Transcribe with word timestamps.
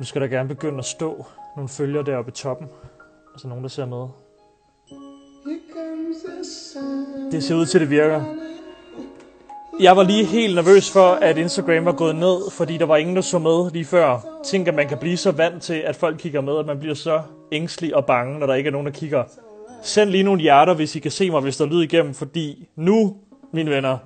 Nu 0.00 0.04
skal 0.06 0.22
der 0.22 0.28
gerne 0.28 0.48
begynde 0.48 0.78
at 0.78 0.84
stå 0.84 1.26
nogle 1.56 1.68
følger 1.68 2.02
deroppe 2.02 2.28
i 2.28 2.32
toppen. 2.32 2.68
Altså 3.32 3.48
nogen, 3.48 3.62
der 3.62 3.68
ser 3.68 3.86
med. 3.86 4.08
Det 7.32 7.44
ser 7.44 7.54
ud 7.54 7.66
til, 7.66 7.78
at 7.78 7.80
det 7.80 7.90
virker. 7.90 8.24
Jeg 9.80 9.96
var 9.96 10.02
lige 10.02 10.24
helt 10.24 10.54
nervøs 10.54 10.90
for, 10.90 11.10
at 11.12 11.38
Instagram 11.38 11.84
var 11.84 11.92
gået 11.92 12.16
ned, 12.16 12.50
fordi 12.50 12.76
der 12.76 12.84
var 12.84 12.96
ingen, 12.96 13.16
der 13.16 13.22
så 13.22 13.38
med 13.38 13.70
lige 13.72 13.84
før. 13.84 14.18
Tænk, 14.44 14.68
at 14.68 14.74
man 14.74 14.88
kan 14.88 14.98
blive 14.98 15.16
så 15.16 15.30
vant 15.30 15.62
til, 15.62 15.74
at 15.74 15.96
folk 15.96 16.18
kigger 16.18 16.40
med, 16.40 16.58
at 16.58 16.66
man 16.66 16.78
bliver 16.78 16.94
så 16.94 17.22
ængstelig 17.52 17.96
og 17.96 18.06
bange, 18.06 18.38
når 18.38 18.46
der 18.46 18.54
ikke 18.54 18.68
er 18.68 18.72
nogen, 18.72 18.86
der 18.86 18.92
kigger. 18.92 19.24
Send 19.82 20.10
lige 20.10 20.22
nogle 20.22 20.40
hjerter, 20.40 20.74
hvis 20.74 20.96
I 20.96 20.98
kan 20.98 21.10
se 21.10 21.30
mig, 21.30 21.40
hvis 21.40 21.56
der 21.56 21.64
er 21.64 21.68
lyd 21.68 21.82
igennem, 21.82 22.14
fordi 22.14 22.68
nu, 22.76 23.16
mine 23.52 23.70
venner, 23.70 23.98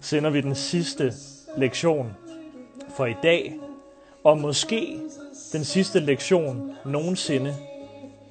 sender 0.00 0.30
vi 0.30 0.40
den 0.40 0.54
sidste 0.54 1.12
lektion 1.56 2.16
for 2.96 3.06
i 3.06 3.14
dag, 3.22 3.58
og 4.24 4.38
måske 4.38 4.98
den 5.52 5.64
sidste 5.64 6.00
lektion 6.00 6.72
nogensinde. 6.84 7.54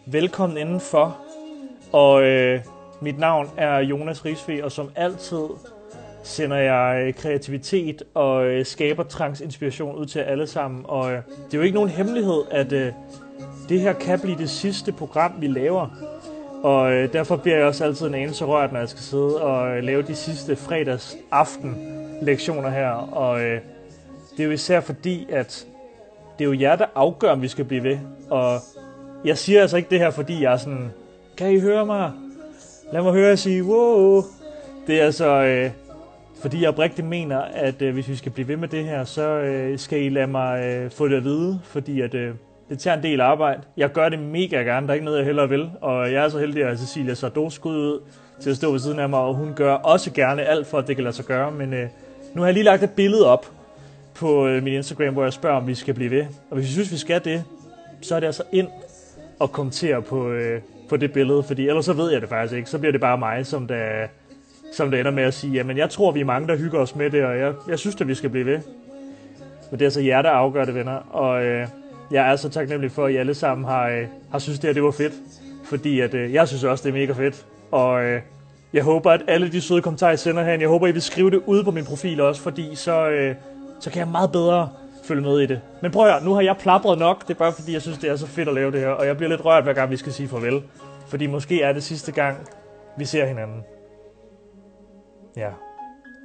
Velkommen 0.05 0.57
indenfor, 0.57 1.17
og 1.91 2.23
øh, 2.23 2.59
mit 3.01 3.19
navn 3.19 3.49
er 3.57 3.79
Jonas 3.79 4.25
Risve, 4.25 4.63
og 4.63 4.71
som 4.71 4.89
altid 4.95 5.43
sender 6.23 6.57
jeg 6.57 7.03
øh, 7.07 7.13
kreativitet 7.13 8.03
og 8.13 8.45
øh, 8.45 8.65
skaber 8.65 9.03
transinspiration 9.03 9.95
ud 9.95 10.05
til 10.05 10.19
alle 10.19 10.47
sammen. 10.47 10.85
Og 10.87 11.11
øh, 11.11 11.21
det 11.45 11.53
er 11.53 11.57
jo 11.57 11.61
ikke 11.61 11.75
nogen 11.75 11.89
hemmelighed, 11.89 12.43
at 12.51 12.73
øh, 12.73 12.91
det 13.69 13.79
her 13.79 13.93
kan 13.93 14.19
blive 14.19 14.37
det 14.37 14.49
sidste 14.49 14.91
program, 14.91 15.31
vi 15.39 15.47
laver. 15.47 15.87
Og 16.63 16.91
øh, 16.91 17.13
derfor 17.13 17.35
bliver 17.35 17.57
jeg 17.57 17.65
også 17.65 17.85
altid 17.85 18.07
en 18.07 18.13
anelse 18.13 18.45
rørt, 18.45 18.71
når 18.71 18.79
jeg 18.79 18.89
skal 18.89 19.01
sidde 19.01 19.41
og 19.41 19.77
øh, 19.77 19.83
lave 19.83 20.01
de 20.01 20.15
sidste 20.15 20.55
fredags 20.55 21.17
aften 21.31 21.75
lektioner 22.21 22.69
her. 22.69 22.89
Og 23.13 23.41
øh, 23.41 23.61
det 24.31 24.39
er 24.39 24.47
jo 24.47 24.51
især 24.51 24.79
fordi, 24.79 25.27
at 25.31 25.67
det 26.39 26.45
er 26.45 26.49
jo 26.49 26.59
jer, 26.59 26.75
der 26.75 26.85
afgør, 26.95 27.31
om 27.31 27.41
vi 27.41 27.47
skal 27.47 27.65
blive 27.65 27.83
ved. 27.83 27.97
Og 28.29 28.59
jeg 29.25 29.37
siger 29.37 29.61
altså 29.61 29.77
ikke 29.77 29.89
det 29.89 29.99
her, 29.99 30.09
fordi 30.09 30.43
jeg 30.43 30.53
er 30.53 30.57
sådan, 30.57 30.91
kan 31.37 31.51
I 31.51 31.59
høre 31.59 31.85
mig? 31.85 32.11
Lad 32.93 33.01
mig 33.01 33.13
høre 33.13 33.27
jer 33.27 33.35
sige, 33.35 33.63
wow. 33.63 34.23
Det 34.87 35.01
er 35.01 35.05
altså, 35.05 35.27
øh, 35.27 35.71
fordi 36.41 36.61
jeg 36.61 36.69
oprigtigt 36.69 37.07
mener, 37.07 37.39
at 37.39 37.81
øh, 37.81 37.93
hvis 37.93 38.09
vi 38.09 38.15
skal 38.15 38.31
blive 38.31 38.47
ved 38.47 38.57
med 38.57 38.67
det 38.67 38.83
her, 38.83 39.03
så 39.03 39.29
øh, 39.29 39.79
skal 39.79 40.01
I 40.01 40.09
lade 40.09 40.27
mig 40.27 40.65
øh, 40.65 40.91
få 40.91 41.07
det 41.07 41.15
at 41.15 41.23
vide, 41.23 41.59
fordi 41.63 42.01
at, 42.01 42.13
øh, 42.13 42.33
det 42.69 42.79
tager 42.79 42.97
en 42.97 43.03
del 43.03 43.21
arbejde. 43.21 43.61
Jeg 43.77 43.91
gør 43.91 44.09
det 44.09 44.19
mega 44.19 44.57
gerne, 44.57 44.87
der 44.87 44.91
er 44.91 44.93
ikke 44.93 45.05
noget, 45.05 45.17
jeg 45.17 45.25
hellere 45.25 45.49
vil. 45.49 45.69
Og 45.81 46.11
jeg 46.11 46.25
er 46.25 46.29
så 46.29 46.39
heldig, 46.39 46.63
at 46.63 46.79
Cecilia 46.79 47.13
Sardo 47.13 47.49
skud 47.49 47.75
ud 47.75 47.99
til 48.41 48.49
at 48.49 48.55
stå 48.55 48.71
ved 48.71 48.79
siden 48.79 48.99
af 48.99 49.09
mig, 49.09 49.19
og 49.19 49.35
hun 49.35 49.53
gør 49.55 49.73
også 49.73 50.11
gerne 50.11 50.41
alt 50.41 50.67
for, 50.67 50.77
at 50.77 50.87
det 50.87 50.95
kan 50.95 51.03
lade 51.03 51.15
sig 51.15 51.25
gøre. 51.25 51.51
Men 51.51 51.73
øh, 51.73 51.87
nu 52.33 52.41
har 52.41 52.47
jeg 52.47 52.53
lige 52.53 52.63
lagt 52.63 52.83
et 52.83 52.89
billede 52.89 53.25
op 53.25 53.56
på 54.17 54.47
øh, 54.47 54.63
min 54.63 54.73
Instagram, 54.73 55.13
hvor 55.13 55.23
jeg 55.23 55.33
spørger, 55.33 55.57
om 55.57 55.67
vi 55.67 55.75
skal 55.75 55.93
blive 55.93 56.11
ved. 56.11 56.25
Og 56.49 56.57
hvis 56.57 56.69
I 56.69 56.71
synes, 56.73 56.91
vi 56.91 56.97
skal 56.97 57.23
det, 57.23 57.43
så 58.01 58.15
er 58.15 58.19
det 58.19 58.27
altså 58.27 58.43
ind 58.51 58.67
og 59.39 59.51
kommentere 59.51 60.01
på, 60.01 60.29
øh, 60.29 60.61
på 60.89 60.97
det 60.97 61.13
billede, 61.13 61.43
fordi 61.43 61.67
ellers 61.67 61.85
så 61.85 61.93
ved 61.93 62.11
jeg 62.11 62.21
det 62.21 62.29
faktisk 62.29 62.57
ikke. 62.57 62.69
Så 62.69 62.79
bliver 62.79 62.91
det 62.91 63.01
bare 63.01 63.17
mig, 63.17 63.45
som 63.45 63.67
der, 63.67 64.07
som 64.73 64.91
der 64.91 64.99
ender 64.99 65.11
med 65.11 65.23
at 65.23 65.33
sige, 65.33 65.53
jamen 65.53 65.77
jeg 65.77 65.89
tror, 65.89 66.11
vi 66.11 66.19
er 66.19 66.25
mange, 66.25 66.47
der 66.47 66.57
hygger 66.57 66.79
os 66.79 66.95
med 66.95 67.09
det, 67.09 67.25
og 67.25 67.39
jeg, 67.39 67.53
jeg 67.69 67.79
synes, 67.79 68.01
at 68.01 68.07
vi 68.07 68.15
skal 68.15 68.29
blive 68.29 68.45
ved. 68.45 68.59
Men 69.71 69.79
det 69.79 69.81
er 69.81 69.85
altså 69.85 70.01
jer, 70.01 70.21
der 70.21 70.29
afgør 70.29 70.65
det, 70.65 70.75
venner. 70.75 70.95
Og 70.95 71.45
øh, 71.45 71.67
jeg 72.11 72.31
er 72.31 72.35
så 72.35 72.49
taknemmelig 72.49 72.91
for, 72.91 73.05
at 73.05 73.13
I 73.13 73.15
alle 73.15 73.33
sammen 73.33 73.65
har, 73.65 73.89
øh, 73.89 74.05
har 74.31 74.39
synes, 74.39 74.59
det 74.59 74.67
her 74.67 74.73
det 74.73 74.83
var 74.83 74.91
fedt. 74.91 75.13
Fordi 75.63 75.99
at, 75.99 76.13
øh, 76.13 76.33
jeg 76.33 76.47
synes 76.47 76.63
også, 76.63 76.83
det 76.83 76.89
er 76.89 76.99
mega 76.99 77.13
fedt. 77.13 77.45
Og 77.71 78.03
øh, 78.03 78.21
jeg 78.73 78.83
håber, 78.83 79.11
at 79.11 79.21
alle 79.27 79.51
de 79.51 79.61
søde 79.61 79.81
kommentarer, 79.81 80.11
I 80.11 80.17
sender 80.17 80.43
herinde, 80.43 80.61
jeg 80.61 80.69
håber, 80.69 80.87
I 80.87 80.91
vil 80.91 81.01
skrive 81.01 81.31
det 81.31 81.41
ude 81.45 81.63
på 81.63 81.71
min 81.71 81.85
profil 81.85 82.21
også, 82.21 82.41
fordi 82.41 82.75
så, 82.75 83.09
øh, 83.09 83.35
så 83.79 83.91
kan 83.91 83.99
jeg 83.99 84.07
meget 84.07 84.31
bedre 84.31 84.69
følge 85.03 85.21
med 85.21 85.39
i 85.39 85.45
det. 85.45 85.61
Men 85.81 85.91
prøv 85.91 86.05
at 86.05 86.13
høre, 86.13 86.23
nu 86.23 86.33
har 86.33 86.41
jeg 86.41 86.57
plapret 86.57 86.99
nok. 86.99 87.27
Det 87.27 87.29
er 87.33 87.37
bare 87.37 87.53
fordi, 87.53 87.73
jeg 87.73 87.81
synes, 87.81 87.97
det 87.97 88.09
er 88.09 88.15
så 88.15 88.27
fedt 88.27 88.47
at 88.47 88.53
lave 88.53 88.71
det 88.71 88.79
her. 88.79 88.89
Og 88.89 89.07
jeg 89.07 89.17
bliver 89.17 89.29
lidt 89.29 89.45
rørt, 89.45 89.63
hver 89.63 89.73
gang 89.73 89.91
vi 89.91 89.97
skal 89.97 90.13
sige 90.13 90.27
farvel. 90.27 90.63
Fordi 91.07 91.27
måske 91.27 91.61
er 91.61 91.73
det 91.73 91.83
sidste 91.83 92.11
gang, 92.11 92.47
vi 92.97 93.05
ser 93.05 93.25
hinanden. 93.25 93.63
Ja. 95.35 95.49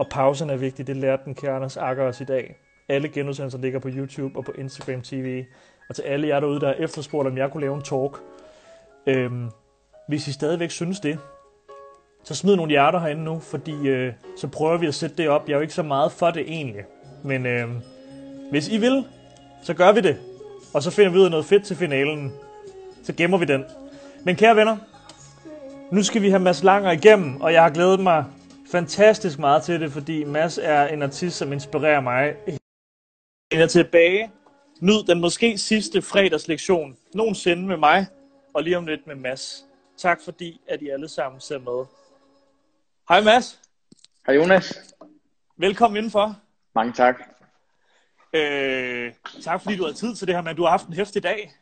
Og 0.00 0.06
pausen 0.10 0.50
er 0.50 0.56
vigtig. 0.56 0.86
Det 0.86 0.96
lærte 0.96 1.22
den 1.24 1.34
kære 1.34 1.56
Anders 1.56 1.76
Akker 1.76 2.04
os 2.04 2.20
i 2.20 2.24
dag. 2.24 2.56
Alle 2.88 3.08
genudsendelser 3.08 3.58
ligger 3.58 3.78
på 3.78 3.88
YouTube 3.88 4.38
og 4.38 4.44
på 4.44 4.52
Instagram 4.58 5.02
TV. 5.02 5.44
Og 5.88 5.94
til 5.94 6.02
alle 6.02 6.28
jer 6.28 6.40
derude, 6.40 6.60
der 6.60 6.66
har 6.66 6.74
efterspurgt, 6.74 7.28
om 7.28 7.36
jeg 7.36 7.50
kunne 7.50 7.60
lave 7.60 7.74
en 7.74 7.82
talk. 7.82 8.20
Øhm, 9.06 9.50
hvis 10.08 10.28
I 10.28 10.32
stadigvæk 10.32 10.70
synes 10.70 11.00
det, 11.00 11.19
så 12.24 12.34
smid 12.34 12.56
nogle 12.56 12.70
hjerter 12.70 12.98
herinde 12.98 13.24
nu, 13.24 13.38
fordi 13.38 13.88
øh, 13.88 14.12
så 14.36 14.48
prøver 14.48 14.78
vi 14.78 14.86
at 14.86 14.94
sætte 14.94 15.16
det 15.16 15.28
op. 15.28 15.48
Jeg 15.48 15.52
er 15.52 15.56
jo 15.56 15.62
ikke 15.62 15.74
så 15.74 15.82
meget 15.82 16.12
for 16.12 16.30
det 16.30 16.42
egentlig. 16.42 16.84
Men 17.24 17.46
øh, 17.46 17.68
hvis 18.50 18.68
I 18.68 18.78
vil, 18.78 19.04
så 19.62 19.74
gør 19.74 19.92
vi 19.92 20.00
det. 20.00 20.18
Og 20.74 20.82
så 20.82 20.90
finder 20.90 21.10
vi 21.10 21.18
ud 21.18 21.24
af 21.24 21.30
noget 21.30 21.46
fedt 21.46 21.64
til 21.64 21.76
finalen. 21.76 22.32
Så 23.02 23.12
gemmer 23.12 23.38
vi 23.38 23.44
den. 23.44 23.64
Men 24.24 24.36
kære 24.36 24.56
venner, 24.56 24.76
nu 25.92 26.02
skal 26.02 26.22
vi 26.22 26.30
have 26.30 26.42
Mads 26.42 26.62
Langer 26.62 26.90
igennem, 26.90 27.40
og 27.40 27.52
jeg 27.52 27.62
har 27.62 27.70
glædet 27.70 28.00
mig 28.00 28.24
fantastisk 28.70 29.38
meget 29.38 29.62
til 29.62 29.80
det, 29.80 29.92
fordi 29.92 30.24
Mads 30.24 30.58
er 30.62 30.86
en 30.86 31.02
artist, 31.02 31.36
som 31.36 31.52
inspirerer 31.52 32.00
mig. 32.00 32.34
Jeg 33.52 33.60
er 33.62 33.66
tilbage. 33.66 34.30
Nyd 34.80 35.02
den 35.06 35.20
måske 35.20 35.58
sidste 35.58 36.02
fredagslektion 36.02 36.96
nogensinde 37.14 37.66
med 37.66 37.76
mig, 37.76 38.06
og 38.54 38.62
lige 38.62 38.76
om 38.76 38.86
lidt 38.86 39.06
med 39.06 39.14
Mads. 39.14 39.64
Tak 39.96 40.20
fordi, 40.24 40.60
at 40.68 40.82
I 40.82 40.88
alle 40.88 41.08
sammen 41.08 41.40
ser 41.40 41.58
med. 41.58 41.86
Hej 43.08 43.20
Mads. 43.20 43.60
Hej 44.26 44.36
Jonas. 44.36 44.94
Velkommen 45.56 45.96
indenfor. 45.96 46.36
Mange 46.74 46.92
tak. 46.92 47.20
Øh, 48.34 49.12
tak 49.42 49.62
fordi 49.62 49.76
du 49.76 49.84
har 49.84 49.92
tid 49.92 50.14
til 50.14 50.26
det 50.26 50.34
her, 50.34 50.42
men 50.42 50.56
du 50.56 50.62
har 50.62 50.70
haft 50.70 50.86
en 50.86 50.94
hæftig 50.94 51.22
dag. 51.22 51.52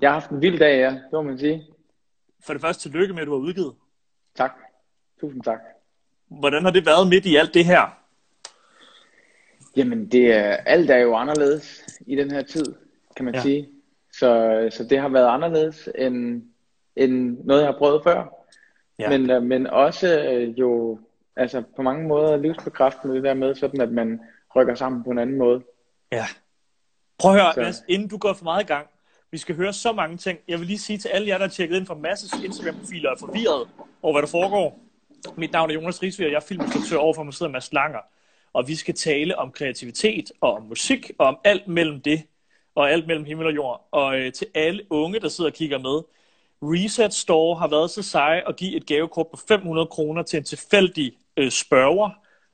Jeg 0.00 0.10
har 0.10 0.20
haft 0.20 0.30
en 0.30 0.42
vild 0.42 0.58
dag, 0.58 0.78
ja. 0.78 0.90
Det 0.90 1.12
må 1.12 1.22
man 1.22 1.38
sige. 1.38 1.66
For 2.46 2.52
det 2.52 2.62
første, 2.62 2.82
tillykke 2.82 3.14
med, 3.14 3.22
at 3.22 3.26
du 3.26 3.32
har 3.32 3.38
udgivet. 3.38 3.74
Tak. 4.34 4.52
Tusind 5.20 5.42
tak. 5.42 5.58
Hvordan 6.28 6.64
har 6.64 6.70
det 6.70 6.86
været 6.86 7.08
midt 7.08 7.26
i 7.26 7.36
alt 7.36 7.54
det 7.54 7.64
her? 7.64 7.98
Jamen, 9.76 10.06
det 10.06 10.32
er, 10.32 10.56
alt 10.56 10.90
er 10.90 10.96
jo 10.96 11.16
anderledes 11.16 11.84
i 12.06 12.16
den 12.16 12.30
her 12.30 12.42
tid, 12.42 12.74
kan 13.16 13.24
man 13.24 13.34
ja. 13.34 13.40
sige. 13.40 13.68
Så, 14.12 14.28
så 14.72 14.84
det 14.84 14.98
har 14.98 15.08
været 15.08 15.28
anderledes 15.28 15.88
end, 15.98 16.42
end 16.96 17.38
noget, 17.44 17.60
jeg 17.60 17.68
har 17.68 17.78
prøvet 17.78 18.02
før. 18.04 18.44
Ja. 18.98 19.08
Men, 19.10 19.30
øh, 19.30 19.42
men 19.42 19.66
også 19.66 20.22
øh, 20.30 20.58
jo 20.58 21.00
altså 21.36 21.62
på 21.76 21.82
mange 21.82 22.08
måder 22.08 22.36
livsbekræftende 22.36 23.14
det 23.14 23.24
der 23.24 23.34
med, 23.34 23.54
sådan 23.54 23.80
at 23.80 23.92
man 23.92 24.20
rykker 24.56 24.74
sammen 24.74 25.04
på 25.04 25.10
en 25.10 25.18
anden 25.18 25.38
måde. 25.38 25.62
Ja. 26.12 26.26
Prøv 27.18 27.34
at 27.34 27.40
høre, 27.40 27.54
så. 27.54 27.60
Mads, 27.60 27.76
inden 27.88 28.08
du 28.08 28.18
går 28.18 28.32
for 28.32 28.44
meget 28.44 28.62
i 28.62 28.66
gang, 28.66 28.86
vi 29.30 29.38
skal 29.38 29.56
høre 29.56 29.72
så 29.72 29.92
mange 29.92 30.16
ting. 30.16 30.38
Jeg 30.48 30.58
vil 30.58 30.66
lige 30.66 30.78
sige 30.78 30.98
til 30.98 31.08
alle 31.08 31.28
jer, 31.28 31.38
der 31.38 31.44
har 31.44 31.50
tjekket 31.50 31.76
ind 31.76 31.86
fra 31.86 31.94
Masses 31.94 32.32
Instagram-profiler 32.44 33.10
og 33.10 33.14
er 33.14 33.18
forvirret 33.18 33.68
over, 34.02 34.12
hvad 34.12 34.22
der 34.22 34.28
foregår. 34.28 34.80
Mit 35.36 35.52
navn 35.52 35.70
er 35.70 35.74
Jonas 35.74 36.02
Riesvig, 36.02 36.26
og 36.26 36.32
jeg 36.32 36.36
er 36.36 36.46
filminstruktør 36.48 36.96
over 36.96 37.14
for 37.14 37.22
mig 37.22 37.34
sidder 37.34 37.52
Mads 37.52 37.72
Langer. 37.72 38.00
Og 38.52 38.68
vi 38.68 38.74
skal 38.74 38.94
tale 38.94 39.38
om 39.38 39.52
kreativitet 39.52 40.32
og 40.40 40.54
om 40.54 40.62
musik 40.62 41.10
og 41.18 41.26
om 41.26 41.38
alt 41.44 41.68
mellem 41.68 42.00
det 42.00 42.22
og 42.74 42.90
alt 42.90 43.06
mellem 43.06 43.24
himmel 43.24 43.46
og 43.46 43.54
jord. 43.54 43.88
Og 43.90 44.18
øh, 44.18 44.32
til 44.32 44.46
alle 44.54 44.82
unge, 44.90 45.20
der 45.20 45.28
sidder 45.28 45.50
og 45.50 45.54
kigger 45.54 45.78
med, 45.78 46.02
Reset 46.62 47.14
Store 47.14 47.58
har 47.58 47.68
været 47.68 47.90
så 47.90 48.02
seje 48.02 48.48
at 48.48 48.56
give 48.56 48.76
et 48.76 48.86
gavekort 48.86 49.26
på 49.30 49.36
500 49.48 49.86
kroner 49.86 50.22
til 50.22 50.36
en 50.36 50.44
tilfældig 50.44 51.12
øh, 51.36 51.50
spørger. 51.50 52.10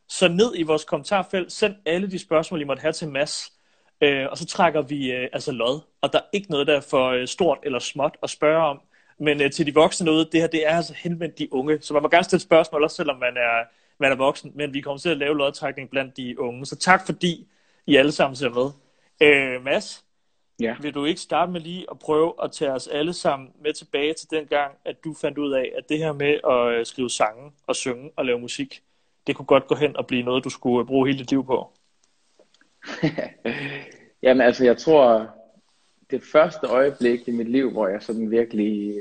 Så 0.09 0.29
ned 0.29 0.53
i 0.57 0.63
vores 0.63 0.85
kommentarfelt, 0.85 1.53
send 1.53 1.75
alle 1.87 2.11
de 2.11 2.19
spørgsmål, 2.19 2.61
I 2.61 2.65
måtte 2.65 2.81
have 2.81 2.93
til 2.93 3.09
Mads. 3.09 3.53
Øh, 4.01 4.27
og 4.31 4.39
så 4.39 4.47
trækker 4.47 4.83
vi 4.83 5.13
øh, 5.13 5.29
altså 5.33 5.53
lod. 5.53 5.81
Og 6.01 6.13
der 6.13 6.19
er 6.19 6.25
ikke 6.33 6.51
noget, 6.51 6.67
der 6.67 6.77
er 6.77 6.81
for 6.81 7.09
øh, 7.09 7.29
stort 7.29 7.59
eller 7.63 7.79
småt 7.79 8.17
at 8.23 8.31
spørge 8.31 8.65
om. 8.65 8.81
Men 9.19 9.43
øh, 9.43 9.51
til 9.51 9.67
de 9.67 9.75
voksne 9.75 10.07
derude, 10.07 10.29
det 10.33 10.41
her 10.41 10.47
det 10.47 10.67
er 10.67 10.77
altså 10.77 10.95
henvendt 10.97 11.39
de 11.39 11.53
unge. 11.53 11.79
Så 11.81 11.95
man 11.95 12.03
må 12.03 12.09
gerne 12.09 12.25
stille 12.25 12.43
spørgsmål, 12.43 12.83
også 12.83 12.97
selvom 12.97 13.19
man 13.19 13.37
er, 13.37 13.65
man 13.99 14.13
er 14.13 14.17
voksen. 14.17 14.53
Men 14.55 14.75
vi 14.75 14.81
kommer 14.81 14.99
til 14.99 15.09
at 15.09 15.17
lave 15.17 15.37
lodtrækning 15.37 15.91
blandt 15.91 16.17
de 16.17 16.41
unge. 16.41 16.67
Så 16.67 16.77
tak 16.77 17.07
fordi 17.07 17.49
I 17.87 17.97
alle 17.97 18.13
sammen 18.13 18.37
ser 18.37 18.49
med. 18.49 18.71
Øh, 19.21 19.65
Mads, 19.65 20.05
ja. 20.61 20.77
vil 20.81 20.95
du 20.95 21.05
ikke 21.05 21.21
starte 21.21 21.53
med 21.53 21.61
lige 21.61 21.87
at 21.91 21.99
prøve 21.99 22.35
at 22.43 22.53
tage 22.53 22.73
os 22.73 22.87
alle 22.87 23.13
sammen 23.13 23.49
med 23.63 23.73
tilbage 23.73 24.15
til 24.15 24.31
den 24.31 24.47
gang, 24.47 24.75
at 24.85 25.05
du 25.05 25.15
fandt 25.15 25.39
ud 25.39 25.53
af, 25.53 25.73
at 25.77 25.89
det 25.89 25.99
her 25.99 26.13
med 26.13 26.41
at 26.51 26.79
øh, 26.79 26.87
skrive 26.87 27.11
sange 27.11 27.53
og 27.67 27.77
synge 27.77 28.11
og 28.17 28.25
lave 28.25 28.39
musik, 28.41 28.83
det 29.27 29.37
kunne 29.37 29.47
godt 29.47 29.67
gå 29.67 29.75
hen 29.75 29.97
og 29.97 30.07
blive 30.07 30.23
noget, 30.23 30.45
du 30.45 30.51
skulle 30.51 30.81
øh, 30.81 30.87
bruge 30.87 31.07
hele 31.07 31.19
dit 31.19 31.31
liv 31.31 31.47
på? 31.47 31.73
Jamen 34.23 34.41
altså, 34.41 34.65
jeg 34.65 34.79
tror, 34.79 35.31
det 36.11 36.23
første 36.23 36.67
øjeblik 36.67 37.29
i 37.29 37.31
mit 37.31 37.49
liv, 37.49 37.71
hvor 37.71 37.89
jeg 37.89 38.03
sådan 38.03 38.31
virkelig 38.31 39.01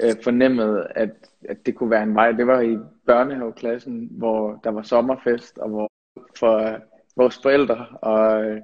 øh, 0.00 0.14
fornemmede, 0.24 0.88
at, 0.94 1.10
at 1.48 1.66
det 1.66 1.74
kunne 1.74 1.90
være 1.90 2.02
en 2.02 2.14
vej, 2.14 2.32
det 2.32 2.46
var 2.46 2.60
i 2.60 2.78
børnehaveklassen, 3.06 4.08
hvor 4.10 4.60
der 4.64 4.70
var 4.70 4.82
sommerfest, 4.82 5.58
og 5.58 5.68
hvor 5.68 5.90
for 6.38 6.56
øh, 6.58 6.80
vores 7.16 7.38
forældre, 7.42 7.86
og 8.00 8.44
øh, 8.44 8.60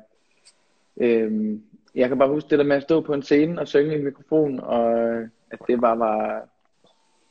øh 0.97 1.59
jeg 1.95 2.09
kan 2.09 2.19
bare 2.19 2.29
huske 2.29 2.51
det 2.51 2.59
der 2.59 2.65
med 2.65 2.77
at 2.77 2.83
stå 2.83 3.01
på 3.01 3.15
en 3.15 3.23
scene 3.23 3.61
og 3.61 3.69
synge 3.69 3.93
i 3.93 3.99
en 3.99 4.05
mikrofon, 4.05 4.61
og 4.61 4.99
øh, 4.99 5.29
at 5.51 5.59
det 5.67 5.81
bare 5.81 5.99
var, 5.99 6.49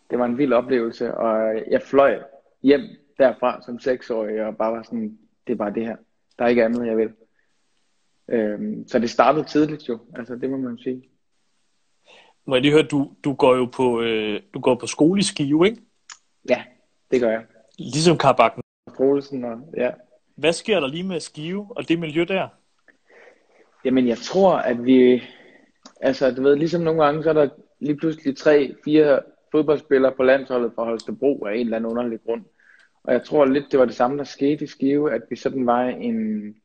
det 0.10 0.20
var 0.20 0.26
en 0.26 0.38
vild 0.38 0.54
oplevelse, 0.54 1.14
og 1.14 1.56
jeg 1.72 1.82
fløj 1.82 2.20
hjem 2.64 2.82
derfra 3.18 3.62
som 3.62 3.80
seksårig, 3.80 4.46
og 4.46 4.58
bare 4.58 4.72
var 4.72 4.84
sådan, 4.84 5.18
det 5.48 5.54
er 5.54 5.58
bare 5.58 5.74
det 5.74 5.86
her. 5.86 5.96
Der 6.40 6.46
er 6.46 6.50
ikke 6.50 6.66
andet, 6.66 6.88
jeg 6.88 6.98
vil. 6.98 7.14
Øhm, 8.28 8.88
så 8.88 9.00
det 9.00 9.10
startede 9.10 9.44
tidligt 9.44 9.90
jo, 9.90 10.00
altså 10.16 10.36
det 10.36 10.50
må 10.50 10.58
man 10.58 10.78
sige. 10.78 11.04
Må 12.46 12.56
jeg 12.56 12.62
lige 12.62 12.72
høre, 12.72 12.84
du, 12.84 13.12
du 13.24 13.34
går 13.34 13.56
jo 13.56 13.66
på, 13.66 14.02
øh, 14.02 14.42
du 14.54 14.60
går 14.60 14.76
på 14.76 14.88
skole 14.88 15.20
i 15.20 15.24
Skive, 15.24 15.66
ikke? 15.66 15.82
Ja, 16.50 16.64
det 17.12 17.22
gør 17.22 17.30
jeg. 17.30 17.46
Ligesom 17.78 18.18
Karbakken. 18.18 18.64
Troelsen 18.98 19.44
og 19.44 19.60
ja. 19.78 19.92
Hvad 20.36 20.54
sker 20.54 20.80
der 20.80 20.88
lige 20.88 21.04
med 21.04 21.20
Skive 21.20 21.78
og 21.78 21.90
det 21.90 22.00
miljø 22.00 22.24
der? 22.24 22.48
Jamen 23.86 24.08
jeg 24.08 24.18
tror, 24.18 24.56
at 24.56 24.86
vi, 24.86 25.24
altså 26.02 26.32
du 26.32 26.42
ved, 26.42 26.56
ligesom 26.56 26.82
nogle 26.82 27.04
gange, 27.04 27.24
så 27.24 27.30
er 27.30 27.34
der 27.34 27.50
lige 27.80 27.98
pludselig 27.98 28.38
tre, 28.38 28.76
fire 28.84 29.20
fodboldspillere 29.52 30.12
på 30.18 30.24
landsholdet 30.24 30.72
fra 30.76 30.84
Holstebro 30.84 31.46
af 31.46 31.56
en 31.56 31.60
eller 31.60 31.78
anden 31.78 31.92
underlig 31.92 32.20
grund. 32.26 32.44
Og 33.04 33.14
jeg 33.14 33.24
tror 33.24 33.46
lidt, 33.46 33.72
det 33.72 33.80
var 33.80 33.86
det 33.86 33.96
samme, 33.96 34.18
der 34.18 34.24
skete 34.24 34.64
i 34.64 34.68
Skive, 34.68 35.14
at 35.14 35.22
vi 35.30 35.36
sådan 35.36 35.66
var 35.66 35.82
en, 35.82 36.56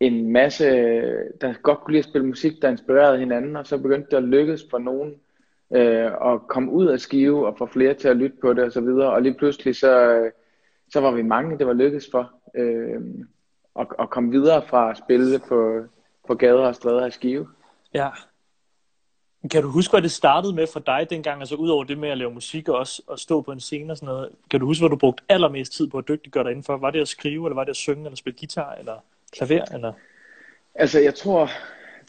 en 0.00 0.32
masse, 0.32 0.64
der 1.40 1.62
godt 1.62 1.78
kunne 1.78 1.92
lide 1.92 1.98
at 1.98 2.04
spille 2.04 2.26
musik, 2.26 2.62
der 2.62 2.68
inspirerede 2.68 3.18
hinanden, 3.18 3.56
og 3.56 3.66
så 3.66 3.78
begyndte 3.78 4.10
det 4.10 4.16
at 4.16 4.22
lykkes 4.22 4.66
for 4.70 4.78
nogen 4.78 5.14
øh, 5.70 6.32
at 6.32 6.48
komme 6.48 6.72
ud 6.72 6.86
af 6.86 7.00
Skive 7.00 7.46
og 7.46 7.58
få 7.58 7.66
flere 7.66 7.94
til 7.94 8.08
at 8.08 8.16
lytte 8.16 8.36
på 8.40 8.52
det 8.52 8.64
og 8.64 8.72
så 8.72 8.80
videre. 8.80 9.10
Og 9.10 9.22
lige 9.22 9.34
pludselig 9.34 9.76
så, 9.76 10.22
så 10.92 11.00
var 11.00 11.10
vi 11.10 11.22
mange, 11.22 11.58
det 11.58 11.66
var 11.66 11.72
lykkes 11.72 12.08
for 12.10 12.32
øh, 12.54 13.00
at, 13.78 13.86
at 13.98 14.10
komme 14.10 14.30
videre 14.30 14.62
fra 14.66 14.90
at 14.90 14.98
spille 14.98 15.38
på, 15.48 15.84
på 16.28 16.34
gader 16.34 16.66
og 16.66 16.74
stræder 16.74 17.04
af 17.04 17.12
Skive. 17.12 17.48
Ja. 17.94 18.08
Kan 19.50 19.62
du 19.62 19.68
huske, 19.68 19.92
hvad 19.92 20.02
det 20.02 20.10
startede 20.10 20.54
med 20.54 20.66
for 20.66 20.80
dig 20.80 21.06
dengang, 21.10 21.40
altså 21.40 21.54
udover 21.54 21.84
det 21.84 21.98
med 21.98 22.08
at 22.08 22.18
lave 22.18 22.30
musik 22.30 22.68
og 22.68 22.78
også 22.78 23.02
at 23.12 23.18
stå 23.20 23.40
på 23.40 23.52
en 23.52 23.60
scene 23.60 23.92
og 23.92 23.96
sådan 23.96 24.06
noget? 24.06 24.28
Kan 24.50 24.60
du 24.60 24.66
huske, 24.66 24.82
hvad 24.82 24.90
du 24.90 24.96
brugte 24.96 25.24
allermest 25.28 25.72
tid 25.72 25.88
på 25.88 25.98
at 25.98 26.08
dygtiggøre 26.08 26.44
dig 26.44 26.50
indenfor? 26.50 26.76
Var 26.76 26.90
det 26.90 27.00
at 27.00 27.08
skrive, 27.08 27.46
eller 27.46 27.54
var 27.54 27.64
det 27.64 27.70
at 27.70 27.76
synge, 27.76 28.04
eller 28.04 28.16
spille 28.16 28.38
guitar, 28.38 28.74
eller 28.74 29.04
klaver, 29.32 29.64
eller? 29.74 29.92
Altså, 30.74 31.00
jeg 31.00 31.14
tror, 31.14 31.50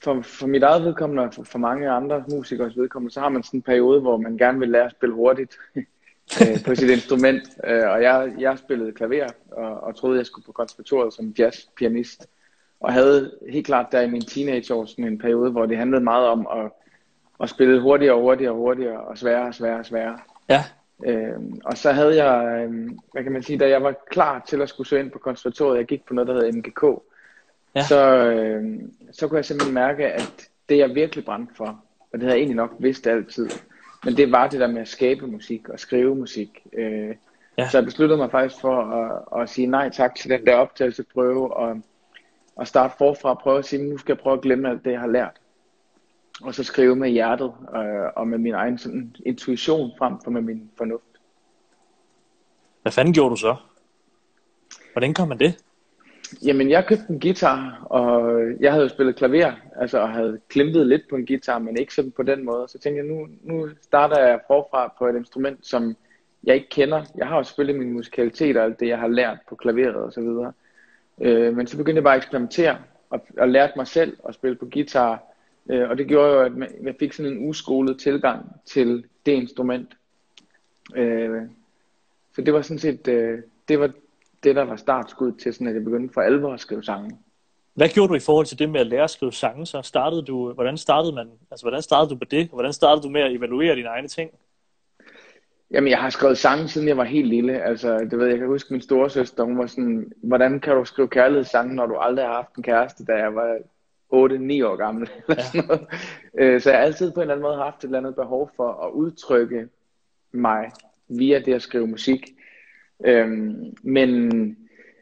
for, 0.04 0.22
for 0.22 0.48
mit 0.48 0.64
eget 0.64 0.84
vedkommende, 0.84 1.24
og 1.24 1.34
for, 1.34 1.44
for 1.44 1.60
mange 1.60 1.90
andre 1.90 2.24
musikers 2.32 2.78
vedkommende, 2.78 3.14
så 3.14 3.20
har 3.20 3.30
man 3.30 3.44
sådan 3.44 3.58
en 3.58 3.62
periode, 3.62 4.02
hvor 4.02 4.18
man 4.18 4.38
gerne 4.38 4.60
vil 4.60 4.70
lære 4.70 4.86
at 4.86 4.92
spille 4.92 5.16
hurtigt 5.16 5.58
øh, 6.42 6.64
på 6.66 6.76
sit 6.76 6.90
instrument. 6.90 7.44
Øh, 7.64 7.90
og 7.90 8.04
jeg, 8.04 8.34
jeg 8.40 8.58
spillede 8.58 8.92
klaver, 8.92 9.28
og, 9.52 9.84
og 9.84 9.96
troede, 9.96 10.18
jeg 10.18 10.26
skulle 10.26 10.46
på 10.46 10.52
konservatoriet 10.52 11.14
som 11.14 11.34
jazzpianist. 11.40 12.28
Og 12.80 12.94
havde 12.94 13.32
helt 13.50 13.66
klart 13.66 13.92
der 13.92 14.02
i 14.02 14.10
min 14.10 14.22
teenageår 14.22 14.86
sådan 14.86 15.06
en 15.06 15.18
periode, 15.18 15.52
hvor 15.52 15.66
det 15.66 15.78
handlede 15.78 16.04
meget 16.04 16.28
om 16.28 16.48
at 16.52 16.72
og 17.40 17.50
spillede 17.50 17.82
hurtigere 17.82 18.16
og 18.16 18.22
hurtigere 18.22 18.52
og 18.52 18.58
hurtigere 18.58 19.02
og 19.02 19.18
sværere 19.18 19.48
og 19.48 19.56
sværere 19.56 19.80
og 19.80 19.86
sværere. 19.86 20.20
Ja. 20.50 20.64
Øhm, 21.06 21.62
og 21.66 21.78
så 21.78 21.92
havde 21.92 22.24
jeg, 22.24 22.64
øhm, 22.64 23.00
hvad 23.12 23.24
kan 23.24 23.32
man 23.32 23.44
sige, 23.44 23.60
da 23.60 23.70
jeg 23.70 23.84
var 23.84 23.96
klar 24.10 24.44
til 24.48 24.62
at 24.62 24.70
skulle 24.70 24.88
søge 24.88 25.04
ind 25.04 25.12
på 25.12 25.20
konservatoriet, 25.20 25.78
jeg 25.78 25.86
gik 25.86 26.06
på 26.06 26.14
noget, 26.14 26.28
der 26.28 26.34
hedder 26.34 26.52
MGK, 26.52 27.04
ja. 27.76 27.84
så, 27.84 28.26
øhm, 28.26 28.94
så 29.12 29.28
kunne 29.28 29.38
jeg 29.38 29.46
simpelthen 29.46 29.74
mærke, 29.74 30.08
at 30.08 30.50
det 30.70 30.78
jeg 30.78 30.96
virkelig 30.96 31.26
brændte 31.26 31.56
for, 31.56 31.84
og 32.12 32.14
det 32.14 32.22
havde 32.22 32.34
jeg 32.34 32.40
egentlig 32.40 32.56
nok 32.56 32.72
vidst 32.80 33.08
altid, 33.08 33.50
men 34.04 34.18
det 34.18 34.32
var 34.32 34.48
det 34.48 34.60
der 34.60 34.68
med 34.68 34.82
at 34.82 34.88
skabe 34.88 35.28
musik 35.28 35.70
og 35.70 35.80
skrive 35.80 36.16
musik. 36.16 36.68
Øh, 36.74 37.16
ja. 37.58 37.70
Så 37.70 37.78
jeg 37.78 37.86
besluttede 37.86 38.18
mig 38.18 38.32
faktisk 38.32 38.62
for 38.62 38.82
at, 38.82 39.42
at 39.42 39.50
sige 39.50 39.68
nej 39.68 39.90
tak 39.90 40.16
til 40.16 40.30
den 40.30 40.46
der 40.46 40.56
optagelsesprøve 40.56 41.54
og, 41.54 41.82
og 42.56 42.68
starte 42.68 42.94
forfra 42.98 43.30
og 43.30 43.40
prøve 43.40 43.58
at 43.58 43.66
sige, 43.66 43.90
nu 43.90 43.98
skal 43.98 44.14
jeg 44.14 44.20
prøve 44.20 44.34
at 44.34 44.42
glemme 44.42 44.70
alt 44.70 44.86
det, 44.86 44.92
jeg 44.92 45.00
har 45.00 45.08
lært 45.08 45.39
og 46.44 46.56
så 46.56 46.64
skrive 46.64 46.96
med 46.96 47.10
hjertet 47.10 47.54
øh, 47.76 48.10
og 48.16 48.28
med 48.28 48.38
min 48.38 48.54
egen 48.54 48.78
sådan, 48.78 49.16
intuition 49.26 49.92
frem 49.98 50.14
for 50.24 50.32
med 50.32 50.42
min 50.42 50.72
fornuft. 50.78 51.04
Hvad 52.82 52.92
fanden 52.92 53.14
gjorde 53.14 53.30
du 53.32 53.36
så? 53.36 53.56
Hvordan 54.94 55.14
kom 55.14 55.28
man 55.28 55.40
det? 55.40 55.64
Jamen, 56.46 56.70
jeg 56.70 56.86
købte 56.86 57.06
en 57.10 57.20
guitar, 57.20 57.88
og 57.90 58.42
jeg 58.60 58.72
havde 58.72 58.84
jo 58.84 58.90
spillet 58.90 59.16
klaver, 59.16 59.52
altså 59.76 60.00
og 60.00 60.10
havde 60.10 60.40
klimpet 60.50 60.88
lidt 60.88 61.02
på 61.10 61.16
en 61.16 61.26
guitar, 61.26 61.60
men 61.60 61.78
ikke 61.78 61.94
sådan 61.94 62.12
på 62.12 62.24
den 62.24 62.46
måde. 62.46 62.68
Så 62.68 62.80
tænkte 62.80 63.04
jeg, 63.04 63.16
nu, 63.16 63.28
nu 63.44 63.70
starter 63.82 64.20
jeg 64.20 64.40
forfra 64.48 64.94
på 64.98 65.08
et 65.08 65.16
instrument, 65.16 65.68
som 65.68 65.96
jeg 66.44 66.56
ikke 66.56 66.70
kender. 66.70 67.06
Jeg 67.16 67.28
har 67.28 67.38
jo 67.38 67.44
selvfølgelig 67.44 67.82
min 67.82 67.94
musikalitet 67.94 68.58
og 68.58 68.64
alt 68.64 68.80
det, 68.80 68.88
jeg 68.88 69.00
har 69.00 69.08
lært 69.08 69.38
på 69.50 69.56
klaveret 69.56 69.96
og 69.96 70.14
så 70.14 70.22
videre. 70.22 70.54
Øh, 71.22 71.56
men 71.56 71.68
så 71.68 71.78
begyndte 71.78 71.98
jeg 71.98 72.04
bare 72.04 72.16
at 72.16 72.20
eksperimentere, 72.24 72.78
og, 73.10 73.26
og 73.38 73.50
lærte 73.50 73.74
mig 73.76 73.88
selv 73.88 74.18
at 74.28 74.34
spille 74.34 74.56
på 74.56 74.68
guitar, 74.74 75.24
og 75.70 75.98
det 75.98 76.08
gjorde 76.08 76.34
jo, 76.34 76.42
at 76.42 76.52
jeg 76.84 76.96
fik 77.00 77.14
sådan 77.14 77.32
en 77.32 77.50
uskolet 77.50 78.00
tilgang 78.00 78.46
til 78.66 79.04
det 79.26 79.32
instrument. 79.32 79.98
Øh, 80.96 81.42
så 82.36 82.42
det 82.42 82.54
var 82.54 82.62
sådan 82.62 82.80
set, 82.80 83.08
øh, 83.08 83.40
det 83.68 83.80
var 83.80 83.92
det, 84.44 84.56
der 84.56 84.64
var 84.64 84.76
startskud 84.76 85.32
til, 85.32 85.54
sådan 85.54 85.68
at 85.68 85.74
jeg 85.74 85.84
begyndte 85.84 86.14
for 86.14 86.22
alvor 86.22 86.54
at 86.54 86.60
skrive 86.60 86.84
sange. 86.84 87.18
Hvad 87.74 87.90
gjorde 87.90 88.10
du 88.10 88.16
i 88.16 88.20
forhold 88.20 88.46
til 88.46 88.60
det 88.60 88.70
med 88.70 88.80
at 88.80 88.88
lære 88.88 89.04
at 89.04 89.10
skrive 89.10 89.34
sange? 89.34 89.66
Så 89.66 89.82
startede 89.82 90.22
du, 90.22 90.54
hvordan 90.54 90.78
startede 90.78 91.16
man, 91.16 91.30
altså 91.52 91.64
hvordan 91.64 91.82
startede 91.82 92.10
du 92.10 92.16
på 92.16 92.26
det? 92.26 92.48
Hvordan 92.48 92.74
startede 92.74 93.04
du 93.04 93.10
med 93.10 93.22
at 93.22 93.32
evaluere 93.32 93.76
dine 93.76 93.88
egne 93.88 94.08
ting? 94.08 94.32
Jamen, 95.72 95.90
jeg 95.90 96.00
har 96.00 96.10
skrevet 96.10 96.38
sange, 96.38 96.68
siden 96.68 96.88
jeg 96.88 96.98
var 96.98 97.04
helt 97.04 97.28
lille. 97.28 97.62
Altså, 97.62 97.98
det 97.98 98.18
ved 98.18 98.26
jeg, 98.26 98.32
jeg 98.32 98.40
kan 98.40 98.48
huske 98.48 98.74
min 98.74 98.82
storesøster, 98.82 99.44
hun 99.44 99.58
var 99.58 99.68
sådan, 99.68 100.12
hvordan 100.24 100.60
kan 100.60 100.76
du 100.76 100.86
skrive 100.86 101.08
kærlighedssange, 101.08 101.76
når 101.76 101.86
du 101.86 101.96
aldrig 101.96 102.26
har 102.26 102.34
haft 102.34 102.56
en 102.56 102.64
kæreste, 102.64 103.06
da 103.06 103.14
jeg 103.14 103.36
var 103.36 103.58
8-9 104.14 104.16
år 104.66 104.76
gammel. 104.76 105.10
Eller 105.30 105.44
sådan 105.44 105.68
noget. 105.68 105.88
Øh, 106.34 106.62
så 106.62 106.70
jeg 106.70 106.80
har 106.80 106.86
altid 106.86 107.12
på 107.12 107.20
en 107.20 107.22
eller 107.22 107.34
anden 107.34 107.44
måde 107.44 107.58
haft 107.58 107.80
et 107.80 107.84
eller 107.84 107.98
andet 107.98 108.16
behov 108.16 108.52
for 108.56 108.72
at 108.72 108.92
udtrykke 108.92 109.68
mig 110.32 110.72
via 111.08 111.40
det 111.40 111.54
at 111.54 111.62
skrive 111.62 111.88
musik. 111.88 112.36
Øhm, 113.06 113.76
men 113.84 114.58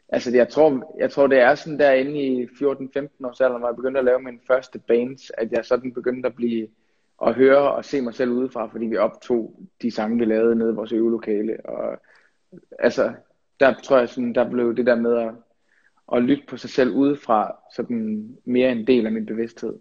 altså, 0.08 0.36
jeg 0.36 0.48
tror, 0.48 0.96
jeg 0.98 1.10
tror, 1.10 1.26
det 1.26 1.38
er 1.38 1.54
sådan 1.54 1.78
derinde 1.78 2.20
i 2.20 2.44
14-15 2.44 2.48
års 3.24 3.40
alder, 3.40 3.58
hvor 3.58 3.68
jeg 3.68 3.76
begyndte 3.76 3.98
at 3.98 4.04
lave 4.04 4.20
min 4.20 4.40
første 4.46 4.78
bands, 4.78 5.30
at 5.38 5.52
jeg 5.52 5.64
sådan 5.64 5.92
begyndte 5.92 6.26
at 6.26 6.34
blive 6.34 6.68
at 7.22 7.34
høre 7.34 7.72
og 7.72 7.84
se 7.84 8.00
mig 8.00 8.14
selv 8.14 8.30
udefra, 8.30 8.66
fordi 8.66 8.86
vi 8.86 8.96
optog 8.96 9.60
de 9.82 9.90
sange, 9.90 10.18
vi 10.18 10.24
lavede 10.24 10.56
nede 10.56 10.70
i 10.72 10.74
vores 10.74 10.92
øvelokale. 10.92 11.66
Og 11.66 12.00
altså, 12.78 13.12
der 13.60 13.74
tror 13.82 13.98
jeg 13.98 14.08
sådan, 14.08 14.34
der 14.34 14.50
blev 14.50 14.76
det 14.76 14.86
der 14.86 14.94
med 14.94 15.16
at 15.16 15.30
at 16.12 16.22
lytte 16.22 16.44
på 16.48 16.56
sig 16.56 16.70
selv 16.70 16.90
udefra, 16.90 17.56
sådan 17.76 18.36
mere 18.44 18.72
en 18.72 18.86
del 18.86 19.06
af 19.06 19.12
min 19.12 19.26
bevidsthed. 19.26 19.74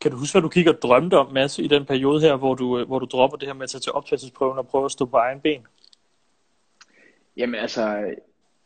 Kan 0.00 0.10
du 0.10 0.16
huske, 0.16 0.34
hvad 0.34 0.42
du 0.42 0.48
kigger 0.48 0.72
og 0.72 0.82
drømte 0.82 1.18
om, 1.18 1.32
Mads, 1.32 1.58
i 1.58 1.66
den 1.66 1.84
periode 1.84 2.20
her, 2.20 2.36
hvor 2.36 2.54
du, 2.54 2.84
hvor 2.84 2.98
du 2.98 3.06
dropper 3.06 3.36
det 3.36 3.48
her 3.48 3.54
med 3.54 3.62
at 3.62 3.70
tage 3.70 3.80
til 3.80 3.92
optagelsesprøven 3.92 4.58
og 4.58 4.68
prøve 4.68 4.84
at 4.84 4.90
stå 4.90 5.04
på 5.04 5.16
egen 5.16 5.40
ben? 5.40 5.66
Jamen 7.36 7.54
altså, 7.54 8.14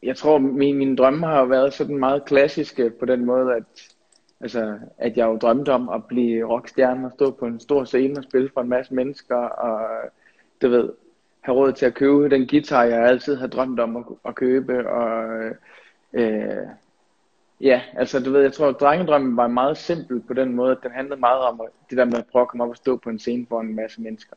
jeg 0.02 0.16
tror, 0.16 0.38
min, 0.38 0.78
mine 0.78 0.96
drømme 0.96 1.26
har 1.26 1.44
været 1.44 1.74
sådan 1.74 1.98
meget 1.98 2.24
klassiske 2.24 2.90
på 2.90 3.06
den 3.06 3.24
måde, 3.24 3.54
at, 3.54 3.94
altså, 4.40 4.78
at 4.98 5.16
jeg 5.16 5.26
jo 5.26 5.36
drømte 5.36 5.72
om 5.72 5.88
at 5.88 6.04
blive 6.04 6.48
rockstjerne 6.48 7.06
og 7.06 7.12
stå 7.12 7.30
på 7.30 7.46
en 7.46 7.60
stor 7.60 7.84
scene 7.84 8.18
og 8.18 8.24
spille 8.24 8.50
for 8.54 8.60
en 8.60 8.68
masse 8.68 8.94
mennesker, 8.94 9.36
og 9.36 10.10
du 10.62 10.68
ved, 10.68 10.90
have 11.40 11.56
råd 11.56 11.72
til 11.72 11.86
at 11.86 11.94
købe 11.94 12.30
den 12.30 12.46
guitar, 12.48 12.82
jeg 12.82 13.06
altid 13.06 13.36
har 13.36 13.46
drømt 13.46 13.80
om 13.80 13.96
at, 13.96 14.04
at 14.24 14.34
købe, 14.34 14.88
og 14.88 15.26
Øh, 16.12 16.66
ja, 17.60 17.82
altså 17.96 18.20
du 18.20 18.32
ved, 18.32 18.42
jeg 18.42 18.52
tror, 18.52 18.68
at 18.68 18.80
drengedrømmen 18.80 19.36
var 19.36 19.48
meget 19.48 19.76
simpel 19.76 20.20
på 20.20 20.34
den 20.34 20.54
måde, 20.54 20.72
at 20.72 20.78
den 20.82 20.90
handlede 20.90 21.20
meget 21.20 21.40
om 21.40 21.60
det 21.90 21.98
der 21.98 22.04
med 22.04 22.18
at 22.18 22.26
prøve 22.32 22.42
at 22.42 22.48
komme 22.48 22.64
op 22.64 22.70
og 22.70 22.76
stå 22.76 22.96
på 22.96 23.10
en 23.10 23.18
scene 23.18 23.46
foran 23.48 23.66
en 23.66 23.76
masse 23.76 24.00
mennesker. 24.00 24.36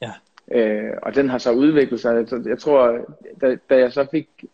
Ja. 0.00 0.12
Øh, 0.50 0.92
og 1.02 1.14
den 1.14 1.28
har 1.28 1.38
så 1.38 1.52
udviklet 1.52 2.00
sig. 2.00 2.28
Så 2.28 2.42
jeg 2.46 2.58
tror, 2.58 2.98
da, 3.40 3.56
da 3.70 3.78
jeg 3.78 3.92
så 3.92 4.06
fik 4.10 4.44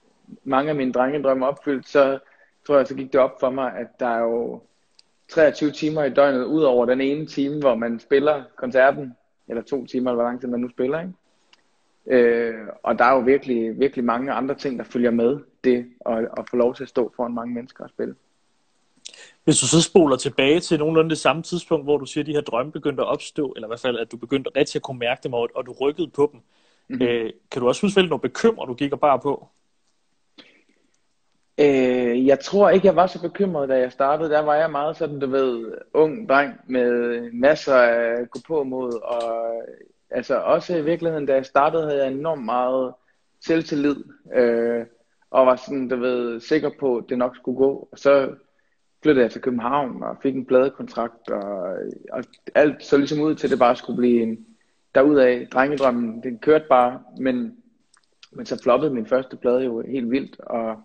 mange 0.45 0.71
af 0.71 0.77
mine 0.77 0.93
drengedrømme 0.93 1.47
opfyldt, 1.47 1.89
så 1.89 2.19
tror 2.67 2.77
jeg, 2.77 2.87
så 2.87 2.95
gik 2.95 3.13
det 3.13 3.21
op 3.21 3.41
for 3.41 3.51
mig, 3.51 3.73
at 3.77 4.01
der 4.01 4.07
er 4.07 4.21
jo 4.21 4.63
23 5.29 5.71
timer 5.71 6.05
i 6.05 6.11
døgnet, 6.11 6.45
ud 6.45 6.63
over 6.63 6.87
den 6.87 7.01
ene 7.01 7.27
time, 7.27 7.61
hvor 7.61 7.75
man 7.75 8.01
spiller 8.01 8.43
koncerten, 8.57 9.15
eller 9.49 9.63
to 9.63 9.87
timer, 9.87 10.11
eller 10.11 10.23
hvor 10.23 10.31
lang 10.31 10.41
tid 10.41 10.49
man 10.49 10.61
nu 10.61 10.69
spiller, 10.69 11.01
ikke? 11.01 11.13
Øh, 12.07 12.67
og 12.83 12.99
der 12.99 13.05
er 13.05 13.15
jo 13.15 13.21
virkelig, 13.21 13.79
virkelig 13.79 14.05
mange 14.05 14.33
andre 14.33 14.55
ting, 14.55 14.79
der 14.79 14.85
følger 14.85 15.11
med 15.11 15.39
det, 15.65 15.87
at, 16.07 16.19
at 16.39 16.49
få 16.51 16.57
lov 16.57 16.75
til 16.75 16.83
at 16.83 16.89
stå 16.89 17.13
foran 17.17 17.35
mange 17.35 17.55
mennesker 17.55 17.85
og 17.85 17.91
spille. 17.91 18.15
Hvis 19.45 19.59
du 19.59 19.67
så 19.67 19.83
spoler 19.83 20.17
tilbage 20.17 20.61
til 20.61 20.79
nogenlunde 20.79 21.11
det 21.11 21.19
samme 21.19 21.43
tidspunkt, 21.43 21.87
hvor 21.87 21.99
du 21.99 22.07
siger, 22.07 22.23
at 22.23 22.27
de 22.27 22.33
her 22.33 22.41
drømme 22.41 22.73
begyndte 22.73 23.03
at 23.03 23.09
opstå, 23.09 23.53
eller 23.57 23.67
i 23.67 23.71
hvert 23.71 23.81
fald, 23.81 23.99
at 23.99 24.13
du 24.13 24.17
begyndte 24.17 24.51
rigtig 24.57 24.79
at 24.79 24.83
kunne 24.83 24.99
mærke 24.99 25.21
dem, 25.23 25.33
og, 25.33 25.49
og 25.55 25.67
du 25.67 25.73
rykkede 25.81 26.09
på 26.09 26.31
dem, 26.33 26.41
mm-hmm. 26.89 27.07
øh, 27.07 27.33
kan 27.51 27.63
du 27.63 27.69
også 27.69 27.83
huske, 27.87 28.03
nogle 28.03 28.21
bekymre, 28.21 28.67
du 28.67 28.75
gik 28.75 28.93
og 28.93 29.01
bare 29.01 29.19
på? 29.19 29.49
Øh, 31.61 32.27
jeg 32.27 32.41
tror 32.41 32.71
ikke, 32.71 32.87
jeg 32.87 32.97
var 32.97 33.07
så 33.07 33.21
bekymret, 33.21 33.69
da 33.69 33.79
jeg 33.79 33.93
startede. 33.93 34.31
Der 34.31 34.41
var 34.41 34.55
jeg 34.55 34.71
meget 34.71 34.97
sådan, 34.97 35.21
du 35.21 35.27
ved, 35.27 35.73
ung 35.95 36.29
dreng 36.29 36.61
med 36.67 37.21
masser 37.33 37.75
af 37.75 38.31
gå 38.31 38.41
på 38.47 38.65
mod, 38.65 38.93
og 39.03 39.53
altså 40.11 40.35
også 40.39 40.77
i 40.77 40.85
virkeligheden, 40.85 41.27
da 41.27 41.35
jeg 41.35 41.47
startede, 41.47 41.83
havde 41.83 42.05
jeg 42.05 42.13
enormt 42.13 42.45
meget 42.45 42.95
selvtillid, 43.47 43.97
øh, 44.35 44.87
og 45.31 45.47
var 45.47 45.57
sådan, 45.57 45.89
du 45.89 45.97
ved, 45.97 46.41
sikker 46.41 46.71
på, 46.81 46.97
at 46.97 47.05
det 47.09 47.19
nok 47.19 47.37
skulle 47.37 47.59
gå. 47.59 47.89
Og 47.93 47.99
så 47.99 48.35
flyttede 49.03 49.23
jeg 49.23 49.31
til 49.31 49.41
København 49.41 50.03
og 50.03 50.17
fik 50.23 50.35
en 50.35 50.47
pladekontrakt, 50.47 51.31
og, 51.31 51.77
og 52.13 52.25
alt 52.55 52.85
så 52.85 52.97
ligesom 52.97 53.21
ud 53.21 53.35
til, 53.35 53.47
at 53.47 53.51
det 53.51 53.59
bare 53.59 53.77
skulle 53.77 53.97
blive 53.97 54.23
en, 54.23 54.47
derudaf, 54.95 55.49
drengedrømmen, 55.53 56.23
den 56.23 56.39
kørte 56.39 56.65
bare, 56.69 57.03
men, 57.19 57.57
men 58.33 58.47
så 58.47 58.63
floppede 58.63 58.95
min 58.95 59.07
første 59.07 59.37
plade 59.37 59.65
jo 59.65 59.81
helt 59.81 60.11
vildt, 60.11 60.41
og, 60.41 60.77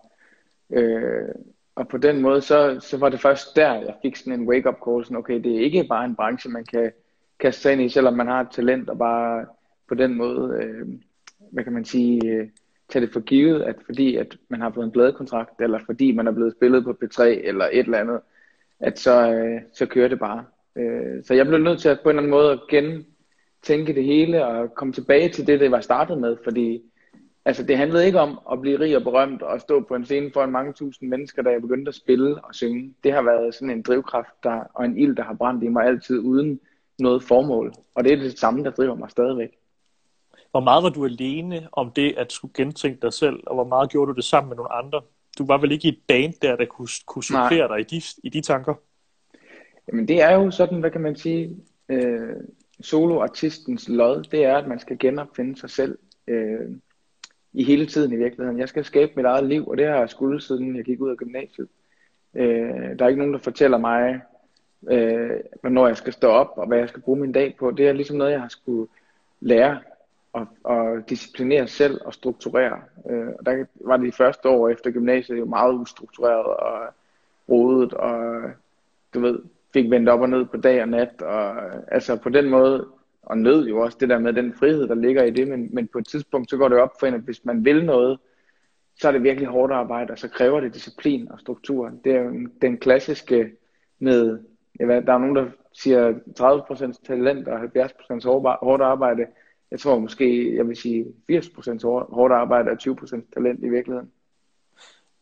øh, 0.70 1.28
og 1.74 1.88
på 1.88 1.96
den 1.96 2.22
måde, 2.22 2.40
så, 2.40 2.80
så 2.80 2.98
var 2.98 3.08
det 3.08 3.20
først 3.20 3.56
der, 3.56 3.74
jeg 3.74 3.94
fik 4.02 4.16
sådan 4.16 4.40
en 4.40 4.48
wake-up 4.48 4.76
call, 4.88 5.04
sådan, 5.04 5.16
okay, 5.16 5.42
det 5.44 5.56
er 5.56 5.60
ikke 5.60 5.86
bare 5.88 6.04
en 6.04 6.16
branche, 6.16 6.50
man 6.50 6.64
kan 6.64 6.92
kaste 7.38 7.62
sig 7.62 7.72
ind 7.72 7.82
i, 7.82 7.88
selvom 7.88 8.14
man 8.14 8.26
har 8.26 8.40
et 8.40 8.50
talent, 8.50 8.90
og 8.90 8.98
bare 8.98 9.46
på 9.88 9.94
den 9.94 10.14
måde, 10.14 10.58
øh, 10.62 10.86
hvad 11.52 11.64
kan 11.64 11.72
man 11.72 11.84
sige, 11.84 12.30
øh, 12.30 12.48
tage 12.88 13.06
det 13.06 13.12
for 13.12 13.20
givet, 13.20 13.62
at 13.62 13.76
fordi 13.84 14.16
at 14.16 14.36
man 14.48 14.60
har 14.60 14.70
fået 14.70 14.84
en 14.84 14.90
bladekontrakt, 14.90 15.60
eller 15.60 15.78
fordi 15.86 16.12
man 16.12 16.26
er 16.26 16.32
blevet 16.32 16.52
spillet 16.52 16.84
på 16.84 16.96
P3, 17.04 17.22
eller 17.22 17.64
et 17.72 17.78
eller 17.78 17.98
andet, 17.98 18.20
at 18.80 18.98
så, 18.98 19.32
øh, 19.32 19.60
så 19.72 19.86
kører 19.86 20.08
det 20.08 20.18
bare. 20.18 20.44
Øh, 20.76 21.24
så 21.24 21.34
jeg 21.34 21.46
blev 21.46 21.58
nødt 21.58 21.80
til 21.80 21.88
at 21.88 22.00
på 22.02 22.10
en 22.10 22.10
eller 22.10 22.22
anden 22.22 22.30
måde 22.30 22.52
at 22.52 22.60
gentænke 22.70 23.94
det 23.94 24.04
hele, 24.04 24.46
og 24.46 24.74
komme 24.74 24.92
tilbage 24.92 25.28
til 25.28 25.46
det, 25.46 25.60
det 25.60 25.70
var 25.70 25.80
startet 25.80 26.18
med, 26.18 26.36
fordi 26.44 26.82
altså, 27.44 27.62
det 27.62 27.76
handlede 27.76 28.06
ikke 28.06 28.20
om 28.20 28.38
at 28.52 28.60
blive 28.60 28.80
rig 28.80 28.96
og 28.96 29.02
berømt, 29.02 29.42
og 29.42 29.60
stå 29.60 29.80
på 29.80 29.94
en 29.94 30.04
scene 30.04 30.30
foran 30.32 30.52
mange 30.52 30.72
tusind 30.72 31.08
mennesker, 31.08 31.42
da 31.42 31.50
jeg 31.50 31.60
begyndte 31.60 31.88
at 31.88 31.94
spille 31.94 32.44
og 32.44 32.54
synge. 32.54 32.94
Det 33.04 33.12
har 33.12 33.22
været 33.22 33.54
sådan 33.54 33.70
en 33.70 33.82
drivkraft 33.82 34.34
der, 34.42 34.60
og 34.74 34.84
en 34.84 34.98
ild, 34.98 35.16
der 35.16 35.22
har 35.22 35.34
brændt 35.34 35.64
i 35.64 35.68
mig 35.68 35.86
altid, 35.86 36.18
uden 36.18 36.60
noget 36.98 37.22
formål. 37.22 37.72
Og 37.94 38.04
det 38.04 38.12
er 38.12 38.16
det 38.16 38.38
samme, 38.38 38.64
der 38.64 38.70
driver 38.70 38.94
mig 38.94 39.10
stadigvæk. 39.10 39.50
Hvor 40.56 40.64
meget 40.64 40.82
var 40.82 40.88
du 40.88 41.04
alene 41.04 41.68
om 41.72 41.90
det 41.90 42.14
at 42.16 42.32
skulle 42.32 42.54
gentænke 42.54 42.98
dig 43.02 43.12
selv, 43.12 43.40
og 43.46 43.54
hvor 43.54 43.64
meget 43.64 43.90
gjorde 43.90 44.12
du 44.12 44.16
det 44.16 44.24
sammen 44.24 44.48
med 44.48 44.56
nogle 44.56 44.72
andre? 44.72 45.00
Du 45.38 45.46
var 45.46 45.58
vel 45.58 45.72
ikke 45.72 45.88
i 45.88 45.92
et 45.92 45.98
band 46.08 46.32
der, 46.42 46.56
der 46.56 46.64
kunne, 46.64 46.88
kunne 47.06 47.24
supplere 47.24 47.68
dig 47.68 47.80
i 47.80 47.82
de, 47.82 48.02
i 48.22 48.28
de 48.28 48.40
tanker? 48.40 48.74
Jamen 49.88 50.08
det 50.08 50.22
er 50.22 50.34
jo 50.34 50.50
sådan, 50.50 50.80
hvad 50.80 50.90
kan 50.90 51.00
man 51.00 51.16
sige, 51.16 51.56
øh, 51.88 52.36
soloartistens 52.80 53.88
lod, 53.88 54.22
det 54.22 54.44
er, 54.44 54.56
at 54.56 54.66
man 54.68 54.78
skal 54.78 54.98
genopfinde 54.98 55.60
sig 55.60 55.70
selv 55.70 55.98
øh, 56.26 56.70
i 57.52 57.64
hele 57.64 57.86
tiden 57.86 58.12
i 58.12 58.16
virkeligheden. 58.16 58.60
Jeg 58.60 58.68
skal 58.68 58.84
skabe 58.84 59.12
mit 59.16 59.26
eget 59.26 59.46
liv, 59.46 59.68
og 59.68 59.76
det 59.76 59.86
har 59.86 59.98
jeg 59.98 60.10
skulle 60.10 60.40
siden 60.40 60.76
jeg 60.76 60.84
gik 60.84 61.00
ud 61.00 61.10
af 61.10 61.16
gymnasiet. 61.16 61.68
Øh, 62.34 62.98
der 62.98 63.04
er 63.04 63.08
ikke 63.08 63.20
nogen, 63.20 63.34
der 63.34 63.40
fortæller 63.40 63.78
mig, 63.78 64.20
øh, 64.90 65.40
hvornår 65.60 65.86
jeg 65.86 65.96
skal 65.96 66.12
stå 66.12 66.28
op, 66.28 66.52
og 66.56 66.66
hvad 66.66 66.78
jeg 66.78 66.88
skal 66.88 67.02
bruge 67.02 67.20
min 67.20 67.32
dag 67.32 67.56
på. 67.58 67.70
Det 67.70 67.88
er 67.88 67.92
ligesom 67.92 68.16
noget, 68.16 68.32
jeg 68.32 68.40
har 68.40 68.48
skulle 68.48 68.88
lære 69.40 69.78
og, 70.36 70.46
og 70.64 71.08
disciplinere 71.08 71.66
selv 71.66 72.00
og 72.04 72.14
strukturere. 72.14 72.80
Øh, 73.10 73.28
og 73.38 73.46
der 73.46 73.64
var 73.80 73.96
det 73.96 74.06
de 74.06 74.12
første 74.12 74.48
år 74.48 74.68
efter 74.68 74.90
gymnasiet 74.90 75.38
jo 75.38 75.44
meget 75.44 75.74
ustruktureret 75.74 76.46
og 76.46 76.94
rodet, 77.48 77.94
og 77.94 78.42
du 79.14 79.20
ved, 79.20 79.38
fik 79.72 79.90
vendt 79.90 80.08
op 80.08 80.20
og 80.20 80.28
ned 80.28 80.44
på 80.44 80.56
dag 80.56 80.82
og 80.82 80.88
nat, 80.88 81.22
og 81.22 81.54
altså 81.94 82.16
på 82.16 82.28
den 82.28 82.50
måde, 82.50 82.88
og 83.22 83.38
nød 83.38 83.66
jo 83.66 83.80
også 83.80 83.96
det 84.00 84.08
der 84.08 84.18
med 84.18 84.32
den 84.32 84.54
frihed, 84.54 84.88
der 84.88 84.94
ligger 84.94 85.22
i 85.22 85.30
det, 85.30 85.48
men, 85.48 85.68
men 85.72 85.88
på 85.88 85.98
et 85.98 86.06
tidspunkt, 86.06 86.50
så 86.50 86.56
går 86.56 86.68
det 86.68 86.78
op 86.78 86.92
for 87.00 87.06
en, 87.06 87.14
at 87.14 87.20
hvis 87.20 87.44
man 87.44 87.64
vil 87.64 87.84
noget, 87.84 88.18
så 89.00 89.08
er 89.08 89.12
det 89.12 89.22
virkelig 89.22 89.48
hårdt 89.48 89.72
arbejde, 89.72 90.10
og 90.10 90.18
så 90.18 90.28
kræver 90.28 90.60
det 90.60 90.74
disciplin 90.74 91.32
og 91.32 91.40
struktur. 91.40 91.92
Det 92.04 92.12
er 92.12 92.20
jo 92.20 92.48
den 92.62 92.78
klassiske 92.78 93.52
med, 93.98 94.38
jeg 94.78 94.88
ved, 94.88 95.02
der 95.02 95.12
er 95.12 95.18
nogen, 95.18 95.36
der 95.36 95.46
siger 95.72 96.12
30% 96.40 97.06
talent 97.06 97.48
og 97.48 97.60
70% 97.60 98.26
hårdt 98.62 98.82
arbejde, 98.82 99.26
jeg 99.70 99.80
tror 99.80 99.98
måske, 99.98 100.56
jeg 100.56 100.68
vil 100.68 100.76
sige 100.76 101.04
80% 101.32 101.86
hårdt 102.14 102.32
arbejde 102.32 102.70
og 102.70 102.76
20% 102.82 103.32
talent 103.34 103.64
i 103.64 103.68
virkeligheden. 103.68 104.10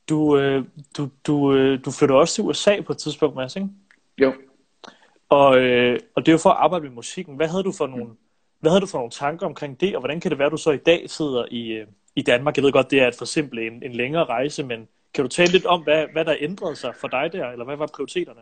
Du, 0.09 0.39
øh, 0.39 0.65
du, 0.97 1.09
du, 1.27 1.55
øh, 1.55 1.85
du 1.85 1.91
flytter 1.91 2.15
også 2.15 2.35
til 2.35 2.45
USA 2.45 2.81
på 2.81 2.93
et 2.93 2.99
tidspunkt, 2.99 3.37
Mads, 3.37 3.57
ikke? 3.57 3.69
Jo. 4.19 4.33
Og, 5.29 5.59
øh, 5.59 6.01
og 6.15 6.27
det 6.27 6.29
er 6.29 6.35
jo 6.35 6.39
for 6.39 6.51
at 6.51 6.57
arbejde 6.57 6.85
med 6.85 6.93
musikken. 6.93 7.37
Hvad 7.37 7.49
havde 7.49 7.63
du 7.63 7.73
for 7.73 7.87
nogle, 7.87 8.11
hvad 8.61 8.71
havde 8.71 8.81
du 8.81 8.87
for 8.87 8.99
nogle 8.99 9.11
tanker 9.11 9.47
omkring 9.47 9.81
det, 9.81 9.95
og 9.95 10.01
hvordan 10.01 10.21
kan 10.21 10.31
det 10.31 10.39
være, 10.39 10.47
at 10.47 10.53
du 10.53 10.57
så 10.57 10.71
i 10.71 10.77
dag 10.77 11.11
sidder 11.11 11.45
i, 11.51 11.69
øh, 11.69 11.87
i 12.17 12.23
Danmark? 12.23 12.57
Jeg 12.57 12.65
ved 12.65 12.73
godt, 12.73 12.91
det 12.91 13.01
er 13.01 13.09
et 13.09 13.15
for 13.15 13.25
simpelt 13.25 13.61
en, 13.61 13.83
en 13.83 13.93
længere 13.93 14.25
rejse, 14.25 14.63
men 14.63 14.89
kan 15.15 15.25
du 15.25 15.29
tale 15.29 15.53
lidt 15.53 15.67
om, 15.67 15.83
hvad, 15.83 16.07
hvad 16.13 16.25
der 16.25 16.37
ændrede 16.41 16.77
sig 16.77 16.95
for 16.95 17.09
dig 17.09 17.33
der, 17.33 17.51
eller 17.51 17.65
hvad 17.65 17.77
var 17.77 17.91
prioriteterne? 17.95 18.41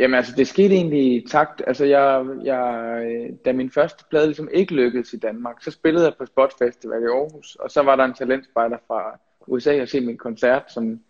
Jamen 0.00 0.14
altså, 0.14 0.32
det 0.36 0.48
skete 0.48 0.74
egentlig 0.74 1.14
i 1.14 1.26
takt. 1.28 1.62
Altså, 1.66 1.84
jeg, 1.84 2.26
jeg, 2.44 3.30
da 3.44 3.52
min 3.52 3.70
første 3.70 4.04
plade 4.10 4.26
ligesom 4.26 4.48
ikke 4.52 4.74
lykkedes 4.74 5.12
i 5.12 5.18
Danmark, 5.18 5.62
så 5.62 5.70
spillede 5.70 6.04
jeg 6.04 6.14
på 6.18 6.26
Spot 6.26 6.52
Festival 6.58 7.02
i 7.02 7.06
Aarhus, 7.06 7.54
og 7.54 7.70
så 7.70 7.82
var 7.82 7.96
der 7.96 8.04
en 8.04 8.14
talentspejder 8.14 8.76
fra 8.86 9.18
USA 9.46 9.82
og 9.82 9.88
se 9.88 10.00
min 10.00 10.18
koncert, 10.18 10.62
som, 10.72 11.00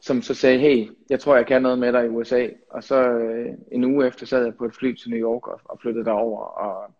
som 0.00 0.22
så 0.22 0.34
sagde, 0.34 0.58
hey, 0.58 0.90
jeg 1.10 1.20
tror, 1.20 1.36
jeg 1.36 1.46
kan 1.46 1.62
noget 1.62 1.78
med 1.78 1.92
dig 1.92 2.04
i 2.04 2.08
USA. 2.08 2.48
Og 2.70 2.84
så 2.84 3.10
øh, 3.10 3.48
en 3.72 3.84
uge 3.84 4.06
efter 4.06 4.26
sad 4.26 4.44
jeg 4.44 4.54
på 4.54 4.64
et 4.64 4.74
fly 4.74 4.94
til 4.94 5.10
New 5.10 5.20
York 5.20 5.48
og, 5.48 5.60
og 5.64 5.78
flyttede 5.80 6.04
derover. 6.04 6.40
Og, 6.40 6.94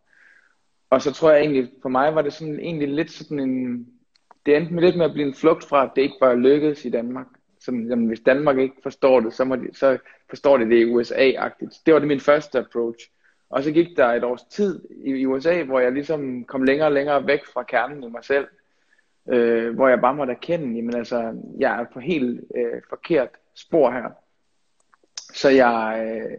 og 0.90 1.02
så 1.02 1.12
tror 1.12 1.30
jeg 1.30 1.40
egentlig, 1.40 1.70
for 1.82 1.88
mig 1.88 2.14
var 2.14 2.22
det 2.22 2.32
sådan 2.32 2.60
egentlig 2.60 2.88
lidt 2.88 3.10
sådan 3.10 3.38
en, 3.38 3.86
det 4.46 4.56
endte 4.56 4.74
med 4.74 4.82
lidt 4.82 4.96
med 4.96 5.04
at 5.04 5.12
blive 5.12 5.28
en 5.28 5.34
flugt 5.34 5.64
fra, 5.64 5.84
at 5.84 5.90
det 5.96 6.02
ikke 6.02 6.20
bare 6.20 6.36
lykkedes 6.36 6.84
i 6.84 6.90
Danmark 6.90 7.26
sådan, 7.60 7.88
jamen, 7.88 8.06
hvis 8.06 8.20
Danmark 8.20 8.58
ikke 8.58 8.74
forstår 8.82 9.20
det, 9.20 9.34
så, 9.34 9.44
må 9.44 9.56
de, 9.56 9.68
så 9.72 9.98
forstår 10.28 10.56
de 10.56 10.64
det 10.64 10.76
i 10.76 10.92
USA-agtigt. 10.92 11.82
Det 11.86 11.94
var 11.94 12.00
det 12.00 12.08
min 12.08 12.20
første 12.20 12.58
approach. 12.58 13.10
Og 13.50 13.62
så 13.62 13.72
gik 13.72 13.96
der 13.96 14.06
et 14.06 14.24
års 14.24 14.42
tid 14.42 14.82
i, 15.04 15.10
i 15.10 15.26
USA, 15.26 15.62
hvor 15.62 15.80
jeg 15.80 15.92
ligesom 15.92 16.44
kom 16.44 16.62
længere 16.62 16.88
og 16.88 16.92
længere 16.92 17.26
væk 17.26 17.46
fra 17.54 17.62
kernen 17.62 18.04
i 18.04 18.08
mig 18.08 18.24
selv. 18.24 18.46
Øh, 19.28 19.74
hvor 19.74 19.88
jeg 19.88 20.00
bare 20.00 20.14
måtte 20.14 20.32
erkende, 20.32 20.76
jamen 20.76 20.96
altså, 20.96 21.36
jeg 21.58 21.80
er 21.80 21.84
på 21.92 22.00
helt 22.00 22.40
øh, 22.56 22.82
forkert 22.88 23.28
spor 23.54 23.90
her. 23.90 24.10
Så 25.34 25.48
jeg, 25.48 26.02
øh, 26.06 26.38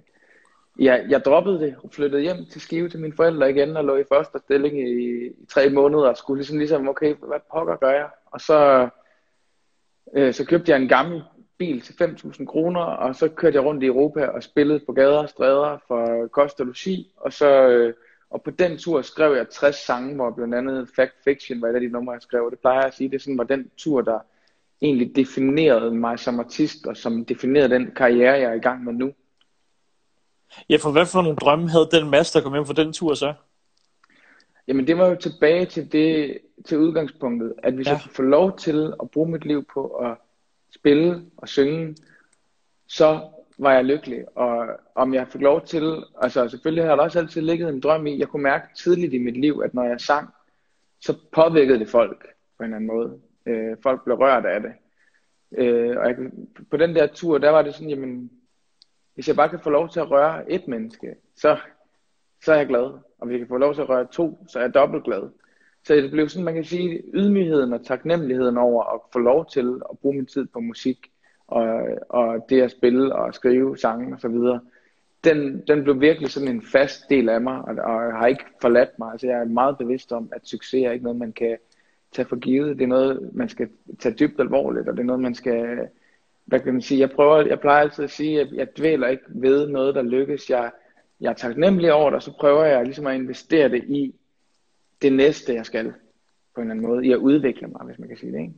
jeg, 0.80 1.06
jeg 1.10 1.26
droppede 1.26 1.60
det 1.60 1.76
og 1.84 1.90
flyttede 1.92 2.22
hjem 2.22 2.46
til 2.52 2.62
Skive 2.62 2.90
til 2.90 3.00
mine 3.00 3.16
forældre 3.16 3.50
igen 3.50 3.78
og 3.78 3.86
lå 3.86 3.96
i 3.96 4.04
første 4.14 4.40
stilling 4.40 4.80
i, 4.80 5.26
i 5.26 5.46
tre 5.50 5.70
måneder 5.70 6.10
og 6.10 6.18
skulle 6.18 6.40
ligesom, 6.40 6.58
ligesom 6.58 6.88
okay, 6.88 7.16
hvad 7.16 7.40
pokker 7.52 7.76
gør 7.76 7.92
jeg? 7.92 8.10
Og 8.26 8.42
så 8.42 8.90
Øh, 10.16 10.34
så 10.34 10.46
købte 10.46 10.72
jeg 10.72 10.82
en 10.82 10.88
gammel 10.88 11.24
bil 11.58 11.82
til 11.82 11.94
5.000 11.94 12.46
kroner, 12.46 12.82
og 12.82 13.16
så 13.16 13.28
kørte 13.28 13.56
jeg 13.56 13.66
rundt 13.66 13.84
i 13.84 13.86
Europa 13.86 14.26
og 14.26 14.44
spillede 14.44 14.80
på 14.86 14.94
gader 14.94 15.18
og 15.18 15.30
stræder 15.30 15.78
for 15.88 16.28
kost 16.28 16.60
og 16.60 16.66
logi, 16.66 17.14
og 17.18 17.34
så... 17.34 17.68
Øh, 17.68 17.94
og 18.32 18.44
på 18.44 18.52
den 18.52 18.78
tur 18.78 19.02
skrev 19.02 19.36
jeg 19.36 19.50
60 19.50 19.76
sange, 19.76 20.16
hvor 20.16 20.32
blandt 20.32 20.56
andet 20.56 20.90
Fact 20.96 21.14
Fiction 21.24 21.62
var 21.62 21.68
et 21.68 21.76
af 21.76 21.82
de 21.82 21.88
numre, 21.88 22.14
jeg 22.14 22.22
skrev. 22.22 22.52
Det 22.52 22.60
plejer 22.60 22.78
jeg 22.78 22.88
at 22.88 22.94
sige, 22.94 23.12
det 23.12 23.22
sådan 23.22 23.38
var 23.38 23.44
den 23.44 23.70
tur, 23.78 24.02
der 24.02 24.20
egentlig 24.82 25.16
definerede 25.16 25.92
mig 25.92 26.20
som 26.20 26.40
artist, 26.40 26.86
og 26.86 26.98
som 26.98 27.26
definerede 27.26 27.70
den 27.70 27.92
karriere, 27.96 28.34
jeg 28.34 28.44
er 28.44 28.54
i 28.54 28.60
gang 28.60 28.84
med 28.84 28.94
nu. 28.94 29.14
Ja, 30.70 30.78
for 30.78 30.92
hvad 30.92 31.06
for 31.06 31.22
nogle 31.22 31.38
drømme 31.38 31.70
havde 31.70 31.90
den 31.92 32.10
master, 32.10 32.40
der 32.40 32.44
kom 32.44 32.54
hjem 32.54 32.66
for 32.66 32.74
den 32.74 32.94
tur 32.94 33.14
så? 33.14 33.34
Jamen 34.72 34.88
det 34.88 34.98
var 34.98 35.08
jo 35.08 35.16
tilbage 35.16 35.66
til 35.66 35.92
det 35.92 36.40
til 36.66 36.78
udgangspunktet, 36.78 37.54
at 37.64 37.74
hvis 37.74 37.88
ja. 37.88 37.92
jeg 37.92 38.02
kunne 38.02 38.14
få 38.14 38.22
lov 38.22 38.58
til 38.58 38.94
at 39.02 39.12
bruge 39.12 39.32
mit 39.32 39.46
liv 39.46 39.66
på 39.74 39.88
at 39.88 40.18
spille 40.76 41.26
og 41.38 41.48
synge, 41.48 41.96
så 42.88 43.30
var 43.58 43.74
jeg 43.74 43.86
lykkelig. 43.86 44.38
Og 44.38 44.68
om 44.96 45.14
jeg 45.14 45.28
fik 45.28 45.42
lov 45.42 45.66
til, 45.66 46.04
altså 46.22 46.48
selvfølgelig 46.48 46.84
har 46.84 46.96
der 46.96 47.04
også 47.04 47.20
altid 47.20 47.42
ligget 47.42 47.70
en 47.70 47.80
drøm 47.80 48.08
i, 48.08 48.20
jeg 48.20 48.28
kunne 48.28 48.44
mærke 48.44 48.66
tidligt 48.76 49.14
i 49.14 49.18
mit 49.18 49.38
liv, 49.38 49.62
at 49.66 49.74
når 49.74 49.84
jeg 49.84 50.02
sang, 50.02 50.30
så 51.02 51.18
påvirkede 51.32 51.80
det 51.80 51.90
folk 51.90 52.28
på 52.58 52.64
en 52.64 52.64
eller 52.64 52.76
anden 52.76 52.88
måde. 52.88 53.20
Øh, 53.46 53.78
folk 53.84 54.04
blev 54.04 54.18
rørt 54.18 54.46
af 54.46 54.62
det. 54.62 54.72
Øh, 55.58 55.98
og 55.98 56.08
jeg, 56.08 56.16
på 56.70 56.78
den 56.78 56.96
der 56.96 57.08
tur, 57.08 57.38
der 57.38 57.50
var 57.50 57.62
det 57.62 57.74
sådan, 57.74 57.90
jamen, 57.90 58.32
hvis 59.14 59.28
jeg 59.28 59.36
bare 59.36 59.50
kan 59.50 59.60
få 59.60 59.70
lov 59.70 59.90
til 59.90 60.00
at 60.00 60.12
røre 60.12 60.52
et 60.52 60.68
menneske, 60.68 61.16
så, 61.36 61.58
så 62.44 62.54
er 62.54 62.58
jeg 62.58 62.68
glad. 62.68 62.84
Og 63.20 63.28
hvis 63.28 63.32
jeg 63.32 63.40
kan 63.40 63.48
få 63.48 63.58
lov 63.58 63.74
til 63.74 63.82
at 63.82 63.90
røre 63.90 64.08
to, 64.12 64.46
så 64.48 64.60
er 64.60 64.64
jeg 64.64 64.74
dobbelt 64.74 65.04
glad. 65.04 65.30
Så 65.84 65.96
det 65.96 66.12
blev 66.12 66.30
sådan, 66.30 66.46
man 66.46 66.54
kan 66.54 66.64
sige, 66.64 67.04
ydmygheden 67.14 67.74
og 67.74 67.86
taknemmeligheden 67.86 68.58
over 68.58 68.84
at 68.94 69.00
få 69.14 69.20
lov 69.20 69.46
til 69.50 69.82
at 69.90 70.00
bruge 70.00 70.16
min 70.16 70.26
tid 70.26 70.46
på 70.46 70.60
musik, 70.60 71.12
og, 71.48 71.84
og 72.10 72.46
det 72.50 72.62
at 72.62 72.72
spille 72.72 73.16
og 73.16 73.34
skrive 73.34 73.78
sange 73.78 74.16
og 74.16 74.22
så 74.22 74.28
videre, 74.28 74.60
den, 75.24 75.64
den 75.68 75.84
blev 75.84 76.02
virkelig 76.02 76.30
sådan 76.30 76.48
en 76.48 76.62
fast 76.62 77.10
del 77.10 77.30
af 77.30 77.42
mig, 77.42 77.62
og, 77.62 77.76
og 77.76 78.18
har 78.18 78.28
ikke 78.28 78.46
forladt 78.62 79.00
mig. 79.00 79.12
Altså 79.12 79.28
jeg 79.28 79.40
er 79.40 79.46
meget 79.46 79.78
bevidst 79.78 80.12
om, 80.12 80.30
at 80.36 80.48
succes 80.48 80.84
er 80.84 80.92
ikke 80.92 81.04
noget, 81.04 81.20
man 81.20 81.34
kan 81.34 81.58
tage 82.12 82.26
for 82.26 82.36
givet. 82.36 82.78
Det 82.78 82.84
er 82.84 82.88
noget, 82.88 83.30
man 83.34 83.50
skal 83.50 83.70
tage 84.00 84.16
dybt 84.16 84.40
alvorligt, 84.40 84.88
og 84.88 84.94
det 84.94 85.00
er 85.00 85.06
noget, 85.06 85.22
man 85.22 85.36
skal, 85.36 85.88
hvad 86.46 86.60
kan 86.60 86.74
man 86.74 86.82
sige, 86.82 87.00
jeg 87.00 87.12
prøver, 87.12 87.46
jeg 87.46 87.60
plejer 87.60 87.82
altid 87.82 88.04
at 88.04 88.10
sige, 88.10 88.42
at 88.42 88.54
jeg 88.54 88.78
dvæler 88.78 89.08
ikke 89.08 89.24
ved 89.28 89.68
noget, 89.68 89.96
der 89.96 90.02
lykkes. 90.02 90.50
Jeg, 90.50 90.72
jeg 91.22 91.30
er 91.30 91.34
taknemmelig 91.34 91.94
over 91.94 92.10
det, 92.10 92.16
og 92.16 92.24
så 92.24 92.34
prøver 92.40 92.66
jeg 92.66 92.86
ligesom 92.86 93.08
at 93.08 93.16
investere 93.16 93.70
det 93.70 93.84
i 93.84 94.16
det 95.02 95.14
næste, 95.14 95.54
jeg 95.54 95.66
skal 95.66 95.94
på 96.56 96.62
en 96.62 96.62
eller 96.62 96.72
anden 96.72 96.88
måde, 96.88 97.06
i 97.06 97.12
at 97.12 97.18
udvikle 97.18 97.68
mig, 97.68 97.86
hvis 97.86 98.00
man 98.00 98.08
kan 98.08 98.18
sige 98.18 98.32
det. 98.32 98.40
Ikke? 98.40 98.54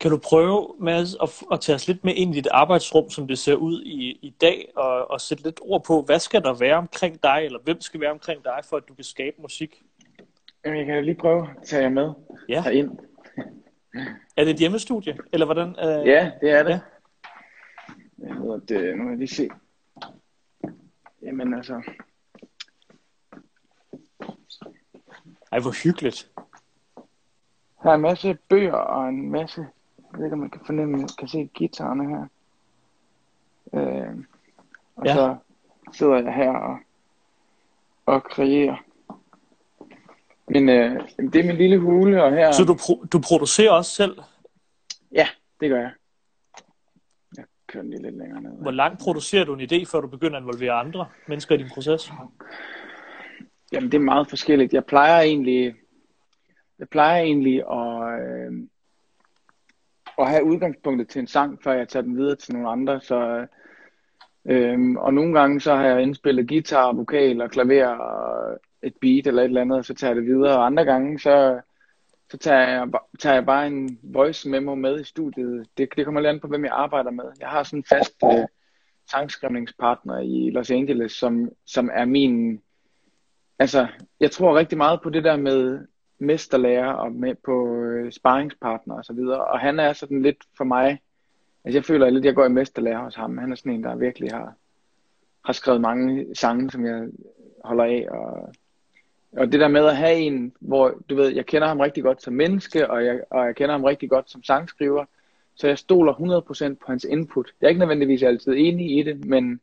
Kan 0.00 0.10
du 0.10 0.18
prøve, 0.18 0.74
Mads, 0.80 1.14
at, 1.22 1.42
at 1.52 1.60
tage 1.60 1.76
os 1.76 1.88
lidt 1.88 2.04
med 2.04 2.14
ind 2.14 2.34
i 2.34 2.36
dit 2.36 2.48
arbejdsrum, 2.50 3.10
som 3.10 3.28
det 3.28 3.38
ser 3.38 3.54
ud 3.54 3.82
i, 3.82 4.18
i 4.22 4.36
dag, 4.40 4.68
og, 4.76 5.10
og 5.10 5.20
sætte 5.20 5.42
lidt 5.44 5.60
ord 5.62 5.84
på, 5.84 6.02
hvad 6.02 6.18
skal 6.18 6.42
der 6.42 6.54
være 6.54 6.76
omkring 6.76 7.22
dig, 7.22 7.42
eller 7.44 7.58
hvem 7.64 7.80
skal 7.80 8.00
være 8.00 8.10
omkring 8.10 8.44
dig, 8.44 8.60
for 8.64 8.76
at 8.76 8.88
du 8.88 8.94
kan 8.94 9.04
skabe 9.04 9.36
musik? 9.42 9.82
Jamen, 10.64 10.78
jeg 10.78 10.86
kan 10.86 11.04
lige 11.04 11.14
prøve 11.14 11.48
at 11.60 11.66
tage 11.66 11.82
jer 11.82 11.88
med 11.88 12.12
ja. 12.48 12.62
herind. 12.62 12.90
er 14.36 14.44
det 14.44 14.50
et 14.50 14.58
hjemmestudie, 14.58 15.16
eller 15.32 15.46
hvordan? 15.46 15.68
Øh... 15.68 16.06
Ja, 16.06 16.30
det 16.40 16.50
er 16.50 16.62
det. 16.62 16.70
Ja. 16.70 18.26
Jeg 18.26 18.36
ved, 18.36 18.60
det, 18.60 18.96
nu 18.96 19.02
må 19.02 19.08
jeg 19.08 19.18
lige 19.18 19.28
se. 19.28 19.48
Jamen 21.22 21.54
altså, 21.54 21.82
ej, 25.52 25.60
hvor 25.60 25.84
hyggeligt. 25.84 26.30
Der 27.82 27.90
er 27.90 27.94
en 27.94 28.00
masse 28.00 28.38
bøger 28.48 28.72
og 28.74 29.08
en 29.08 29.30
masse 29.30 29.60
Jeg 30.12 30.18
ved 30.18 30.24
ikke, 30.26 30.32
om 30.34 30.38
man 30.38 30.50
kan 30.50 30.60
fornemme, 30.66 31.08
kan 31.18 31.28
se 31.28 31.50
guitarerne 31.58 32.08
her. 32.08 32.26
Øh, 33.74 34.16
og 34.96 35.06
Ja. 35.06 35.14
så 35.14 35.36
sidder 35.92 36.14
jeg 36.14 36.34
her 36.34 36.50
og, 36.52 36.78
og 38.06 38.24
kreerer. 38.24 38.76
Men 40.48 40.68
øh, 40.68 41.08
det 41.32 41.36
er 41.36 41.46
min 41.46 41.56
lille 41.56 41.78
hule, 41.78 42.24
og 42.24 42.32
her... 42.32 42.52
Så 42.52 42.64
du, 42.64 42.74
pro- 42.74 43.06
du 43.06 43.20
producerer 43.20 43.72
også 43.72 43.90
selv? 43.90 44.18
Ja, 45.12 45.28
det 45.60 45.70
gør 45.70 45.80
jeg. 45.80 45.92
Jeg 47.72 47.80
kører 47.80 47.82
den 47.82 47.90
lige 47.90 48.02
lidt 48.02 48.18
længere 48.18 48.42
ned. 48.42 48.50
Hvor 48.62 48.70
langt 48.70 49.00
producerer 49.00 49.44
du 49.44 49.54
en 49.54 49.60
idé, 49.60 49.84
før 49.92 50.00
du 50.00 50.06
begynder 50.06 50.36
at 50.36 50.42
involvere 50.42 50.72
andre 50.72 51.06
mennesker 51.28 51.54
i 51.54 51.58
din 51.58 51.70
proces? 51.74 52.12
Jamen, 53.72 53.92
det 53.92 53.98
er 53.98 54.02
meget 54.02 54.28
forskelligt. 54.28 54.72
Jeg 54.72 54.84
plejer 54.84 55.20
egentlig, 55.20 55.74
jeg 56.78 56.88
plejer 56.88 57.22
egentlig 57.22 57.56
at, 57.70 58.20
øh, 58.22 58.52
at 60.18 60.28
have 60.30 60.44
udgangspunktet 60.44 61.08
til 61.08 61.20
en 61.20 61.26
sang, 61.26 61.62
før 61.62 61.72
jeg 61.72 61.88
tager 61.88 62.02
den 62.02 62.16
videre 62.16 62.36
til 62.36 62.54
nogle 62.54 62.70
andre. 62.70 63.00
Så, 63.00 63.46
øh, 64.44 64.90
og 64.96 65.14
nogle 65.14 65.40
gange 65.40 65.60
så 65.60 65.74
har 65.74 65.84
jeg 65.84 66.02
indspillet 66.02 66.48
guitar, 66.48 66.92
vokal 66.92 67.42
og 67.42 67.50
klaver 67.50 67.86
og 67.86 68.58
et 68.82 68.94
beat 69.00 69.26
eller 69.26 69.42
et 69.42 69.46
eller 69.46 69.60
andet, 69.60 69.78
og 69.78 69.84
så 69.84 69.94
tager 69.94 70.10
jeg 70.10 70.16
det 70.16 70.26
videre. 70.26 70.56
Og 70.56 70.66
andre 70.66 70.84
gange 70.84 71.18
så, 71.18 71.60
så 72.32 72.38
tager, 72.38 72.58
jeg, 72.58 72.88
tager 73.18 73.34
jeg 73.34 73.46
bare 73.46 73.66
en 73.66 73.98
voice 74.02 74.48
memo 74.48 74.74
med 74.74 75.00
i 75.00 75.04
studiet. 75.04 75.66
Det, 75.78 75.88
det 75.96 76.04
kommer 76.04 76.20
lidt 76.20 76.28
an 76.28 76.40
på, 76.40 76.48
hvem 76.48 76.64
jeg 76.64 76.72
arbejder 76.72 77.10
med. 77.10 77.24
Jeg 77.40 77.48
har 77.48 77.62
sådan 77.62 77.78
en 77.78 77.84
fast 77.84 78.14
øh, 78.24 78.46
sangskrivningspartner 79.10 80.18
i 80.18 80.50
Los 80.50 80.70
Angeles, 80.70 81.12
som, 81.12 81.50
som 81.66 81.90
er 81.92 82.04
min 82.04 82.62
Altså, 83.58 83.86
jeg 84.20 84.30
tror 84.30 84.58
rigtig 84.58 84.78
meget 84.78 85.00
på 85.02 85.10
det 85.10 85.24
der 85.24 85.36
med 85.36 85.86
mesterlærer 86.18 86.92
og 86.92 87.12
med 87.12 87.34
på 87.44 87.74
øh, 87.76 88.12
sparringspartner 88.12 88.94
og 88.94 89.04
så 89.04 89.12
videre. 89.12 89.44
Og 89.44 89.60
han 89.60 89.80
er 89.80 89.92
sådan 89.92 90.22
lidt 90.22 90.44
for 90.56 90.64
mig, 90.64 91.00
altså 91.64 91.78
jeg 91.78 91.84
føler 91.84 92.10
lidt, 92.10 92.22
at 92.22 92.26
jeg 92.26 92.34
går 92.34 92.44
i 92.44 92.48
mesterlærer 92.48 93.04
hos 93.04 93.14
ham. 93.14 93.38
Han 93.38 93.52
er 93.52 93.56
sådan 93.56 93.72
en, 93.72 93.84
der 93.84 93.96
virkelig 93.96 94.30
har, 94.30 94.54
har 95.44 95.52
skrevet 95.52 95.80
mange 95.80 96.34
sange, 96.34 96.70
som 96.70 96.86
jeg 96.86 97.08
holder 97.64 97.84
af. 97.84 98.06
Og, 98.10 98.52
og 99.36 99.52
det 99.52 99.60
der 99.60 99.68
med 99.68 99.86
at 99.86 99.96
have 99.96 100.16
en, 100.16 100.52
hvor 100.60 100.94
du 101.10 101.14
ved, 101.14 101.28
jeg 101.28 101.46
kender 101.46 101.68
ham 101.68 101.80
rigtig 101.80 102.02
godt 102.02 102.22
som 102.22 102.34
menneske, 102.34 102.90
og 102.90 103.04
jeg, 103.04 103.20
og 103.30 103.46
jeg 103.46 103.54
kender 103.56 103.72
ham 103.72 103.84
rigtig 103.84 104.10
godt 104.10 104.30
som 104.30 104.42
sangskriver. 104.42 105.04
Så 105.54 105.68
jeg 105.68 105.78
stoler 105.78 106.12
100% 106.72 106.74
på 106.74 106.84
hans 106.86 107.04
input. 107.04 107.52
Jeg 107.60 107.66
er 107.66 107.68
ikke 107.68 107.78
nødvendigvis 107.78 108.22
altid 108.22 108.54
enig 108.56 108.98
i 108.98 109.02
det, 109.02 109.24
men, 109.24 109.60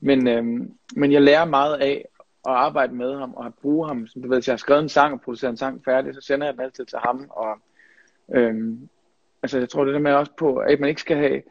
men, 0.00 0.28
øhm, 0.28 0.74
men 0.96 1.12
jeg 1.12 1.22
lærer 1.22 1.44
meget 1.44 1.76
af 1.76 2.04
at 2.48 2.52
arbejde 2.52 2.94
med 2.94 3.18
ham 3.18 3.34
og 3.34 3.46
at 3.46 3.54
bruge 3.62 3.88
ham. 3.88 4.06
Som 4.06 4.22
du 4.22 4.28
ved, 4.28 4.36
hvis 4.36 4.48
jeg 4.48 4.52
har 4.52 4.58
skrevet 4.58 4.82
en 4.82 4.88
sang 4.88 5.14
og 5.14 5.20
produceret 5.20 5.50
en 5.50 5.56
sang 5.56 5.84
færdig, 5.84 6.14
så 6.14 6.20
sender 6.20 6.46
jeg 6.46 6.54
den 6.54 6.62
altid 6.62 6.84
til 6.84 6.98
ham. 6.98 7.30
Og, 7.30 7.58
øhm, 8.34 8.88
altså 9.42 9.58
jeg 9.58 9.68
tror 9.68 9.84
det 9.84 9.94
der 9.94 10.00
med 10.00 10.12
også 10.12 10.32
på, 10.38 10.56
at 10.56 10.80
man 10.80 10.88
ikke 10.88 11.00
skal 11.00 11.16
have, 11.16 11.42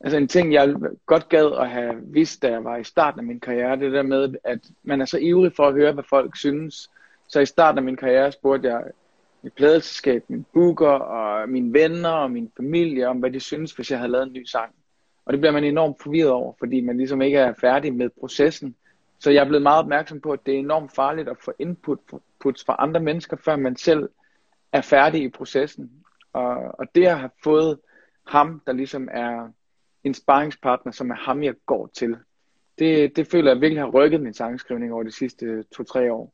altså 0.00 0.16
en 0.16 0.28
ting 0.28 0.52
jeg 0.52 0.74
godt 1.06 1.28
gad 1.28 1.52
at 1.60 1.70
have 1.70 1.94
vidst, 2.02 2.42
da 2.42 2.50
jeg 2.50 2.64
var 2.64 2.76
i 2.76 2.84
starten 2.84 3.20
af 3.20 3.26
min 3.26 3.40
karriere, 3.40 3.76
det 3.76 3.92
der 3.92 4.02
med, 4.02 4.34
at 4.44 4.58
man 4.82 5.00
er 5.00 5.04
så 5.04 5.18
ivrig 5.18 5.52
for 5.56 5.68
at 5.68 5.74
høre, 5.74 5.92
hvad 5.92 6.04
folk 6.10 6.36
synes. 6.36 6.90
Så 7.28 7.40
i 7.40 7.46
starten 7.46 7.78
af 7.78 7.84
min 7.84 7.96
karriere 7.96 8.32
spurgte 8.32 8.68
jeg 8.68 8.84
mit 9.42 9.52
pladeselskab, 9.52 10.24
min 10.28 10.46
booker 10.52 10.88
og 10.88 11.48
mine 11.48 11.72
venner 11.72 12.10
og 12.10 12.30
min 12.30 12.52
familie 12.56 13.08
om, 13.08 13.16
hvad 13.16 13.30
de 13.30 13.40
synes, 13.40 13.72
hvis 13.72 13.90
jeg 13.90 13.98
havde 13.98 14.12
lavet 14.12 14.26
en 14.26 14.32
ny 14.32 14.44
sang. 14.44 14.74
Og 15.24 15.32
det 15.32 15.40
bliver 15.40 15.52
man 15.52 15.64
enormt 15.64 16.02
forvirret 16.02 16.30
over, 16.30 16.52
fordi 16.58 16.80
man 16.80 16.96
ligesom 16.96 17.22
ikke 17.22 17.38
er 17.38 17.54
færdig 17.60 17.94
med 17.94 18.10
processen. 18.20 18.76
Så 19.18 19.30
jeg 19.30 19.40
er 19.40 19.48
blevet 19.48 19.62
meget 19.62 19.78
opmærksom 19.78 20.20
på, 20.20 20.32
at 20.32 20.46
det 20.46 20.54
er 20.54 20.58
enormt 20.58 20.94
farligt 20.94 21.28
at 21.28 21.36
få 21.44 21.52
input 21.58 21.98
puts 22.40 22.64
fra 22.64 22.76
andre 22.78 23.00
mennesker, 23.00 23.36
før 23.36 23.56
man 23.56 23.76
selv 23.76 24.08
er 24.72 24.80
færdig 24.80 25.22
i 25.22 25.28
processen. 25.28 25.90
Og, 26.32 26.56
og 26.78 26.86
det 26.94 27.06
at 27.06 27.18
have 27.18 27.30
fået 27.44 27.78
ham, 28.26 28.62
der 28.66 28.72
ligesom 28.72 29.08
er 29.12 29.48
en 30.06 30.14
sparringspartner, 30.14 30.92
som 30.92 31.10
er 31.10 31.14
ham, 31.14 31.42
jeg 31.42 31.54
går 31.66 31.90
til, 31.94 32.16
det, 32.78 33.16
det 33.16 33.26
føler 33.26 33.50
jeg 33.50 33.60
virkelig 33.60 33.82
har 33.82 33.90
rykket 33.90 34.20
min 34.20 34.34
sangskrivning 34.34 34.92
over 34.92 35.02
de 35.02 35.12
sidste 35.12 35.62
to-tre 35.62 36.12
år. 36.12 36.32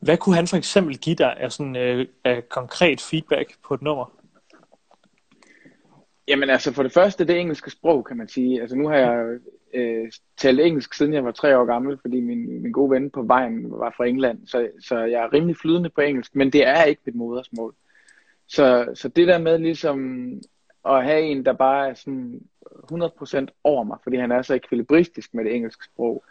Hvad 0.00 0.16
kunne 0.16 0.34
han 0.34 0.46
for 0.46 0.56
eksempel 0.56 0.98
give 0.98 1.16
dig 1.16 1.36
af, 1.36 1.52
sådan, 1.52 1.76
øh, 1.76 2.06
af 2.24 2.48
konkret 2.48 3.00
feedback 3.00 3.54
på 3.68 3.74
et 3.74 3.82
nummer? 3.82 4.12
Jamen 6.28 6.50
altså 6.50 6.72
for 6.72 6.82
det 6.82 6.92
første, 6.92 7.24
det 7.24 7.40
engelske 7.40 7.70
sprog, 7.70 8.04
kan 8.04 8.16
man 8.16 8.28
sige. 8.28 8.60
Altså 8.60 8.76
nu 8.76 8.88
har 8.88 8.96
jeg 8.96 9.38
øh, 9.74 10.12
talt 10.36 10.60
engelsk, 10.60 10.94
siden 10.94 11.12
jeg 11.14 11.24
var 11.24 11.30
tre 11.30 11.58
år 11.58 11.64
gammel, 11.64 11.98
fordi 12.00 12.20
min, 12.20 12.62
min 12.62 12.72
gode 12.72 12.90
ven 12.90 13.10
på 13.10 13.22
vejen 13.22 13.70
var 13.70 13.94
fra 13.96 14.06
England. 14.06 14.46
Så, 14.46 14.68
så 14.80 14.98
jeg 14.98 15.22
er 15.22 15.32
rimelig 15.32 15.56
flydende 15.56 15.90
på 15.90 16.00
engelsk, 16.00 16.34
men 16.34 16.52
det 16.52 16.66
er 16.66 16.84
ikke 16.84 17.02
mit 17.04 17.14
modersmål. 17.14 17.74
Så, 18.46 18.88
så 18.94 19.08
det 19.08 19.28
der 19.28 19.38
med 19.38 19.58
ligesom 19.58 20.30
at 20.86 21.04
have 21.04 21.22
en, 21.22 21.44
der 21.44 21.52
bare 21.52 21.88
er 21.88 21.94
sådan 21.94 22.40
100% 22.92 23.46
over 23.64 23.84
mig, 23.84 23.98
fordi 24.02 24.16
han 24.16 24.32
er 24.32 24.42
så 24.42 24.54
ekvilibristisk 24.54 25.34
med 25.34 25.44
det 25.44 25.54
engelske 25.54 25.84
sprog. 25.84 26.24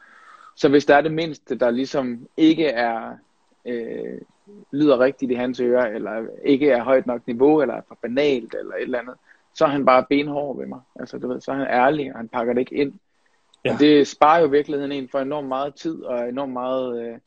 Så 0.56 0.70
hvis 0.70 0.86
der 0.86 0.96
er 0.96 1.02
det 1.02 1.14
mindste, 1.14 1.56
der 1.56 1.72
ligesom 1.72 2.28
ikke 2.38 2.66
er 2.66 3.18
øh, 3.66 4.22
lyder 4.72 5.00
rigtigt 5.00 5.32
i 5.32 5.36
hans 5.36 5.60
ører, 5.60 5.88
eller 5.88 6.28
ikke 6.44 6.70
er 6.70 6.84
højt 6.84 7.08
nok 7.08 7.28
niveau, 7.28 7.62
eller 7.62 7.76
er 7.76 7.82
for 7.88 7.98
banalt, 8.02 8.56
eller 8.60 8.76
et 8.76 8.82
eller 8.82 9.00
andet, 9.00 9.16
så 9.56 9.66
er 9.66 9.70
han 9.70 9.86
bare 9.86 10.06
benhård 10.10 10.58
ved 10.58 10.66
mig. 10.66 10.80
Altså, 10.96 11.18
du 11.18 11.28
ved, 11.28 11.42
så 11.42 11.52
er 11.52 11.56
han 11.56 11.68
ærlig, 11.68 12.12
og 12.12 12.20
han 12.20 12.28
pakker 12.28 12.54
det 12.54 12.60
ikke 12.60 12.76
ind. 12.76 12.94
Ja. 13.66 13.74
Og 13.74 13.80
det 13.80 14.08
sparer 14.08 14.42
jo 14.42 14.48
virkeligheden 14.48 14.92
en 14.92 15.10
for 15.10 15.20
enormt 15.20 15.48
meget 15.48 15.76
tid, 15.76 16.04
og 16.04 16.30
enormt 16.30 16.54
meget... 16.54 17.08
Øh, 17.08 17.18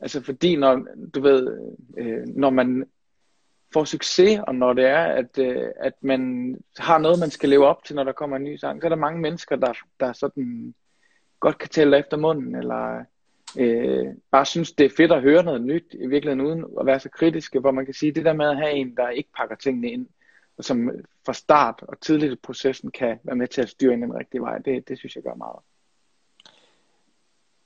altså, 0.00 0.22
fordi 0.22 0.56
når, 0.56 0.86
du 1.14 1.20
ved, 1.20 1.58
øh, 1.96 2.26
når 2.26 2.50
man 2.50 2.86
får 3.72 3.84
succes, 3.84 4.40
og 4.46 4.54
når 4.54 4.72
det 4.72 4.84
er, 4.84 5.04
at, 5.04 5.38
øh, 5.38 5.68
at 5.76 5.92
man 6.00 6.54
har 6.78 6.98
noget, 6.98 7.20
man 7.20 7.30
skal 7.30 7.48
leve 7.48 7.66
op 7.66 7.84
til, 7.84 7.96
når 7.96 8.04
der 8.04 8.12
kommer 8.12 8.36
en 8.36 8.44
ny 8.44 8.56
sang, 8.56 8.80
så 8.80 8.86
er 8.86 8.88
der 8.88 8.96
mange 8.96 9.20
mennesker, 9.20 9.56
der, 9.56 9.72
der 10.00 10.12
sådan 10.12 10.74
godt 11.40 11.58
kan 11.58 11.68
tælle 11.68 11.98
efter 11.98 12.16
munden, 12.16 12.54
eller 12.54 13.04
øh, 13.58 14.06
bare 14.30 14.46
synes, 14.46 14.72
det 14.72 14.86
er 14.86 14.96
fedt 14.96 15.12
at 15.12 15.22
høre 15.22 15.42
noget 15.42 15.62
nyt, 15.62 15.86
i 15.92 16.06
virkeligheden 16.06 16.46
uden 16.46 16.64
at 16.80 16.86
være 16.86 17.00
så 17.00 17.08
kritiske, 17.08 17.60
hvor 17.60 17.70
man 17.70 17.84
kan 17.84 17.94
sige, 17.94 18.12
det 18.12 18.24
der 18.24 18.32
med 18.32 18.46
at 18.46 18.56
have 18.56 18.72
en, 18.72 18.96
der 18.96 19.08
ikke 19.08 19.30
pakker 19.36 19.56
tingene 19.56 19.90
ind, 19.90 20.06
og 20.58 20.64
som 20.64 20.90
fra 21.26 21.32
start 21.32 21.84
og 21.88 22.00
tidligt 22.00 22.32
i 22.32 22.36
processen 22.42 22.90
kan 22.90 23.18
være 23.24 23.36
med 23.36 23.48
til 23.48 23.62
at 23.62 23.68
styre 23.68 23.92
ind 23.92 24.02
den 24.02 24.14
rigtige 24.14 24.40
vej, 24.40 24.58
det, 24.58 24.88
det 24.88 24.98
synes 24.98 25.16
jeg 25.16 25.22
gør 25.22 25.34
meget. 25.34 25.58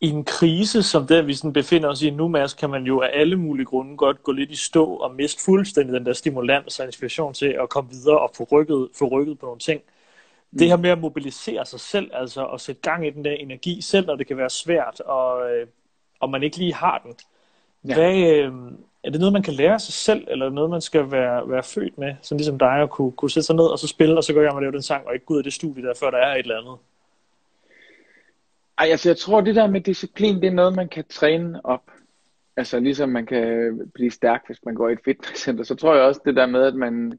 I 0.02 0.08
en 0.08 0.24
krise 0.24 0.82
som 0.82 1.06
den, 1.06 1.26
vi 1.26 1.34
sådan 1.34 1.52
befinder 1.52 1.88
os 1.88 2.02
i 2.02 2.10
nu, 2.10 2.28
Mads, 2.28 2.54
kan 2.54 2.70
man 2.70 2.84
jo 2.84 3.00
af 3.00 3.10
alle 3.12 3.36
mulige 3.36 3.66
grunde 3.66 3.96
godt 3.96 4.22
gå 4.22 4.32
lidt 4.32 4.50
i 4.50 4.56
stå 4.56 4.84
og 4.84 5.14
miste 5.14 5.42
fuldstændig 5.44 5.94
den 5.94 6.06
der 6.06 6.12
stimulans 6.12 6.80
og 6.80 6.86
inspiration 6.86 7.34
til 7.34 7.46
at 7.46 7.68
komme 7.68 7.90
videre 7.90 8.18
og 8.18 8.30
få 8.36 8.48
rykket, 8.52 8.88
få 8.98 9.08
rykket 9.08 9.38
på 9.38 9.46
nogle 9.46 9.58
ting. 9.58 9.82
Mm. 10.50 10.58
Det 10.58 10.68
her 10.68 10.76
med 10.76 10.90
at 10.90 11.00
mobilisere 11.00 11.66
sig 11.66 11.80
selv, 11.80 12.10
altså 12.14 12.46
at 12.46 12.60
sætte 12.60 12.82
gang 12.82 13.06
i 13.06 13.10
den 13.10 13.24
der 13.24 13.32
energi, 13.32 13.80
selv 13.80 14.06
når 14.06 14.16
det 14.16 14.26
kan 14.26 14.36
være 14.36 14.50
svært, 14.50 15.00
og, 15.00 15.50
øh, 15.50 15.66
og 16.20 16.30
man 16.30 16.42
ikke 16.42 16.56
lige 16.56 16.74
har 16.74 16.98
den. 17.04 17.14
Ja. 17.88 17.94
Hvad, 17.94 18.16
øh, 18.16 18.52
er 19.04 19.10
det 19.10 19.20
noget, 19.20 19.32
man 19.32 19.42
kan 19.42 19.54
lære 19.54 19.78
sig 19.78 19.94
selv, 19.94 20.26
eller 20.28 20.46
er 20.46 20.50
noget, 20.50 20.70
man 20.70 20.80
skal 20.80 21.10
være, 21.10 21.50
være 21.50 21.62
født 21.62 21.98
med, 21.98 22.14
sådan 22.22 22.38
ligesom 22.38 22.58
dig, 22.58 22.82
at 22.82 22.90
kunne, 22.90 23.12
kunne 23.12 23.30
sætte 23.30 23.46
sig 23.46 23.56
ned 23.56 23.64
og 23.64 23.78
så 23.78 23.88
spille, 23.88 24.16
og 24.16 24.24
så 24.24 24.32
gå 24.32 24.40
hjem 24.40 24.54
og 24.54 24.62
lave 24.62 24.72
den 24.72 24.82
sang, 24.82 25.06
og 25.06 25.14
ikke 25.14 25.26
gå 25.26 25.34
ud 25.34 25.38
af 25.38 25.44
det 25.44 25.52
studie 25.52 25.82
der, 25.82 25.94
før 26.00 26.10
der 26.10 26.18
er 26.18 26.34
et 26.34 26.38
eller 26.38 26.60
andet? 26.60 26.76
Ej, 28.80 28.88
altså 28.90 29.08
jeg 29.08 29.16
tror, 29.16 29.40
det 29.40 29.54
der 29.54 29.66
med 29.66 29.80
disciplin, 29.80 30.36
det 30.36 30.44
er 30.44 30.52
noget, 30.52 30.76
man 30.76 30.88
kan 30.88 31.04
træne 31.08 31.60
op. 31.64 31.90
Altså 32.56 32.80
ligesom 32.80 33.08
man 33.08 33.26
kan 33.26 33.90
blive 33.94 34.10
stærk, 34.10 34.42
hvis 34.46 34.64
man 34.64 34.74
går 34.74 34.88
i 34.88 34.92
et 34.92 34.98
fitnesscenter, 35.04 35.64
så 35.64 35.74
tror 35.74 35.94
jeg 35.94 36.04
også 36.04 36.20
det 36.24 36.36
der 36.36 36.46
med, 36.46 36.62
at 36.62 36.74
man 36.74 37.18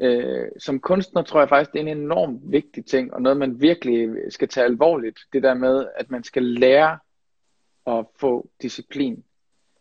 øh, 0.00 0.46
som 0.58 0.80
kunstner, 0.80 1.22
tror 1.22 1.40
jeg 1.40 1.48
faktisk, 1.48 1.72
det 1.72 1.78
er 1.78 1.82
en 1.82 1.98
enormt 1.98 2.40
vigtig 2.52 2.86
ting, 2.86 3.14
og 3.14 3.22
noget, 3.22 3.38
man 3.38 3.60
virkelig 3.60 4.10
skal 4.28 4.48
tage 4.48 4.64
alvorligt. 4.64 5.18
Det 5.32 5.42
der 5.42 5.54
med, 5.54 5.86
at 5.96 6.10
man 6.10 6.24
skal 6.24 6.42
lære 6.42 6.98
at 7.86 8.06
få 8.20 8.48
disciplin. 8.62 9.24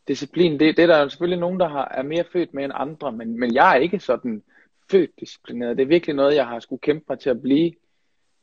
Disciplin, 0.08 0.60
det, 0.60 0.78
det 0.78 0.84
er 0.84 0.88
der 0.88 1.08
selvfølgelig 1.08 1.40
nogen, 1.40 1.60
der 1.60 1.70
har, 1.70 1.88
er 1.92 2.04
mere 2.04 2.26
født 2.34 2.54
med 2.54 2.64
end 2.64 2.74
andre, 2.76 3.12
men, 3.12 3.40
men 3.40 3.54
jeg 3.54 3.72
er 3.72 3.80
ikke 3.80 4.00
sådan 4.00 4.44
født 4.92 5.12
disciplineret. 5.20 5.78
Det 5.78 5.84
er 5.84 5.88
virkelig 5.88 6.16
noget, 6.16 6.36
jeg 6.36 6.48
har 6.48 6.60
skulle 6.60 6.82
kæmpe 6.82 7.06
mig 7.10 7.20
til 7.20 7.30
at 7.30 7.42
blive. 7.42 7.74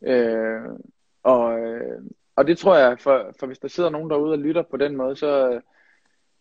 Øh, 0.02 0.60
og, 1.22 1.60
øh, 1.60 2.02
og 2.38 2.46
det 2.46 2.58
tror 2.58 2.76
jeg, 2.76 2.98
for, 3.00 3.34
for 3.40 3.46
hvis 3.46 3.58
der 3.58 3.68
sidder 3.68 3.90
nogen 3.90 4.10
derude 4.10 4.32
og 4.32 4.38
lytter 4.38 4.62
på 4.62 4.76
den 4.76 4.96
måde, 4.96 5.16
så, 5.16 5.60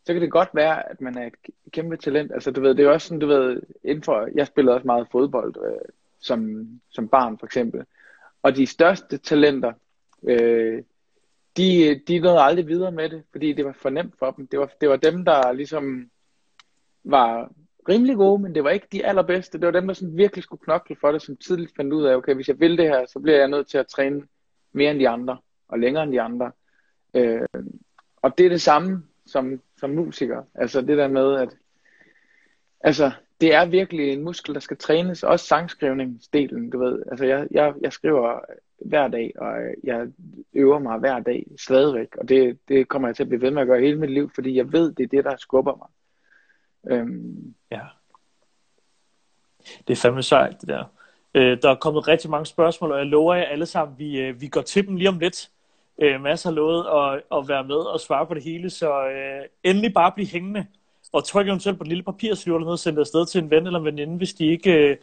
så 0.05 0.13
kan 0.13 0.21
det 0.21 0.31
godt 0.31 0.49
være, 0.53 0.91
at 0.91 1.01
man 1.01 1.17
er 1.17 1.27
et 1.27 1.33
kæmpe 1.71 1.97
talent. 1.97 2.31
Altså 2.31 2.51
du 2.51 2.61
ved, 2.61 2.75
det 2.75 2.85
er 2.85 2.89
også 2.89 3.07
sådan, 3.07 3.19
du 3.19 3.27
ved, 3.27 3.61
indenfor, 3.83 4.29
jeg 4.35 4.47
spillede 4.47 4.75
også 4.75 4.87
meget 4.87 5.07
fodbold 5.11 5.55
øh, 5.65 5.89
som, 6.19 6.67
som 6.89 7.07
barn 7.07 7.39
for 7.39 7.45
eksempel. 7.45 7.83
Og 8.43 8.55
de 8.55 8.65
største 8.65 9.17
talenter, 9.17 9.73
øh, 10.23 10.83
de, 11.57 12.01
de 12.07 12.19
nåede 12.19 12.41
aldrig 12.41 12.67
videre 12.67 12.91
med 12.91 13.09
det, 13.09 13.23
fordi 13.31 13.53
det 13.53 13.65
var 13.65 13.75
for 13.81 13.89
nemt 13.89 14.15
for 14.19 14.31
dem. 14.31 14.47
Det 14.47 14.59
var, 14.59 14.71
det 14.81 14.89
var 14.89 14.95
dem, 14.95 15.25
der 15.25 15.51
ligesom 15.51 16.09
var 17.03 17.51
rimelig 17.89 18.15
gode, 18.15 18.41
men 18.41 18.55
det 18.55 18.63
var 18.63 18.69
ikke 18.69 18.87
de 18.91 19.05
allerbedste. 19.05 19.57
Det 19.57 19.65
var 19.65 19.79
dem, 19.79 19.87
der 19.87 19.93
sådan 19.93 20.17
virkelig 20.17 20.43
skulle 20.43 20.63
knokle 20.63 20.95
for 21.01 21.11
det, 21.11 21.21
som 21.21 21.37
tidligt 21.37 21.75
fandt 21.75 21.93
ud 21.93 22.03
af, 22.03 22.15
okay, 22.15 22.33
hvis 22.33 22.47
jeg 22.47 22.59
vil 22.59 22.77
det 22.77 22.85
her, 22.85 23.05
så 23.05 23.19
bliver 23.19 23.37
jeg 23.37 23.47
nødt 23.47 23.67
til 23.67 23.77
at 23.77 23.87
træne 23.87 24.21
mere 24.71 24.91
end 24.91 24.99
de 24.99 25.09
andre, 25.09 25.37
og 25.67 25.79
længere 25.79 26.03
end 26.03 26.11
de 26.11 26.21
andre. 26.21 26.51
Øh, 27.13 27.41
og 28.21 28.37
det 28.37 28.45
er 28.45 28.49
det 28.49 28.61
samme 28.61 29.03
som, 29.25 29.61
som 29.77 29.89
musiker. 29.89 30.43
Altså 30.55 30.81
det 30.81 30.97
der 30.97 31.07
med, 31.07 31.35
at 31.35 31.49
altså, 32.79 33.11
det 33.41 33.53
er 33.53 33.65
virkelig 33.65 34.13
en 34.13 34.23
muskel, 34.23 34.53
der 34.53 34.59
skal 34.59 34.77
trænes. 34.77 35.23
Også 35.23 35.45
sangskrivningsdelen, 35.45 36.69
du 36.69 36.79
ved. 36.79 37.03
Altså, 37.11 37.25
jeg, 37.25 37.47
jeg, 37.51 37.73
jeg 37.81 37.93
skriver 37.93 38.39
hver 38.85 39.07
dag, 39.07 39.33
og 39.37 39.57
jeg 39.83 40.07
øver 40.53 40.79
mig 40.79 40.97
hver 40.97 41.19
dag 41.19 41.47
stadigvæk. 41.57 42.15
Og 42.15 42.29
det, 42.29 42.59
det 42.67 42.87
kommer 42.87 43.07
jeg 43.07 43.15
til 43.15 43.23
at 43.23 43.29
blive 43.29 43.41
ved 43.41 43.51
med 43.51 43.61
at 43.61 43.67
gøre 43.67 43.81
hele 43.81 43.99
mit 43.99 44.11
liv, 44.11 44.31
fordi 44.35 44.55
jeg 44.55 44.71
ved, 44.71 44.91
det 44.91 45.03
er 45.03 45.07
det, 45.07 45.25
der 45.25 45.37
skubber 45.37 45.75
mig. 45.75 45.87
Øhm. 46.97 47.53
Ja. 47.71 47.81
Det 49.87 49.93
er 49.93 50.01
fandme 50.01 50.23
sejt, 50.23 50.61
det 50.61 50.69
der. 50.69 50.83
Øh, 51.33 51.57
der 51.61 51.69
er 51.69 51.75
kommet 51.75 52.07
rigtig 52.07 52.29
mange 52.29 52.45
spørgsmål, 52.45 52.91
og 52.91 52.97
jeg 52.97 53.05
lover 53.05 53.35
jer 53.35 53.43
alle 53.43 53.65
sammen, 53.65 53.99
vi, 53.99 54.19
øh, 54.19 54.41
vi 54.41 54.47
går 54.47 54.61
til 54.61 54.87
dem 54.87 54.95
lige 54.95 55.09
om 55.09 55.19
lidt. 55.19 55.51
Øh, 56.01 56.21
masser 56.21 56.49
har 56.49 56.55
lovet 56.55 56.85
at, 56.85 57.37
at 57.37 57.47
være 57.47 57.63
med 57.63 57.75
og 57.75 57.99
svare 57.99 58.25
på 58.25 58.33
det 58.33 58.43
hele, 58.43 58.69
så 58.69 59.07
øh, 59.07 59.41
endelig 59.63 59.93
bare 59.93 60.11
blive 60.11 60.27
hængende. 60.27 60.65
Og 61.13 61.23
tryk 61.23 61.47
eventuelt 61.47 61.77
på 61.77 61.83
et 61.83 61.87
lille 61.87 62.03
papirsliv 62.03 62.53
eller 62.53 62.65
noget, 62.65 62.73
og 62.73 62.79
send 62.79 62.95
det 62.95 63.01
afsted 63.01 63.25
til 63.25 63.43
en 63.43 63.51
ven 63.51 63.65
eller 63.65 63.79
en 63.79 63.85
veninde, 63.85 64.17
hvis 64.17 64.33
de 64.33 64.45
ikke 64.45 64.73
øh, 64.73 64.97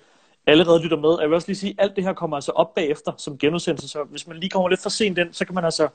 allerede 0.46 0.82
lytter 0.82 0.96
med. 0.96 1.16
Jeg 1.20 1.28
vil 1.28 1.34
også 1.34 1.48
lige 1.48 1.56
sige, 1.56 1.74
at 1.78 1.84
alt 1.84 1.96
det 1.96 2.04
her 2.04 2.12
kommer 2.12 2.36
altså 2.36 2.52
op 2.52 2.74
bagefter 2.74 3.12
som 3.18 3.38
genudsendelse, 3.38 3.88
så 3.88 4.04
hvis 4.04 4.26
man 4.26 4.36
lige 4.36 4.50
kommer 4.50 4.68
lidt 4.68 4.82
for 4.82 4.88
sent 4.88 5.18
ind, 5.18 5.32
så 5.32 5.44
kan 5.44 5.54
man 5.54 5.64
altså 5.64 5.88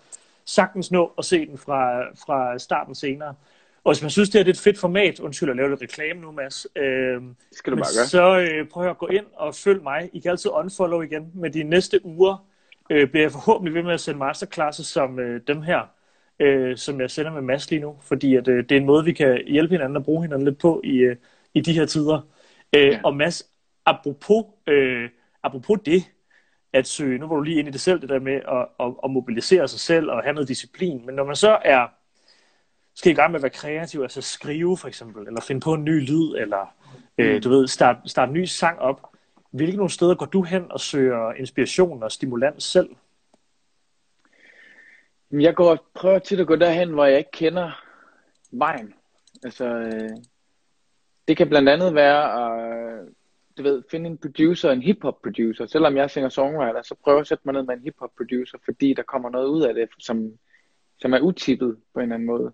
sagtens 0.46 0.92
nå 0.92 1.12
at 1.18 1.26
se 1.26 1.46
den 1.46 1.58
fra, 1.58 2.02
fra 2.02 2.60
starten 2.60 2.96
senere. 2.96 3.34
Og 3.84 3.94
hvis 3.94 4.02
man 4.02 4.12
synes, 4.12 4.30
det 4.30 4.42
er 4.42 4.50
et 4.50 4.60
fedt 4.60 4.80
format, 4.80 5.20
undskyld 5.20 5.50
at 5.50 5.56
lave 5.56 5.70
lidt 5.70 5.82
reklame 5.82 6.22
nu, 6.22 6.32
Mads, 6.32 6.68
øh, 6.76 7.22
skal 7.52 7.74
du 7.74 7.78
bare 7.78 7.98
gøre. 7.98 8.06
så 8.06 8.40
øh, 8.40 8.68
prøv 8.68 8.90
at 8.90 8.98
gå 8.98 9.08
ind 9.08 9.26
og 9.34 9.56
følg 9.56 9.84
mig. 9.84 10.10
I 10.14 10.20
kan 10.20 10.32
altid 10.32 10.52
unfollow 10.52 11.02
igen. 11.02 11.32
Med 11.34 11.50
de 11.50 11.64
næste 11.64 12.06
uger 12.06 12.46
øh, 12.90 13.10
bliver 13.10 13.24
jeg 13.24 13.32
forhåbentlig 13.32 13.74
ved 13.74 13.84
med 13.84 13.94
at 13.94 14.00
sende 14.00 14.20
masterclasses 14.20 14.88
som 14.88 15.20
øh, 15.20 15.42
dem 15.48 15.62
her, 15.62 15.82
øh, 16.40 16.78
som 16.78 17.02
jeg 17.02 17.12
sender 17.12 17.32
med 17.32 17.42
Mads 17.42 17.70
lige 17.70 17.82
nu, 17.82 17.96
fordi 18.02 18.36
at, 18.36 18.48
øh, 18.48 18.64
det 18.64 18.72
er 18.72 18.80
en 18.80 18.86
måde, 18.86 19.06
vi 19.06 19.14
kan 19.14 19.44
hjælpe 19.48 19.74
hinanden 19.74 19.98
og 19.98 20.04
bruge 20.04 20.22
hinanden 20.22 20.48
lidt 20.48 20.60
på 20.60 20.82
i, 20.84 20.98
øh, 20.98 21.16
i 21.54 21.62
de 21.62 21.74
her 21.74 21.86
tider. 21.86 22.22
Øh, 22.76 22.88
ja. 22.88 23.00
Og 23.04 23.16
Mads, 23.16 23.50
apropos, 23.86 24.46
øh, 24.68 25.10
apropos 25.44 25.80
det, 25.86 26.04
at 26.74 26.88
søge, 26.88 27.20
nu 27.20 27.28
var 27.28 27.36
du 27.36 27.42
lige 27.42 27.60
ind 27.60 27.68
i 27.68 27.72
det 27.72 27.82
selv, 27.82 28.02
det 28.02 28.10
der 28.10 28.20
med 28.20 28.34
at, 28.34 28.68
at, 28.80 28.94
at 29.04 29.12
mobilisere 29.12 29.68
sig 29.68 29.80
selv 29.80 30.10
og 30.10 30.24
have 30.24 30.34
noget 30.34 30.48
disciplin, 30.48 31.06
men 31.06 31.16
når 31.16 31.24
man 31.24 31.36
så 31.36 31.60
er 31.66 31.88
skal 32.96 33.12
i 33.12 33.16
gang 33.16 33.32
med 33.32 33.40
at 33.40 33.44
være 33.44 33.50
kreativ, 33.50 34.02
altså 34.02 34.22
skrive 34.22 34.78
for 34.78 34.88
eksempel, 34.88 35.28
eller 35.28 35.42
finde 35.42 35.62
på 35.62 35.74
en 35.74 35.84
ny 35.84 36.08
lyd, 36.10 36.36
eller 36.38 36.76
øh, 37.18 37.36
mm. 37.36 37.42
du 37.42 37.50
ved, 37.50 37.68
starte 37.68 38.00
start 38.06 38.28
en 38.28 38.34
ny 38.34 38.46
sang 38.46 38.80
op. 38.80 39.09
Hvilke 39.50 39.78
nogle 39.78 39.90
steder 39.90 40.16
går 40.16 40.26
du 40.26 40.42
hen 40.42 40.72
og 40.72 40.80
søger 40.80 41.34
inspiration 41.34 42.04
og 42.04 42.12
stimulans 42.12 42.64
selv? 42.64 42.90
Jeg 45.32 45.56
går, 45.56 45.90
prøver 45.94 46.20
tit 46.20 46.40
at 46.40 46.48
gå 46.48 46.56
derhen, 46.56 46.90
hvor 46.90 47.06
jeg 47.06 47.18
ikke 47.18 47.32
kender 47.32 47.84
vejen. 48.52 48.94
Altså, 49.44 49.66
øh, 49.66 50.10
det 51.28 51.38
kan 51.38 51.50
blandt 51.50 51.70
andet 51.70 51.96
være 51.96 52.46
at 52.46 53.08
du 53.60 53.64
ved, 53.64 53.84
finde 53.92 54.10
en 54.10 54.18
producer, 54.18 54.72
en 54.72 54.82
hip-hop 54.82 55.22
producer. 55.22 55.66
Selvom 55.66 55.98
jeg 55.98 56.10
synger 56.10 56.30
songwriter, 56.30 56.82
så 56.82 56.96
prøver 57.04 57.18
jeg 57.18 57.22
at 57.22 57.28
sætte 57.28 57.42
mig 57.46 57.54
ned 57.54 57.64
med 57.64 57.76
en 57.76 57.84
hip-hop 57.84 58.12
producer, 58.18 58.58
fordi 58.66 58.94
der 58.94 59.04
kommer 59.04 59.30
noget 59.30 59.48
ud 59.48 59.62
af 59.62 59.74
det, 59.74 59.90
som, 60.00 60.32
som 61.00 61.14
er 61.14 61.20
utippet 61.20 61.78
på 61.94 62.00
en 62.00 62.04
eller 62.04 62.16
anden 62.16 62.28
måde. 62.28 62.52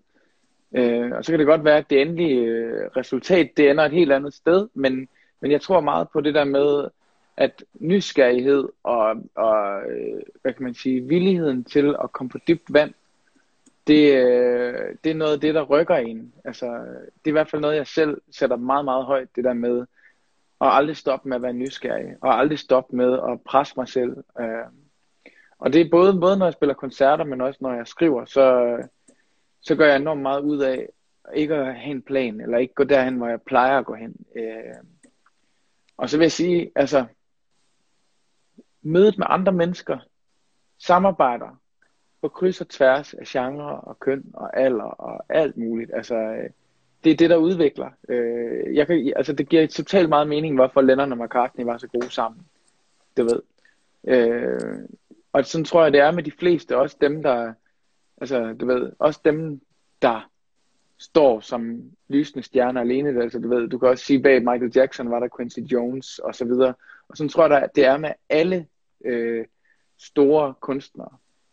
Øh, 0.76 1.10
og 1.12 1.24
så 1.24 1.32
kan 1.32 1.38
det 1.38 1.46
godt 1.46 1.64
være, 1.64 1.76
at 1.76 1.90
det 1.90 2.00
endelige 2.00 2.40
øh, 2.40 2.90
resultat, 2.96 3.50
det 3.56 3.70
ender 3.70 3.84
et 3.84 3.92
helt 3.92 4.12
andet 4.12 4.34
sted, 4.34 4.68
men, 4.74 5.08
men 5.40 5.50
jeg 5.50 5.60
tror 5.60 5.80
meget 5.80 6.08
på 6.08 6.20
det 6.20 6.34
der 6.34 6.44
med, 6.44 6.88
at 7.36 7.64
nysgerrighed 7.74 8.68
og, 8.82 9.16
og 9.34 9.82
øh, 9.90 10.22
hvad 10.42 10.52
kan 10.52 10.64
man 10.64 10.74
sige, 10.74 11.00
villigheden 11.00 11.64
til 11.64 11.96
at 12.02 12.12
komme 12.12 12.30
på 12.30 12.38
dybt 12.48 12.72
vand, 12.72 12.94
det, 13.86 14.14
øh, 14.14 14.96
det 15.04 15.10
er 15.10 15.14
noget 15.14 15.32
af 15.32 15.40
det, 15.40 15.54
der 15.54 15.62
rykker 15.62 15.96
en. 15.96 16.32
Altså, 16.44 16.66
det 16.96 17.24
er 17.24 17.28
i 17.28 17.30
hvert 17.30 17.50
fald 17.50 17.62
noget, 17.62 17.76
jeg 17.76 17.86
selv 17.86 18.20
sætter 18.30 18.56
meget, 18.56 18.84
meget 18.84 19.04
højt, 19.04 19.28
det 19.36 19.44
der 19.44 19.52
med 19.52 19.86
at 20.60 20.68
aldrig 20.72 20.96
stoppe 20.96 21.28
med 21.28 21.36
at 21.36 21.42
være 21.42 21.52
nysgerrig, 21.52 22.16
og 22.20 22.38
aldrig 22.38 22.58
stoppe 22.58 22.96
med 22.96 23.12
at 23.12 23.40
presse 23.46 23.74
mig 23.76 23.88
selv. 23.88 24.16
Øh, 24.40 24.64
og 25.58 25.72
det 25.72 25.80
er 25.80 25.90
både, 25.90 26.20
både 26.20 26.38
når 26.38 26.46
jeg 26.46 26.52
spiller 26.52 26.74
koncerter, 26.74 27.24
men 27.24 27.40
også 27.40 27.58
når 27.62 27.72
jeg 27.72 27.86
skriver, 27.86 28.24
så, 28.24 28.76
så 29.60 29.76
gør 29.76 29.86
jeg 29.86 29.96
enormt 29.96 30.22
meget 30.22 30.40
ud 30.40 30.58
af 30.58 30.88
ikke 31.34 31.54
at 31.54 31.74
have 31.74 31.90
en 31.90 32.02
plan, 32.02 32.40
eller 32.40 32.58
ikke 32.58 32.74
gå 32.74 32.84
derhen, 32.84 33.16
hvor 33.16 33.28
jeg 33.28 33.42
plejer 33.42 33.78
at 33.78 33.86
gå 33.86 33.94
hen. 33.94 34.16
Og 35.96 36.10
så 36.10 36.16
vil 36.16 36.24
jeg 36.24 36.32
sige, 36.32 36.70
altså, 36.74 37.06
mødet 38.82 39.18
med 39.18 39.26
andre 39.28 39.52
mennesker, 39.52 39.98
samarbejder 40.78 41.60
på 42.22 42.28
kryds 42.28 42.60
og 42.60 42.68
tværs 42.68 43.14
af 43.14 43.26
genre 43.26 43.80
og 43.80 43.98
køn 43.98 44.24
og 44.34 44.60
alder 44.60 44.84
og 44.84 45.24
alt 45.28 45.56
muligt. 45.56 45.90
Altså, 45.94 46.14
øh, 46.14 46.50
det 47.04 47.12
er 47.12 47.16
det, 47.16 47.30
der 47.30 47.36
udvikler. 47.36 47.90
Øh, 48.08 48.76
jeg 48.76 48.86
kan, 48.86 49.12
altså, 49.16 49.32
det 49.32 49.48
giver 49.48 49.66
totalt 49.66 50.08
meget 50.08 50.28
mening, 50.28 50.54
hvorfor 50.54 50.80
Lennon 50.80 51.12
og 51.12 51.18
McCartney 51.18 51.64
var 51.64 51.78
så 51.78 51.88
gode 51.88 52.10
sammen. 52.10 52.46
Du 53.16 53.22
ved. 53.22 53.42
Øh, 54.04 54.88
og 55.32 55.46
sådan 55.46 55.64
tror 55.64 55.82
jeg, 55.82 55.92
det 55.92 56.00
er 56.00 56.10
med 56.10 56.22
de 56.22 56.32
fleste, 56.38 56.76
også 56.76 56.96
dem, 57.00 57.22
der 57.22 57.52
Altså, 58.18 58.52
du 58.60 58.66
ved, 58.66 58.92
også 58.98 59.20
dem, 59.24 59.60
der 60.02 60.30
står 60.98 61.40
som 61.40 61.82
lysende 62.08 62.42
stjerner 62.42 62.80
alene. 62.80 63.22
Altså, 63.22 63.38
du 63.38 63.48
ved, 63.48 63.68
du 63.68 63.78
kan 63.78 63.88
også 63.88 64.04
sige, 64.04 64.22
bag 64.22 64.42
Michael 64.42 64.72
Jackson 64.74 65.10
var 65.10 65.20
der 65.20 65.28
Quincy 65.36 65.58
Jones 65.58 66.18
og 66.18 66.34
så 66.34 66.44
videre. 66.44 66.74
Og 67.08 67.16
sådan 67.16 67.28
tror 67.28 67.48
jeg, 67.48 67.62
at 67.62 67.70
det 67.74 67.84
er 67.84 67.96
med 67.96 68.10
alle 68.28 68.66
øh, 69.04 69.44
store 69.98 70.54
kunstnere. 70.60 71.10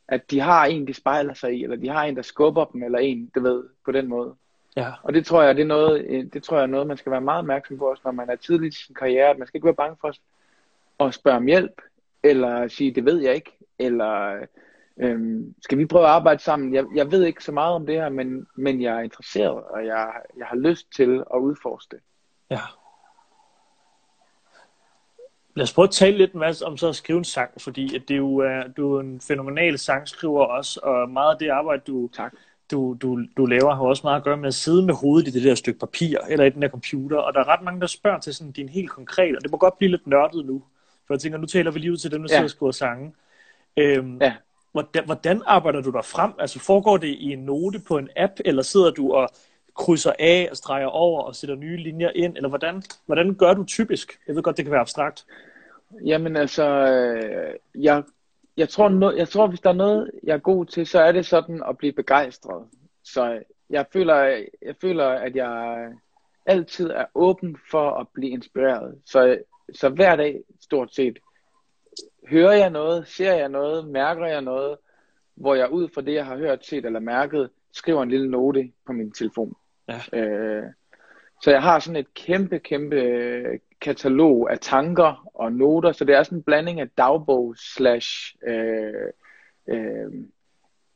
At 0.08 0.32
de 0.32 0.40
har 0.40 0.66
en, 0.66 0.88
de 0.88 0.94
spejler 0.94 1.34
sig 1.34 1.54
i, 1.54 1.64
eller 1.64 1.76
de 1.76 1.90
har 1.90 2.04
en, 2.04 2.16
der 2.16 2.22
skubber 2.22 2.66
dem, 2.66 2.84
eller 2.84 3.00
en, 3.00 3.32
du 3.36 3.42
ved, 3.42 3.64
på 3.86 3.92
den 3.92 4.08
måde. 4.08 4.36
Ja. 4.76 4.92
Og 5.04 5.14
det 5.14 5.26
tror 5.26 5.44
jeg, 5.44 5.56
det 5.56 5.62
er 5.62 5.66
noget, 5.66 6.06
øh, 6.10 6.26
det 6.34 6.44
tror 6.44 6.58
jeg 6.58 6.64
er 6.64 6.68
noget, 6.68 6.88
man 6.88 6.98
skal 6.98 7.12
være 7.12 7.22
meget 7.22 7.40
opmærksom 7.40 7.78
på, 7.78 7.90
også 7.90 8.02
når 8.06 8.12
man 8.12 8.30
er 8.30 8.36
tidligt 8.36 8.76
i 8.76 8.86
sin 8.86 8.96
karriere. 8.96 9.30
At 9.30 9.38
man 9.38 9.48
skal 9.48 9.58
ikke 9.58 9.66
være 9.66 9.76
bange 9.76 9.98
for 10.02 10.14
at 11.06 11.14
spørge 11.14 11.38
om 11.38 11.46
hjælp, 11.46 11.82
eller 12.24 12.68
sige, 12.68 12.92
det 12.92 13.06
ved 13.06 13.22
jeg 13.22 13.36
ikke, 13.36 13.58
eller 13.80 14.46
Øhm, 15.00 15.56
skal 15.62 15.78
vi 15.78 15.86
prøve 15.86 16.04
at 16.04 16.10
arbejde 16.10 16.40
sammen? 16.44 16.74
Jeg, 16.74 16.86
jeg 16.96 17.12
ved 17.12 17.26
ikke 17.26 17.44
så 17.44 17.52
meget 17.52 17.76
om 17.76 17.86
det 17.86 17.96
her, 17.96 18.10
men, 18.10 18.48
men 18.56 18.82
jeg 18.82 18.96
er 18.96 19.02
interesseret, 19.02 19.64
og 19.64 19.86
jeg, 19.86 20.12
jeg 20.38 20.46
har 20.48 20.56
lyst 20.56 20.88
til 20.96 21.24
at 21.34 21.40
udforske 21.40 21.96
det. 21.96 22.00
Ja. 22.50 22.60
Lad 25.56 25.64
os 25.64 25.74
prøve 25.74 25.84
at 25.84 25.92
tale 25.92 26.18
lidt 26.18 26.36
Mads, 26.36 26.62
om 26.62 26.78
så 26.78 26.90
at 26.90 26.96
skrive 26.96 27.18
en 27.18 27.24
sang, 27.24 27.62
fordi 27.62 27.96
at 27.96 28.02
det 28.08 28.14
er 28.14 28.18
jo, 28.18 28.38
er, 28.38 28.68
du 28.68 28.96
er 28.96 29.02
en 29.02 29.22
fænomenal 29.22 29.80
sangskriver 29.80 30.46
også, 30.46 30.80
og 30.84 31.10
meget 31.10 31.34
af 31.34 31.40
det 31.40 31.50
arbejde, 31.50 31.82
du, 31.88 32.10
tak. 32.14 32.34
du, 32.72 32.98
du, 33.02 33.20
du 33.38 33.46
laver, 33.46 33.76
har 33.76 33.84
også 33.84 34.02
meget 34.04 34.18
at 34.18 34.24
gøre 34.24 34.38
med 34.38 34.48
at 34.48 34.54
sidde 34.54 34.86
med 34.86 34.94
hovedet 34.94 35.28
i 35.28 35.32
det 35.32 35.44
der 35.44 35.56
stykke 35.56 35.80
papir, 35.80 36.18
eller 36.30 36.46
i 36.46 36.50
den 36.50 36.62
der 36.62 36.70
computer, 36.70 37.18
og 37.18 37.34
der 37.34 37.40
er 37.40 37.48
ret 37.48 37.62
mange, 37.64 37.82
der 37.82 37.88
spørger 37.88 38.20
til 38.20 38.36
sådan 38.36 38.52
din 38.52 38.70
helt 38.70 38.90
konkret, 38.90 39.36
og 39.36 39.42
det 39.42 39.52
må 39.52 39.58
godt 39.58 39.78
blive 39.78 39.92
lidt 39.92 40.08
nørdet 40.08 40.46
nu, 40.46 40.64
for 41.08 41.14
jeg 41.14 41.20
tænker, 41.20 41.38
nu 41.38 41.46
taler 41.46 41.72
vi 41.72 41.80
lige 41.80 41.92
ud 41.92 41.98
til 41.98 42.12
dem, 42.12 42.22
der 42.22 42.28
ja. 42.30 42.36
sidder 42.36 42.44
og 42.44 42.50
skriver 42.50 42.72
sange. 42.72 43.14
Øhm, 43.78 44.18
ja 44.22 44.34
hvordan, 44.74 45.06
hvordan 45.06 45.42
arbejder 45.46 45.82
du 45.82 45.92
dig 45.92 46.06
frem? 46.06 46.32
Altså 46.40 46.60
foregår 46.60 46.98
det 46.98 47.08
i 47.08 47.34
en 47.34 47.40
note 47.40 47.82
på 47.88 47.98
en 47.98 48.10
app, 48.16 48.34
eller 48.46 48.62
sidder 48.62 48.92
du 48.92 49.14
og 49.14 49.30
krydser 49.76 50.14
af 50.20 50.48
og 50.52 50.58
streger 50.58 50.88
over 50.88 51.22
og 51.22 51.36
sætter 51.36 51.56
nye 51.56 51.78
linjer 51.78 52.10
ind, 52.16 52.38
eller 52.38 52.50
hvordan, 52.50 52.84
hvordan 53.06 53.36
gør 53.36 53.54
du 53.54 53.64
typisk? 53.64 54.20
Jeg 54.28 54.36
ved 54.36 54.44
godt, 54.44 54.58
det 54.58 54.66
kan 54.66 54.72
være 54.72 54.82
abstrakt. 54.82 55.26
Jamen 56.06 56.38
altså, 56.38 56.66
øh, 56.66 57.56
jeg, 57.84 58.04
jeg, 58.58 58.70
tror, 58.70 58.90
no, 58.90 59.12
jeg 59.12 59.30
tror, 59.30 59.48
hvis 59.48 59.60
der 59.60 59.70
er 59.70 59.74
noget, 59.74 60.12
jeg 60.24 60.34
er 60.34 60.38
god 60.40 60.66
til, 60.66 60.88
så 60.88 61.00
er 61.00 61.12
det 61.12 61.26
sådan 61.26 61.64
at 61.70 61.78
blive 61.78 61.94
begejstret. 61.94 62.66
Så 63.04 63.40
jeg 63.70 63.86
føler, 63.94 64.16
jeg 64.62 64.76
føler 64.82 65.08
at 65.08 65.36
jeg 65.36 65.88
altid 66.46 66.90
er 66.90 67.06
åben 67.16 67.58
for 67.72 67.92
at 67.92 68.08
blive 68.14 68.32
inspireret. 68.32 69.02
Så, 69.06 69.38
så 69.74 69.90
hver 69.90 70.16
dag, 70.16 70.42
stort 70.62 70.96
set, 70.96 71.18
hører 72.30 72.54
jeg 72.54 72.70
noget, 72.70 73.08
ser 73.08 73.34
jeg 73.34 73.50
noget, 73.50 73.88
mærker 73.88 74.26
jeg 74.26 74.42
noget, 74.42 74.78
hvor 75.36 75.56
jeg 75.56 75.72
ud 75.72 75.90
fra 75.94 76.02
det, 76.02 76.14
jeg 76.14 76.26
har 76.26 76.38
hørt, 76.38 76.66
set 76.66 76.86
eller 76.86 77.00
mærket, 77.00 77.50
skriver 77.72 78.04
en 78.04 78.10
lille 78.10 78.32
note 78.32 78.72
på 78.86 78.94
min 78.94 79.12
telefon. 79.12 79.56
Ja. 79.88 80.20
Øh, 80.20 80.64
så 81.42 81.52
jeg 81.52 81.62
har 81.62 81.80
sådan 81.80 81.96
et 81.96 82.14
kæmpe, 82.14 82.60
kæmpe 82.60 83.60
katalog 83.82 84.52
af 84.52 84.60
tanker 84.60 85.30
og 85.34 85.52
noter, 85.52 85.92
så 85.92 86.06
det 86.06 86.16
er 86.16 86.24
sådan 86.24 86.38
en 86.38 86.44
blanding 86.44 86.80
af 86.80 86.90
dagbog 86.90 87.56
slash 87.58 88.36
øh, 88.48 89.12
øh, 89.68 90.12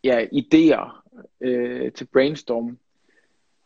ja, 0.04 0.26
idéer 0.34 1.12
øh, 1.42 1.92
til 1.92 2.08
brainstorm. 2.14 2.78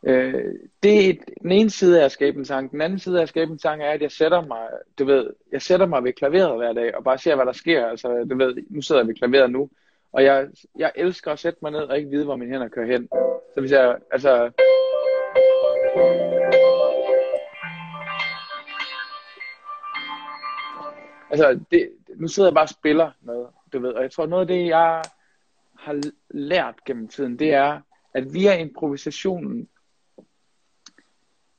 Øh, 0.03 0.55
det 0.83 1.09
er 1.09 1.13
den 1.41 1.51
ene 1.51 1.69
side 1.69 2.01
af 2.01 2.05
at 2.05 2.11
skabe 2.11 2.37
en 2.37 2.45
sang. 2.45 2.71
Den 2.71 2.81
anden 2.81 2.99
side 2.99 3.17
af 3.17 3.21
at 3.21 3.29
skabe 3.29 3.51
en 3.51 3.59
sang 3.59 3.83
er, 3.83 3.89
at 3.89 4.01
jeg 4.01 4.11
sætter 4.11 4.41
mig, 4.45 4.67
du 4.99 5.05
ved, 5.05 5.29
jeg 5.51 5.61
sætter 5.61 5.85
mig 5.85 6.03
ved 6.03 6.13
klaveret 6.13 6.57
hver 6.57 6.73
dag, 6.73 6.95
og 6.95 7.03
bare 7.03 7.17
ser, 7.17 7.35
hvad 7.35 7.45
der 7.45 7.51
sker. 7.51 7.85
Altså, 7.85 8.27
du 8.29 8.37
ved, 8.37 8.55
nu 8.69 8.81
sidder 8.81 9.01
jeg 9.01 9.07
ved 9.07 9.15
klaveret 9.15 9.51
nu, 9.51 9.69
og 10.11 10.23
jeg, 10.23 10.47
jeg 10.77 10.91
elsker 10.95 11.31
at 11.31 11.39
sætte 11.39 11.59
mig 11.61 11.71
ned 11.71 11.79
og 11.79 11.97
ikke 11.97 12.09
vide, 12.09 12.25
hvor 12.25 12.35
mine 12.35 12.51
hænder 12.51 12.67
kører 12.67 12.91
hen. 12.91 13.07
Så 13.53 13.59
hvis 13.59 13.71
jeg, 13.71 13.97
altså... 14.11 14.51
Altså, 21.29 21.59
det, 21.71 21.89
nu 22.15 22.27
sidder 22.27 22.49
jeg 22.49 22.53
bare 22.53 22.65
og 22.65 22.69
spiller 22.69 23.11
noget, 23.21 23.47
du 23.73 23.79
ved, 23.79 23.89
og 23.89 24.01
jeg 24.03 24.11
tror, 24.11 24.25
noget 24.25 24.41
af 24.41 24.47
det, 24.47 24.67
jeg 24.67 25.01
har 25.79 26.01
lært 26.29 26.75
gennem 26.85 27.07
tiden, 27.07 27.39
det 27.39 27.53
er, 27.53 27.81
at 28.13 28.33
via 28.33 28.57
improvisationen, 28.57 29.67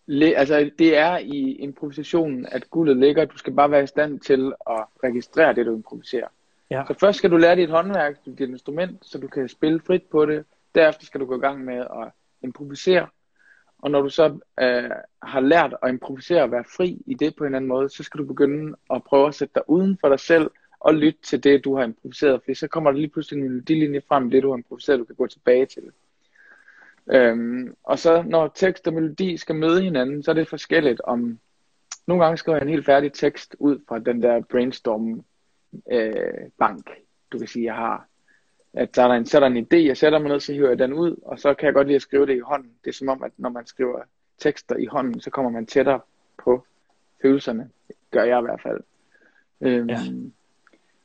Le, 0.06 0.26
altså, 0.26 0.70
det 0.78 0.96
er 0.96 1.18
i 1.18 1.52
improvisationen, 1.52 2.46
at 2.52 2.70
guldet 2.70 2.96
ligger. 2.96 3.24
Du 3.24 3.38
skal 3.38 3.52
bare 3.52 3.70
være 3.70 3.82
i 3.82 3.86
stand 3.86 4.20
til 4.20 4.52
at 4.70 4.84
registrere 5.04 5.54
det, 5.54 5.66
du 5.66 5.74
improviserer. 5.74 6.28
Ja. 6.70 6.84
Så 6.88 6.94
først 7.00 7.18
skal 7.18 7.30
du 7.30 7.36
lære 7.36 7.56
dit 7.56 7.70
håndværk, 7.70 8.24
dit 8.24 8.40
instrument, 8.40 9.06
så 9.06 9.18
du 9.18 9.28
kan 9.28 9.48
spille 9.48 9.80
frit 9.86 10.02
på 10.02 10.26
det. 10.26 10.44
Derefter 10.74 11.06
skal 11.06 11.20
du 11.20 11.26
gå 11.26 11.36
i 11.36 11.40
gang 11.40 11.64
med 11.64 11.78
at 11.78 12.10
improvisere. 12.42 13.06
Og 13.78 13.90
når 13.90 14.02
du 14.02 14.08
så 14.08 14.38
øh, 14.60 14.90
har 15.22 15.40
lært 15.40 15.74
at 15.82 15.88
improvisere 15.88 16.42
og 16.42 16.50
være 16.50 16.64
fri 16.76 17.02
i 17.06 17.14
det 17.14 17.36
på 17.36 17.44
en 17.44 17.46
eller 17.46 17.56
anden 17.56 17.68
måde, 17.68 17.88
så 17.88 18.02
skal 18.02 18.18
du 18.18 18.24
begynde 18.24 18.76
at 18.90 19.04
prøve 19.04 19.28
at 19.28 19.34
sætte 19.34 19.54
dig 19.54 19.62
uden 19.66 19.98
for 20.00 20.08
dig 20.08 20.20
selv 20.20 20.50
og 20.80 20.94
lytte 20.94 21.20
til 21.22 21.44
det, 21.44 21.64
du 21.64 21.76
har 21.76 21.84
improviseret. 21.84 22.40
For 22.44 22.54
så 22.54 22.68
kommer 22.68 22.90
der 22.90 22.98
lige 22.98 23.08
pludselig 23.08 23.42
en 23.42 23.48
melodilinje 23.48 24.02
frem, 24.08 24.30
det 24.30 24.42
du 24.42 24.50
har 24.50 24.56
improviseret, 24.56 24.98
du 24.98 25.04
kan 25.04 25.16
gå 25.16 25.26
tilbage 25.26 25.66
til. 25.66 25.82
Øhm, 27.10 27.74
og 27.82 27.98
så 27.98 28.22
når 28.22 28.52
tekst 28.54 28.86
og 28.86 28.94
melodi 28.94 29.36
skal 29.36 29.54
møde 29.54 29.82
hinanden, 29.82 30.22
så 30.22 30.30
er 30.30 30.34
det 30.34 30.48
forskelligt 30.48 31.00
om... 31.00 31.38
Nogle 32.06 32.24
gange 32.24 32.36
skriver 32.36 32.56
jeg 32.56 32.62
en 32.62 32.68
helt 32.68 32.86
færdig 32.86 33.12
tekst 33.12 33.56
ud 33.58 33.78
fra 33.88 33.98
den 33.98 34.22
der 34.22 34.40
brainstorm 34.40 35.24
øh, 35.92 36.50
bank, 36.58 36.90
du 37.32 37.38
kan 37.38 37.46
sige, 37.48 37.64
jeg 37.64 37.74
har. 37.74 38.06
At 38.74 38.96
der 38.96 39.02
er 39.02 39.12
en, 39.12 39.26
så 39.26 39.38
er 39.38 39.40
der 39.40 39.46
en 39.46 39.66
idé, 39.72 39.76
jeg 39.76 39.96
sætter 39.96 40.18
mig 40.18 40.28
ned, 40.28 40.40
så 40.40 40.52
hiver 40.52 40.68
jeg 40.68 40.78
den 40.78 40.92
ud, 40.92 41.16
og 41.22 41.38
så 41.38 41.54
kan 41.54 41.66
jeg 41.66 41.74
godt 41.74 41.86
lide 41.86 41.96
at 41.96 42.02
skrive 42.02 42.26
det 42.26 42.36
i 42.36 42.40
hånden. 42.40 42.72
Det 42.84 42.90
er 42.90 42.94
som 42.94 43.08
om, 43.08 43.22
at 43.22 43.32
når 43.36 43.48
man 43.48 43.66
skriver 43.66 44.02
tekster 44.38 44.76
i 44.76 44.86
hånden, 44.86 45.20
så 45.20 45.30
kommer 45.30 45.50
man 45.50 45.66
tættere 45.66 46.00
på 46.44 46.66
følelserne. 47.22 47.70
Det 47.88 47.96
Gør 48.10 48.24
jeg 48.24 48.38
i 48.38 48.42
hvert 48.42 48.62
fald. 48.62 48.80
Øhm, 49.60 49.88
Ja. 49.88 49.96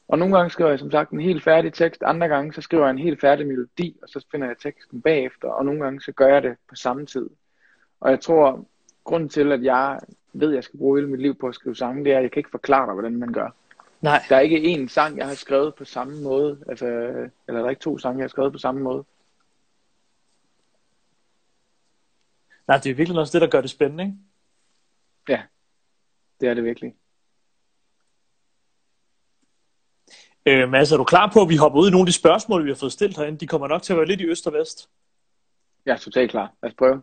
Og 0.07 0.19
nogle 0.19 0.37
gange 0.37 0.49
skriver 0.49 0.69
jeg 0.69 0.79
som 0.79 0.91
sagt 0.91 1.11
en 1.11 1.19
helt 1.19 1.43
færdig 1.43 1.73
tekst, 1.73 2.03
andre 2.03 2.27
gange 2.27 2.53
så 2.53 2.61
skriver 2.61 2.83
jeg 2.83 2.91
en 2.91 2.97
helt 2.97 3.21
færdig 3.21 3.47
melodi, 3.47 3.97
og 4.01 4.09
så 4.09 4.25
finder 4.31 4.47
jeg 4.47 4.57
teksten 4.57 5.01
bagefter, 5.01 5.47
og 5.47 5.65
nogle 5.65 5.83
gange 5.83 6.01
så 6.01 6.11
gør 6.11 6.27
jeg 6.27 6.43
det 6.43 6.57
på 6.69 6.75
samme 6.75 7.05
tid. 7.05 7.29
Og 7.99 8.11
jeg 8.11 8.19
tror, 8.19 8.65
grunden 9.03 9.29
til, 9.29 9.51
at 9.51 9.63
jeg 9.63 9.99
ved, 10.33 10.49
at 10.49 10.55
jeg 10.55 10.63
skal 10.63 10.77
bruge 10.77 10.99
hele 10.99 11.11
mit 11.11 11.21
liv 11.21 11.35
på 11.35 11.47
at 11.47 11.55
skrive 11.55 11.75
sange, 11.75 12.03
det 12.03 12.13
er, 12.13 12.17
at 12.17 12.23
jeg 12.23 12.31
kan 12.31 12.39
ikke 12.39 12.51
forklare 12.51 12.85
dig, 12.85 12.93
hvordan 12.93 13.15
man 13.15 13.33
gør. 13.33 13.49
Nej. 14.01 14.23
Der 14.29 14.35
er 14.35 14.39
ikke 14.39 14.73
én 14.73 14.87
sang, 14.87 15.17
jeg 15.17 15.27
har 15.27 15.35
skrevet 15.35 15.75
på 15.75 15.85
samme 15.85 16.21
måde, 16.23 16.63
altså, 16.69 16.85
eller 17.47 17.59
der 17.59 17.65
er 17.65 17.69
ikke 17.69 17.79
to 17.79 17.97
sange, 17.97 18.17
jeg 18.17 18.23
har 18.23 18.29
skrevet 18.29 18.51
på 18.51 18.59
samme 18.59 18.81
måde. 18.81 19.05
Nej, 22.67 22.77
det 22.77 22.89
er 22.89 22.95
virkelig 22.95 23.19
også 23.19 23.39
det, 23.39 23.41
der 23.41 23.49
gør 23.49 23.61
det 23.61 23.69
spændende, 23.69 24.03
ikke? 24.03 24.17
Ja, 25.29 25.41
det 26.41 26.49
er 26.49 26.53
det 26.53 26.63
virkelig. 26.63 26.95
Øh, 30.47 30.69
Mads, 30.69 30.91
er 30.91 30.97
du 30.97 31.03
klar 31.03 31.31
på, 31.33 31.41
at 31.41 31.49
vi 31.49 31.55
hopper 31.55 31.79
ud 31.79 31.87
i 31.87 31.91
nogle 31.91 32.01
af 32.01 32.05
de 32.05 32.13
spørgsmål, 32.13 32.65
vi 32.65 32.69
har 32.69 32.75
fået 32.75 32.91
stillet 32.91 33.17
herinde? 33.17 33.39
De 33.39 33.47
kommer 33.47 33.67
nok 33.67 33.81
til 33.81 33.93
at 33.93 33.97
være 33.97 34.07
lidt 34.07 34.21
i 34.21 34.25
øst 34.25 34.47
og 34.47 34.53
vest. 34.53 34.89
Jeg 35.85 35.93
er 35.93 35.97
totalt 35.97 36.31
klar. 36.31 36.53
Lad 36.63 36.71
os 36.71 36.75
prøve. 36.75 37.01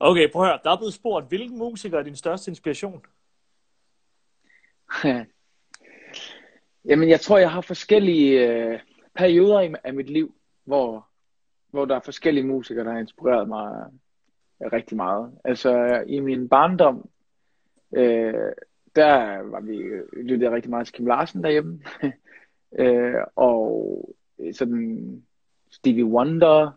Okay, 0.00 0.32
prøv 0.32 0.42
at 0.42 0.48
høre. 0.48 0.58
Der 0.64 0.70
er 0.70 0.76
blevet 0.76 0.94
spurgt, 0.94 1.28
hvilken 1.28 1.58
musiker 1.58 1.98
er 1.98 2.02
din 2.02 2.16
største 2.16 2.50
inspiration? 2.50 3.04
Jamen, 6.88 7.08
jeg 7.08 7.20
tror, 7.20 7.38
jeg 7.38 7.50
har 7.50 7.60
forskellige 7.60 8.48
øh, 8.48 8.80
perioder 9.14 9.60
i, 9.60 9.74
af 9.84 9.94
mit 9.94 10.10
liv, 10.10 10.34
hvor, 10.64 11.08
hvor 11.70 11.84
der 11.84 11.96
er 11.96 12.00
forskellige 12.00 12.46
musikere, 12.46 12.84
der 12.84 12.92
har 12.92 12.98
inspireret 12.98 13.48
mig 13.48 13.86
øh, 14.62 14.72
rigtig 14.72 14.96
meget. 14.96 15.32
Altså, 15.44 16.04
i 16.06 16.20
min 16.20 16.48
barndom, 16.48 17.08
øh, 17.96 18.52
der 18.96 19.42
var 19.42 19.60
vi 19.60 19.76
øh, 19.76 20.04
lyttede 20.12 20.54
rigtig 20.54 20.70
meget 20.70 20.86
til 20.86 20.94
Kim 20.94 21.06
Larsen 21.06 21.44
derhjemme. 21.44 21.82
øh, 22.80 23.14
og 23.36 24.14
øh, 24.38 24.54
sådan 24.54 25.22
Stevie 25.70 26.04
Wonder, 26.04 26.70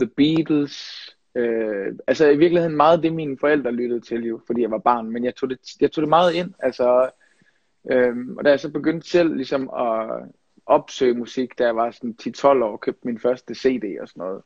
The 0.00 0.10
Beatles, 0.16 1.06
øh, 1.34 1.94
altså 2.06 2.28
i 2.28 2.36
virkeligheden 2.36 2.76
meget 2.76 3.02
det, 3.02 3.12
mine 3.12 3.38
forældre 3.38 3.72
lyttede 3.72 4.00
til 4.00 4.24
jo, 4.24 4.40
fordi 4.46 4.62
jeg 4.62 4.70
var 4.70 4.78
barn, 4.78 5.10
men 5.10 5.24
jeg 5.24 5.34
tog 5.34 5.50
det, 5.50 5.58
jeg 5.80 5.92
tog 5.92 6.02
det 6.02 6.08
meget 6.08 6.34
ind, 6.34 6.54
altså 6.58 7.10
øh, 7.90 8.16
og 8.38 8.44
da 8.44 8.50
jeg 8.50 8.60
så 8.60 8.70
begyndte 8.70 9.08
selv 9.08 9.36
ligesom 9.36 9.70
at 9.70 10.28
opsøge 10.66 11.14
musik, 11.14 11.58
da 11.58 11.64
jeg 11.64 11.76
var 11.76 11.90
sådan 11.90 12.16
10-12 12.22 12.46
år 12.46 12.72
og 12.72 12.80
købte 12.80 13.06
min 13.06 13.18
første 13.18 13.54
CD 13.54 14.00
og 14.00 14.08
sådan 14.08 14.20
noget, 14.20 14.42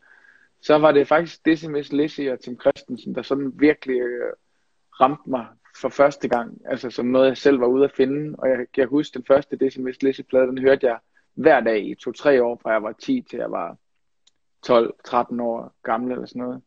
så 0.63 0.79
var 0.79 0.93
det 0.93 1.09
faktisk 1.09 1.45
Dizzy 1.45 1.67
Miss 1.67 1.93
Lizzy 1.93 2.21
og 2.21 2.41
Tim 2.41 2.61
Christensen, 2.61 3.15
der 3.15 3.23
sådan 3.23 3.53
virkelig 3.55 4.01
øh, 4.01 4.33
ramte 5.01 5.31
mig 5.31 5.47
for 5.77 5.89
første 5.89 6.29
gang, 6.29 6.61
altså 6.65 6.91
som 6.91 7.07
noget 7.07 7.29
jeg 7.29 7.37
selv 7.37 7.61
var 7.61 7.67
ude 7.67 7.85
at 7.85 7.93
finde, 7.93 8.37
og 8.39 8.49
jeg 8.49 8.67
kan 8.75 8.89
huske 8.89 9.15
den 9.15 9.25
første 9.25 9.57
Dizzy 9.57 9.79
Miss 9.79 10.03
Lizzy 10.03 10.21
plade, 10.21 10.47
den 10.47 10.59
hørte 10.59 10.87
jeg 10.87 10.99
hver 11.35 11.61
dag 11.61 11.85
i 11.85 11.97
2-3 12.09 12.41
år, 12.43 12.59
fra 12.63 12.73
jeg 12.73 12.83
var 12.83 12.93
10 12.93 13.25
til 13.31 13.39
jeg 13.39 13.51
var 13.51 13.77
12-13 14.67 15.43
år 15.43 15.75
gammel 15.83 16.13
eller 16.13 16.27
sådan 16.27 16.43
noget. 16.43 16.63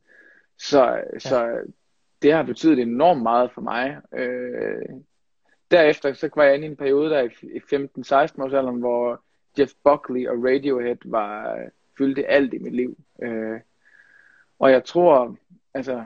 Så, 0.57 1.03
ja. 1.13 1.19
så 1.19 1.61
det 2.21 2.33
har 2.33 2.43
betydet 2.43 2.79
enormt 2.79 3.23
meget 3.23 3.51
for 3.51 3.61
mig. 3.61 4.01
Øh, 4.13 4.85
derefter 5.71 6.13
så 6.13 6.29
var 6.35 6.43
jeg 6.43 6.55
inde 6.55 6.67
i 6.67 6.69
en 6.69 6.77
periode 6.77 7.09
der 7.09 7.21
i 7.41 7.59
15-16 7.59 8.43
års 8.43 8.53
alderen, 8.53 8.79
hvor 8.79 9.23
Jeff 9.59 9.71
Buckley 9.83 10.27
og 10.27 10.35
Radiohead 10.43 10.97
var 11.05 11.59
fyldte 11.97 12.25
alt 12.25 12.53
i 12.53 12.57
mit 12.57 12.75
liv. 12.75 12.97
Øh, 13.23 13.59
og 14.59 14.71
jeg 14.71 14.83
tror, 14.83 15.37
altså, 15.73 16.03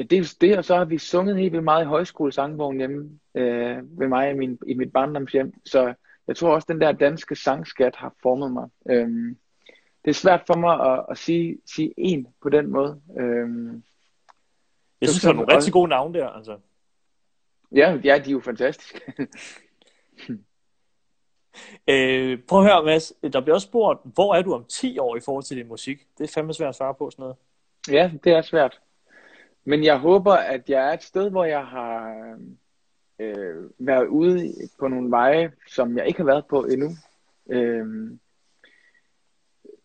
ja, 0.00 0.04
dels 0.04 0.34
det, 0.34 0.58
og 0.58 0.64
så 0.64 0.76
har 0.76 0.84
vi 0.84 0.98
sunget 0.98 1.36
helt 1.36 1.52
vildt 1.52 1.64
meget 1.64 1.84
i 1.84 1.88
højskolesangbogen 1.88 2.78
hjemme 2.78 3.18
øh, 3.34 4.00
ved 4.00 4.08
mig 4.08 4.30
i, 4.30 4.34
min, 4.34 4.58
i 4.66 4.74
mit 4.74 4.92
barndomshjem. 4.92 5.52
Så 5.64 5.94
jeg 6.28 6.36
tror 6.36 6.54
også, 6.54 6.66
den 6.70 6.80
der 6.80 6.92
danske 6.92 7.36
sangskat 7.36 7.96
har 7.96 8.14
formet 8.22 8.52
mig. 8.52 8.68
Øh, 8.90 9.36
det 10.04 10.10
er 10.10 10.14
svært 10.14 10.42
for 10.46 10.54
mig 10.54 10.92
at, 10.92 11.06
at 11.10 11.18
sige, 11.18 11.58
sige 11.74 11.94
en 11.96 12.26
på 12.42 12.48
den 12.48 12.70
måde. 12.70 13.00
Øh, 13.18 13.48
Jeg 15.00 15.08
synes, 15.08 15.20
det 15.20 15.28
var 15.28 15.34
nogle 15.34 15.56
rigtig 15.56 15.72
gode 15.72 15.88
navne 15.88 16.18
der, 16.18 16.28
altså. 16.28 16.58
Ja, 17.72 17.98
ja, 18.04 18.18
de 18.18 18.30
er 18.30 18.32
jo 18.32 18.40
fantastiske. 18.40 19.00
øh, 21.90 22.38
prøv 22.48 22.60
at 22.60 22.66
høre, 22.66 22.84
Mads. 22.84 23.12
Der 23.32 23.40
bliver 23.40 23.54
også 23.54 23.66
spurgt, 23.66 24.00
hvor 24.04 24.34
er 24.34 24.42
du 24.42 24.54
om 24.54 24.64
10 24.64 24.98
år 24.98 25.16
i 25.16 25.20
forhold 25.24 25.44
til 25.44 25.56
din 25.56 25.68
musik? 25.68 26.06
Det 26.18 26.24
er 26.24 26.32
fandme 26.34 26.54
svært 26.54 26.68
at 26.68 26.74
svare 26.74 26.94
på 26.94 27.10
sådan 27.10 27.22
noget. 27.22 27.36
Ja, 27.88 28.10
det 28.24 28.32
er 28.32 28.42
svært. 28.42 28.80
Men 29.64 29.84
jeg 29.84 29.98
håber, 29.98 30.32
at 30.32 30.70
jeg 30.70 30.88
er 30.88 30.92
et 30.92 31.02
sted, 31.02 31.30
hvor 31.30 31.44
jeg 31.44 31.66
har 31.66 32.16
øh, 33.18 33.70
været 33.78 34.06
ude 34.06 34.52
på 34.78 34.88
nogle 34.88 35.10
veje, 35.10 35.52
som 35.68 35.96
jeg 35.96 36.06
ikke 36.06 36.18
har 36.18 36.26
været 36.26 36.46
på 36.46 36.64
endnu. 36.64 36.90
Øh, 37.50 38.10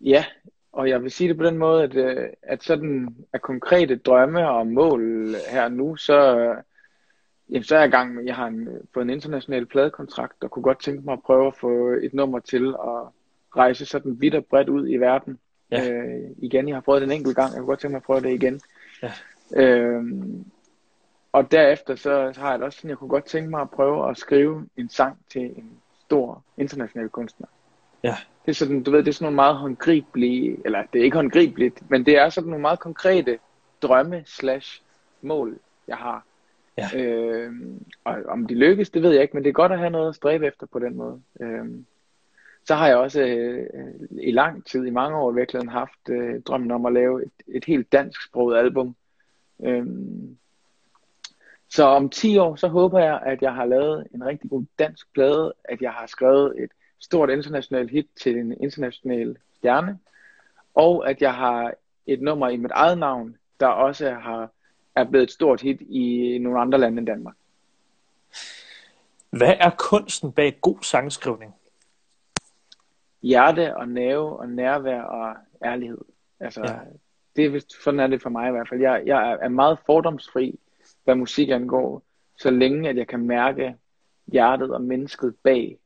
ja, 0.02 0.26
og 0.72 0.90
jeg 0.90 1.04
vil 1.04 1.12
sige 1.12 1.30
det 1.30 1.38
på 1.38 1.44
den 1.44 1.58
måde, 1.58 1.84
at, 1.84 1.96
øh, 1.96 2.30
at 2.42 2.64
sådan 2.64 3.16
er 3.34 3.38
konkrete 3.38 3.96
drømme 3.96 4.50
og 4.50 4.68
mål 4.68 5.36
her 5.50 5.70
nu, 5.70 5.96
så, 5.96 6.18
jamen, 7.50 7.64
så 7.64 7.76
er 7.76 7.80
jeg 7.80 7.88
i 7.88 7.92
gang 7.92 8.16
med, 8.16 8.24
jeg 8.24 8.36
har 8.36 8.48
en, 8.48 8.70
fået 8.94 9.04
en 9.04 9.10
international 9.10 9.66
pladekontrakt, 9.66 10.44
og 10.44 10.52
kunne 10.52 10.64
godt 10.64 10.82
tænke 10.82 11.02
mig 11.06 11.14
at 11.14 11.24
prøve 11.26 11.48
at 11.48 11.56
få 11.56 11.98
et 12.02 12.14
nummer 12.14 12.40
til 12.40 12.68
at 12.68 13.08
rejse 13.58 13.86
sådan 13.86 14.22
vidt 14.22 14.36
og 14.36 14.46
bredt 14.46 14.70
ud 14.70 14.90
i 14.90 14.98
verden. 14.98 15.40
Ja. 15.72 15.92
Øh, 15.92 16.22
igen, 16.38 16.68
jeg 16.68 16.76
har 16.76 16.82
prøvet 16.82 17.02
det 17.02 17.08
en 17.08 17.18
enkelt 17.18 17.36
gang, 17.36 17.52
jeg 17.52 17.60
kunne 17.60 17.68
godt 17.68 17.80
tænke 17.80 17.92
mig 17.92 17.98
at 18.00 18.04
prøve 18.04 18.22
det 18.22 18.34
igen. 18.34 18.62
Ja. 19.04 19.12
Øhm, 19.56 20.46
og 21.32 21.52
derefter 21.52 21.96
så 21.96 22.34
har 22.38 22.50
jeg 22.50 22.60
det 22.60 22.66
også 22.66 22.78
sådan, 22.78 22.90
jeg 22.90 22.98
kunne 22.98 23.10
godt 23.10 23.26
tænke 23.26 23.50
mig 23.50 23.62
at 23.62 23.70
prøve 23.70 24.10
at 24.10 24.18
skrive 24.18 24.68
en 24.78 24.90
sang 24.90 25.18
til 25.32 25.42
en 25.42 25.72
stor 26.00 26.44
international 26.58 27.10
kunstner. 27.10 27.48
Ja. 28.04 28.16
Det 28.46 28.52
er 28.52 28.56
sådan, 28.56 28.84
du 28.84 28.92
ved, 28.92 29.00
det 29.00 29.08
er 29.08 29.14
sådan 29.14 29.26
nogle 29.26 29.36
meget 29.36 29.56
håndgribelige, 29.56 30.58
eller 30.66 30.84
det 30.94 31.00
er 31.00 31.04
ikke 31.04 31.18
håndgribeligt, 31.18 31.90
men 31.90 32.06
det 32.06 32.18
er 32.18 32.30
sådan 32.30 32.50
nogle 32.50 32.62
meget 32.62 32.80
konkrete 32.80 33.40
drømme 33.82 34.24
slash 34.26 34.82
mål, 35.22 35.60
jeg 35.88 35.98
har. 35.98 36.26
Ja. 36.78 36.90
Øhm, 36.96 37.86
og 38.04 38.16
om 38.28 38.48
de 38.48 38.56
lykkes, 38.56 38.90
det 38.90 39.02
ved 39.02 39.12
jeg 39.12 39.22
ikke, 39.22 39.34
men 39.34 39.44
det 39.44 39.50
er 39.50 39.54
godt 39.54 39.72
at 39.72 39.80
have 39.80 39.90
noget 39.90 40.10
at 40.10 40.16
stræbe 40.16 40.48
efter 40.48 40.66
på 40.66 40.80
den 40.80 40.96
måde. 40.96 41.22
Øhm, 41.42 41.86
så 42.66 42.76
har 42.76 42.88
jeg 42.88 42.98
også 42.98 43.22
øh, 43.22 43.94
i 44.22 44.32
lang 44.32 44.66
tid, 44.66 44.86
i 44.86 44.90
mange 44.90 45.18
år 45.18 45.32
i 45.32 45.36
virkeligheden, 45.36 45.70
haft 45.70 46.10
øh, 46.10 46.42
drømmen 46.42 46.72
om 46.72 46.86
at 46.86 46.94
lave 46.94 47.26
et, 47.26 47.32
et 47.48 47.66
helt 47.66 47.92
dansksproget 47.92 48.58
album. 48.58 48.96
Øhm, 49.64 50.38
så 51.70 51.84
om 51.84 52.10
10 52.10 52.38
år, 52.38 52.56
så 52.56 52.68
håber 52.68 53.00
jeg, 53.00 53.22
at 53.26 53.42
jeg 53.42 53.54
har 53.54 53.66
lavet 53.66 54.08
en 54.14 54.26
rigtig 54.26 54.50
god 54.50 54.66
dansk 54.80 55.14
plade, 55.14 55.54
at 55.64 55.82
jeg 55.82 55.92
har 55.92 56.08
skrevet 56.08 56.64
et 56.64 56.70
stort 57.00 57.30
internationalt 57.30 57.92
hit 57.92 58.08
til 58.22 58.38
en 58.38 58.52
international 58.62 59.38
stjerne, 59.56 60.00
og 60.76 61.10
at 61.10 61.22
jeg 61.22 61.34
har 61.34 61.74
et 62.06 62.22
nummer 62.22 62.50
i 62.50 62.58
mit 62.58 62.72
eget 62.72 62.98
navn, 62.98 63.38
der 63.60 63.68
også 63.68 64.12
har, 64.12 64.50
er 64.96 65.04
blevet 65.04 65.24
et 65.24 65.32
stort 65.32 65.62
hit 65.62 65.82
i 65.82 66.38
nogle 66.42 66.60
andre 66.60 66.80
lande 66.80 66.98
end 66.98 67.08
Danmark. 67.08 67.36
Hvad 69.30 69.54
er 69.60 69.70
kunsten 69.78 70.32
bag 70.32 70.58
god 70.62 70.78
sangskrivning? 70.82 71.56
Hjerte 73.22 73.78
og 73.78 73.88
nerve 73.90 74.40
og 74.40 74.50
nærvær 74.50 75.02
og 75.02 75.36
ærlighed. 75.66 76.02
Altså, 76.40 76.62
Ja. 76.62 76.76
Ja. 77.36 77.42
det 77.42 77.46
er 77.46 77.50
vist, 77.50 77.84
sådan 77.84 78.00
er 78.00 78.08
det 78.08 78.22
for 78.22 78.30
mig 78.30 78.48
i 78.48 78.52
hvert 78.52 78.70
fald. 78.70 78.82
Jeg, 78.82 79.04
jeg 79.06 79.38
er 79.42 79.50
meget 79.50 79.80
fordomsfri, 79.86 80.60
hvad 81.04 81.16
musik 81.16 81.50
angår, 81.50 82.04
så 82.38 82.50
længe 82.50 82.90
at 82.90 82.98
jeg 82.98 83.08
kan 83.08 83.20
mærke 83.28 83.76
hjertet 84.26 84.74
og 84.74 84.82
mennesket 84.82 85.36
bag 85.44 85.78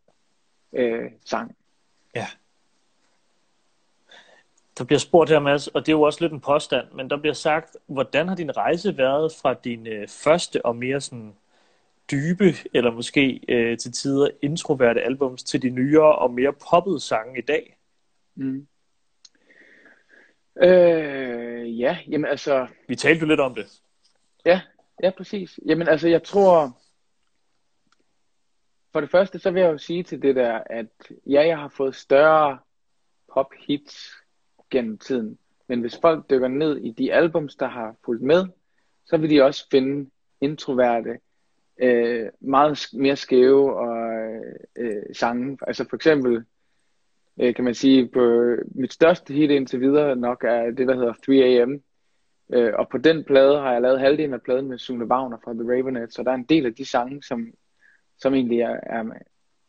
øh, 0.74 1.12
sang. 1.26 1.56
Der 4.80 4.86
bliver 4.86 5.00
spurgt 5.00 5.30
her, 5.30 5.40
Mads, 5.40 5.68
og 5.68 5.82
det 5.82 5.92
er 5.92 5.98
jo 5.98 6.02
også 6.02 6.22
lidt 6.22 6.34
en 6.34 6.40
påstand, 6.40 6.92
men 6.92 7.10
der 7.10 7.18
bliver 7.18 7.34
sagt, 7.34 7.78
hvordan 7.88 8.28
har 8.28 8.36
din 8.36 8.58
rejse 8.58 8.98
været 8.98 9.32
fra 9.42 9.54
din 9.54 9.88
øh, 9.88 10.08
første 10.08 10.66
og 10.66 10.76
mere 10.76 11.02
sådan 11.02 11.36
dybe, 12.12 12.54
eller 12.74 12.92
måske 12.92 13.42
øh, 13.50 13.78
til 13.78 13.92
tider 13.92 14.30
introverte 14.42 15.02
albums, 15.02 15.44
til 15.44 15.62
de 15.62 15.70
nyere 15.70 16.16
og 16.16 16.34
mere 16.34 16.54
poppede 16.70 17.00
sange 17.00 17.40
i 17.40 17.42
dag? 17.42 17.78
Mm. 18.36 18.68
Øh, 20.62 21.80
ja, 21.80 21.98
jamen 22.10 22.30
altså... 22.30 22.68
Vi 22.88 22.96
talte 22.96 23.22
jo 23.22 23.28
lidt 23.28 23.40
om 23.40 23.56
det. 23.56 23.82
Ja, 24.46 24.62
ja, 25.04 25.12
præcis. 25.18 25.60
Jamen 25.66 25.88
altså, 25.88 26.08
jeg 26.08 26.24
tror... 26.24 26.78
For 28.92 29.02
det 29.02 29.12
første, 29.12 29.40
så 29.40 29.52
vil 29.52 29.62
jeg 29.62 29.72
jo 29.72 29.78
sige 29.78 30.04
til 30.04 30.22
det 30.22 30.36
der, 30.36 30.62
at 30.66 30.88
ja, 31.26 31.48
jeg 31.48 31.58
har 31.58 31.68
fået 31.68 31.96
større 31.96 32.60
pop 33.34 33.54
hits 33.68 34.12
gennem 34.70 34.98
tiden. 34.98 35.38
Men 35.68 35.82
hvis 35.82 36.00
folk 36.02 36.30
dykker 36.30 36.48
ned 36.48 36.78
i 36.78 36.92
de 36.92 37.14
albums, 37.14 37.56
der 37.56 37.68
har 37.68 37.96
fulgt 38.06 38.24
med, 38.24 38.48
så 39.06 39.18
vil 39.18 39.30
de 39.30 39.42
også 39.42 39.68
finde 39.72 40.10
introverte, 40.42 41.20
øh, 41.82 42.30
meget 42.40 42.88
mere 42.94 43.16
skæve 43.16 43.76
og 43.76 44.12
øh, 44.76 45.04
sange. 45.14 45.58
Altså 45.68 45.86
for 45.90 45.96
eksempel, 45.96 46.46
øh, 47.40 47.56
kan 47.56 47.64
man 47.64 47.74
sige, 47.74 48.08
på 48.08 48.56
mit 48.76 48.94
største 48.94 49.34
hit 49.34 49.52
indtil 49.52 49.82
videre 49.82 50.16
nok 50.16 50.44
er 50.44 50.72
det, 50.72 50.88
der 50.88 50.96
hedder 50.96 51.14
3AM. 51.14 51.82
Øh, 52.54 52.74
og 52.74 52.90
på 52.90 52.98
den 52.98 53.24
plade 53.24 53.60
har 53.60 53.72
jeg 53.72 53.82
lavet 53.82 54.00
halvdelen 54.00 54.34
af 54.34 54.42
pladen 54.42 54.68
med 54.68 54.78
Sune 54.78 55.06
Wagner 55.06 55.38
fra 55.44 55.54
The 55.54 55.64
Ravenets, 55.64 56.16
så 56.16 56.24
der 56.24 56.32
er 56.32 56.36
en 56.36 56.44
del 56.44 56.66
af 56.66 56.76
de 56.76 56.86
sange, 56.86 57.24
som, 57.24 57.48
som 58.18 58.34
egentlig 58.34 58.60
er, 58.60 58.80
er 58.84 59.04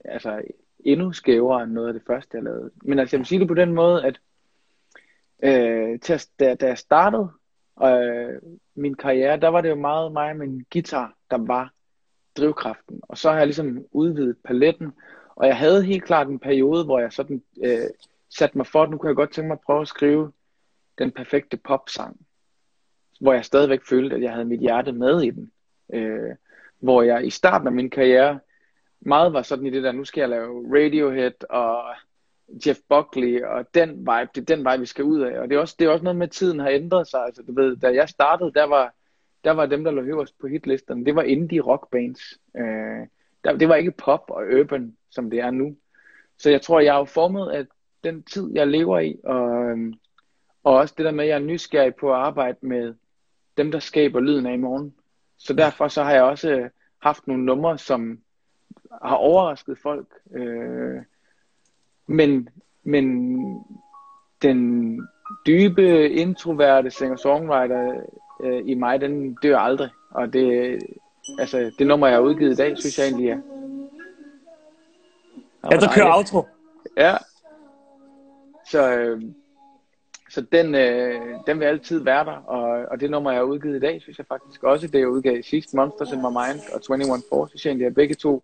altså, 0.05 0.43
endnu 0.79 1.13
skævere 1.13 1.63
end 1.63 1.73
noget 1.73 1.89
af 1.89 1.95
det 1.95 2.03
første, 2.07 2.37
jeg 2.37 2.45
lavede. 2.45 2.71
Men 2.85 2.99
altså, 2.99 3.17
jeg 3.17 3.19
vil 3.19 3.27
sige 3.27 3.39
det 3.39 3.49
på 3.49 3.55
den 3.55 3.75
måde, 3.75 4.05
at 4.05 4.21
øh, 5.43 6.01
til 6.01 6.21
da, 6.41 6.55
da 6.55 6.67
jeg 6.67 6.79
startede 6.79 7.29
øh, 7.85 8.43
min 8.75 8.95
karriere, 8.95 9.41
der 9.41 9.49
var 9.49 9.61
det 9.61 9.69
jo 9.69 9.75
meget 9.75 10.13
mig 10.13 10.31
og 10.31 10.37
min 10.37 10.65
guitar, 10.73 11.15
der 11.31 11.39
var 11.39 11.73
drivkraften. 12.37 13.01
Og 13.03 13.19
så 13.19 13.31
har 13.31 13.39
jeg 13.39 13.47
ligesom 13.47 13.85
udvidet 13.93 14.37
paletten, 14.45 14.93
og 15.41 15.47
jeg 15.47 15.57
havde 15.57 15.85
helt 15.85 16.05
klart 16.05 16.29
en 16.29 16.39
periode, 16.39 16.85
hvor 16.85 16.99
jeg 16.99 17.13
sådan 17.13 17.43
øh, 17.65 17.91
satte 18.39 18.59
mig 18.59 18.67
for, 18.67 18.83
at 18.83 18.91
nu 18.91 18.99
kunne 18.99 19.09
jeg 19.09 19.17
godt 19.17 19.33
tænke 19.33 19.49
mig 19.49 19.55
at 19.55 19.61
prøve 19.67 19.81
at 19.81 19.89
skrive 19.89 20.33
den 20.99 21.11
perfekte 21.11 21.57
popsang, 21.57 22.27
hvor 23.21 23.33
jeg 23.33 23.45
stadigvæk 23.45 23.81
følte, 23.89 24.17
at 24.17 24.23
jeg 24.23 24.33
havde 24.33 24.45
mit 24.45 24.61
hjerte 24.61 24.93
med 24.93 25.23
i 25.23 25.31
den. 25.31 25.53
Øh, 25.93 26.35
hvor 26.79 27.03
jeg 27.03 27.27
i 27.27 27.31
starten 27.31 27.67
af 27.67 27.73
min 27.73 27.91
karriere 27.91 28.41
meget 29.01 29.33
var 29.33 29.43
sådan 29.43 29.67
i 29.67 29.71
det 29.71 29.83
der, 29.83 29.93
nu 29.93 30.05
skal 30.05 30.21
jeg 30.21 30.29
lave 30.29 30.77
Radiohead 30.77 31.45
og 31.51 31.95
Jeff 32.67 32.79
Buckley 32.89 33.43
og 33.43 33.75
den 33.75 33.91
vibe, 33.91 34.31
det 34.35 34.41
er 34.41 34.57
den 34.57 34.65
vej, 34.65 34.77
vi 34.77 34.87
skal 34.87 35.05
ud 35.05 35.21
af. 35.21 35.39
Og 35.41 35.49
det 35.49 35.57
er 35.57 35.61
også, 35.61 35.77
det 35.79 35.85
er 35.85 35.91
også 35.91 36.05
noget 36.05 36.17
med, 36.17 36.27
at 36.27 36.33
tiden 36.33 36.59
har 36.59 36.69
ændret 36.69 37.09
sig. 37.09 37.25
Altså, 37.25 37.43
du 37.43 37.55
ved, 37.55 37.77
da 37.77 37.95
jeg 37.95 38.09
startede, 38.09 38.53
der 38.53 38.65
var, 38.65 38.95
der 39.45 39.51
var 39.51 39.67
dem, 39.67 39.85
der 39.85 39.91
lå 39.91 40.03
øverst 40.03 40.39
på 40.39 40.47
hitlisterne, 40.47 41.05
det 41.05 41.15
var 41.15 41.23
indie 41.23 41.61
rock 41.61 41.91
bands. 41.91 42.21
Øh, 42.57 43.07
der, 43.45 43.57
det 43.57 43.69
var 43.69 43.75
ikke 43.75 43.91
pop 43.91 44.25
og 44.29 44.43
urban, 44.61 44.97
som 45.11 45.31
det 45.31 45.41
er 45.41 45.51
nu. 45.51 45.77
Så 46.39 46.51
jeg 46.51 46.63
tror, 46.63 46.81
jeg 46.81 47.01
er 47.01 47.05
formet 47.05 47.51
af 47.51 47.67
den 48.05 48.23
tid, 48.23 48.51
jeg 48.55 48.67
lever 48.67 48.99
i, 48.99 49.21
og, 49.25 49.65
øhm, 49.65 49.95
og 50.65 50.75
også 50.75 50.95
det 50.97 51.05
der 51.05 51.11
med, 51.11 51.25
at 51.25 51.29
jeg 51.29 51.35
er 51.35 51.47
nysgerrig 51.47 51.95
på 51.95 52.13
at 52.13 52.19
arbejde 52.19 52.59
med 52.63 52.95
dem, 53.57 53.71
der 53.71 53.79
skaber 53.79 54.21
lyden 54.21 54.47
af 54.47 54.53
i 54.55 54.57
morgen. 54.57 54.95
Så 55.39 55.55
derfor 55.55 55.89
så 55.89 56.03
har 56.03 56.13
jeg 56.13 56.23
også 56.23 56.51
øh, 56.51 56.71
haft 57.03 57.27
nogle 57.27 57.45
numre, 57.45 57.79
som 57.79 58.19
har 59.03 59.17
overrasket 59.17 59.79
folk. 59.79 60.07
Øh, 60.35 61.03
men, 62.07 62.49
men 62.83 63.37
den 64.43 65.01
dybe, 65.47 66.11
introverte 66.11 66.91
singer-songwriter 66.91 68.01
øh, 68.43 68.63
i 68.67 68.75
mig, 68.75 69.01
den 69.01 69.35
dør 69.43 69.59
aldrig. 69.59 69.91
Og 70.11 70.33
det, 70.33 70.79
altså, 71.39 71.71
det 71.79 71.87
nummer, 71.87 72.07
jeg 72.07 72.17
har 72.17 72.23
udgivet 72.23 72.53
i 72.53 72.57
dag, 72.57 72.79
synes 72.79 72.99
jeg 72.99 73.07
egentlig 73.07 73.31
er... 73.31 73.39
Ja, 75.71 75.77
der 75.77 75.93
kører 75.95 76.17
outro. 76.17 76.47
Ja. 76.97 77.17
Så, 78.71 78.93
øh, 78.93 79.23
så 80.31 80.41
den, 80.53 80.75
øh, 80.75 81.21
den 81.47 81.61
vil 81.61 81.65
altid 81.65 82.05
være 82.05 82.25
der, 82.25 82.33
og, 82.33 82.87
og 82.91 83.01
det 83.01 83.11
nummer, 83.11 83.31
jeg 83.31 83.39
har 83.39 83.45
udgivet 83.45 83.77
i 83.77 83.81
dag, 83.81 84.03
synes 84.03 84.19
jeg 84.19 84.27
faktisk 84.27 84.63
også, 84.63 84.87
det 84.87 84.99
jeg 84.99 85.09
udgav 85.09 85.39
i 85.39 85.43
sidste 85.43 85.77
Monsters 85.77 86.13
in 86.13 86.19
My 86.19 86.23
Mind 86.23 86.61
og 86.75 86.97
21 86.97 87.23
Force, 87.29 87.51
synes 87.51 87.65
jeg 87.65 87.71
egentlig 87.71 87.87
er 87.87 87.91
begge 87.91 88.15
to 88.15 88.43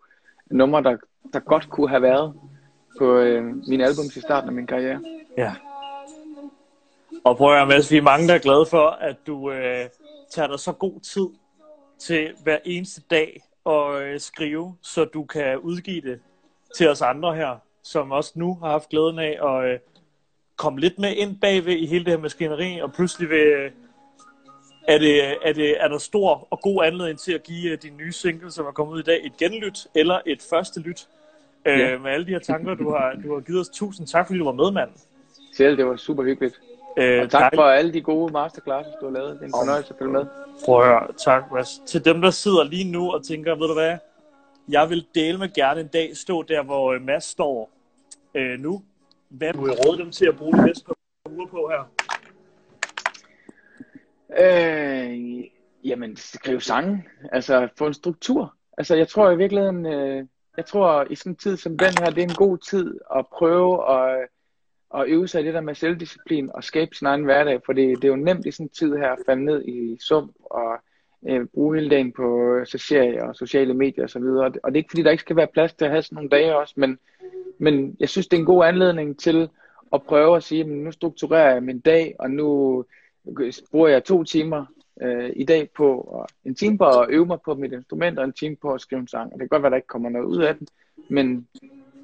numre, 0.50 0.82
der, 0.82 0.96
der 1.32 1.40
godt 1.40 1.70
kunne 1.70 1.88
have 1.88 2.02
været 2.02 2.34
på 2.98 3.16
øh, 3.16 3.44
min 3.68 3.80
album 3.80 4.04
i 4.16 4.20
starten 4.20 4.48
af 4.48 4.54
min 4.54 4.66
karriere. 4.66 5.00
Ja. 5.38 5.54
Og 7.24 7.36
prøv 7.36 7.52
at 7.52 7.58
høre, 7.58 7.66
Mads, 7.66 7.90
vi 7.90 7.96
er 7.96 8.02
mange, 8.02 8.28
der 8.28 8.34
er 8.34 8.38
glade 8.38 8.66
for, 8.66 8.88
at 8.88 9.16
du 9.26 9.50
øh, 9.50 9.88
tager 10.30 10.48
dig 10.48 10.58
så 10.58 10.72
god 10.72 11.00
tid 11.00 11.26
til 11.98 12.32
hver 12.42 12.58
eneste 12.64 13.00
dag 13.10 13.42
at 13.66 14.02
øh, 14.02 14.20
skrive, 14.20 14.76
så 14.82 15.04
du 15.04 15.24
kan 15.24 15.58
udgive 15.58 16.00
det 16.00 16.20
til 16.76 16.88
os 16.88 17.02
andre 17.02 17.34
her, 17.34 17.56
som 17.82 18.10
også 18.10 18.32
nu 18.34 18.54
har 18.54 18.70
haft 18.70 18.88
glæden 18.88 19.18
af 19.18 19.38
at 19.42 19.72
øh, 19.72 19.78
komme 20.56 20.80
lidt 20.80 20.98
med 20.98 21.16
ind 21.16 21.40
bagved 21.40 21.76
i 21.76 21.86
hele 21.86 22.04
det 22.04 22.12
her 22.12 22.20
maskineri, 22.20 22.78
og 22.78 22.92
pludselig 22.92 23.30
vil, 23.30 23.38
øh, 23.38 23.70
er, 24.88 24.98
det, 24.98 25.36
er, 25.48 25.52
det, 25.52 25.82
er 25.84 25.88
der 25.88 25.98
stor 25.98 26.48
og 26.50 26.60
god 26.60 26.84
anledning 26.84 27.18
til 27.18 27.32
at 27.32 27.42
give 27.42 27.72
øh, 27.72 27.78
din 27.82 27.96
nye 27.96 28.12
single, 28.12 28.50
som 28.50 28.66
er 28.66 28.70
kommet 28.72 28.94
ud 28.94 29.00
i 29.00 29.02
dag, 29.02 29.20
et 29.26 29.36
genlyt 29.36 29.86
eller 29.94 30.20
et 30.26 30.46
første 30.50 30.80
lyt. 30.80 31.08
Øh, 31.66 31.78
ja. 31.78 31.98
Med 31.98 32.10
alle 32.10 32.26
de 32.26 32.30
her 32.30 32.38
tanker, 32.38 32.74
du 32.74 32.90
har, 32.90 33.20
du 33.24 33.34
har 33.34 33.40
givet 33.40 33.60
os. 33.60 33.68
Tusind 33.68 34.06
tak, 34.06 34.26
fordi 34.26 34.38
du 34.38 34.44
var 34.44 34.52
med, 34.52 34.70
mand. 34.70 34.90
Selv, 35.56 35.76
det 35.76 35.86
var 35.86 35.96
super 35.96 36.22
hyggeligt. 36.22 36.60
Øh, 36.98 37.22
og 37.22 37.30
tak 37.30 37.40
dejligt. 37.40 37.58
for 37.58 37.62
alle 37.62 37.92
de 37.92 38.00
gode 38.00 38.32
masterclasses, 38.32 38.94
du 39.00 39.06
har 39.06 39.12
lavet. 39.12 39.32
Det 39.32 39.42
er 39.42 39.46
en 39.46 39.52
fornøjelse 39.52 39.90
at 39.94 39.98
følge 39.98 40.12
med. 40.12 40.26
Prøv 40.64 40.80
at 40.80 40.86
høre. 40.86 41.12
Tak, 41.24 41.52
Mads. 41.52 41.78
Til 41.86 42.04
dem, 42.04 42.20
der 42.20 42.30
sidder 42.30 42.64
lige 42.64 42.92
nu 42.92 43.10
og 43.10 43.24
tænker, 43.24 43.54
ved 43.54 43.68
du 43.68 43.74
hvad? 43.74 43.98
Jeg 44.68 44.90
vil 44.90 45.06
dele 45.14 45.38
med 45.38 45.54
gerne 45.54 45.80
en 45.80 45.88
dag 45.88 46.16
stå 46.16 46.42
der, 46.42 46.62
hvor 46.62 46.92
øh, 46.92 47.02
Mads 47.02 47.24
står 47.24 47.70
øh, 48.34 48.58
nu. 48.60 48.82
Hvad 49.28 49.52
vil 49.52 49.62
du 49.62 49.72
råde 49.72 49.98
dem 49.98 50.10
til 50.10 50.26
at 50.26 50.36
bruge 50.36 50.52
de 50.58 50.66
næste 50.66 50.84
par 50.84 50.94
uger 51.30 51.46
på 51.46 51.70
her? 51.70 51.90
Øh, 54.38 55.44
jamen, 55.84 56.16
skrive 56.16 56.60
sange. 56.60 57.04
Altså, 57.32 57.68
få 57.78 57.86
en 57.86 57.94
struktur. 57.94 58.54
Altså, 58.78 58.94
jeg 58.94 59.08
tror 59.08 59.30
i 59.30 59.36
virkeligheden, 59.36 59.86
øh, 59.86 60.26
jeg 60.56 60.66
tror 60.66 61.06
i 61.10 61.14
sådan 61.14 61.32
en 61.32 61.36
tid 61.36 61.56
som 61.56 61.78
den 61.78 61.92
her, 61.98 62.10
det 62.10 62.18
er 62.18 62.28
en 62.28 62.34
god 62.34 62.58
tid 62.58 62.98
at 63.16 63.26
prøve 63.26 63.90
at, 63.90 64.28
at 64.96 65.08
øve 65.08 65.28
sig 65.28 65.42
i 65.42 65.44
det 65.44 65.54
der 65.54 65.60
med 65.60 65.74
selvdisciplin 65.74 66.50
og 66.54 66.64
skabe 66.64 66.94
sin 66.94 67.06
egen 67.06 67.24
hverdag, 67.24 67.60
for 67.66 67.72
det, 67.72 67.96
det 67.96 68.04
er 68.04 68.08
jo 68.08 68.16
nemt 68.16 68.46
i 68.46 68.50
sådan 68.50 68.66
en 68.66 68.70
tid 68.70 68.96
her 68.96 69.10
at 69.10 69.18
falde 69.26 69.44
ned 69.44 69.64
i 69.64 69.96
sump 70.00 70.32
og 70.40 70.78
øh, 71.28 71.46
bruge 71.54 71.76
hele 71.76 71.90
dagen 71.90 72.12
på 72.12 72.54
øh, 72.54 72.66
serier 72.66 73.24
og 73.24 73.36
sociale 73.36 73.74
medier 73.74 74.04
osv. 74.04 74.22
Og, 74.22 74.52
og 74.62 74.72
det 74.72 74.72
er 74.72 74.76
ikke 74.76 74.90
fordi, 74.90 75.02
der 75.02 75.10
ikke 75.10 75.20
skal 75.20 75.36
være 75.36 75.46
plads 75.46 75.74
til 75.74 75.84
at 75.84 75.90
have 75.90 76.02
sådan 76.02 76.16
nogle 76.16 76.30
dage 76.30 76.56
også, 76.56 76.74
men, 76.76 76.98
men 77.58 77.96
jeg 78.00 78.08
synes, 78.08 78.26
det 78.26 78.36
er 78.36 78.40
en 78.40 78.46
god 78.46 78.64
anledning 78.64 79.18
til 79.18 79.48
at 79.92 80.02
prøve 80.02 80.36
at 80.36 80.42
sige, 80.42 80.60
at 80.60 80.68
nu 80.68 80.92
strukturerer 80.92 81.52
jeg 81.52 81.62
min 81.62 81.80
dag, 81.80 82.16
og 82.18 82.30
nu 82.30 82.84
bruger 83.70 83.88
jeg 83.88 84.04
to 84.04 84.24
timer 84.24 84.64
øh, 85.02 85.32
i 85.36 85.44
dag 85.44 85.70
på, 85.76 86.00
og 86.00 86.28
en 86.44 86.54
time 86.54 86.78
på 86.78 86.84
at 86.84 87.06
øve 87.10 87.26
mig 87.26 87.38
på 87.44 87.54
mit 87.54 87.72
instrument, 87.72 88.18
og 88.18 88.24
en 88.24 88.32
time 88.32 88.56
på 88.56 88.72
at 88.72 88.80
skrive 88.80 89.00
en 89.00 89.08
sang. 89.08 89.32
Og 89.32 89.32
det 89.32 89.40
kan 89.40 89.48
godt 89.48 89.62
være, 89.62 89.68
at 89.68 89.72
der 89.72 89.76
ikke 89.76 89.86
kommer 89.86 90.08
noget 90.08 90.26
ud 90.26 90.42
af 90.42 90.56
den, 90.56 90.66
men 91.08 91.48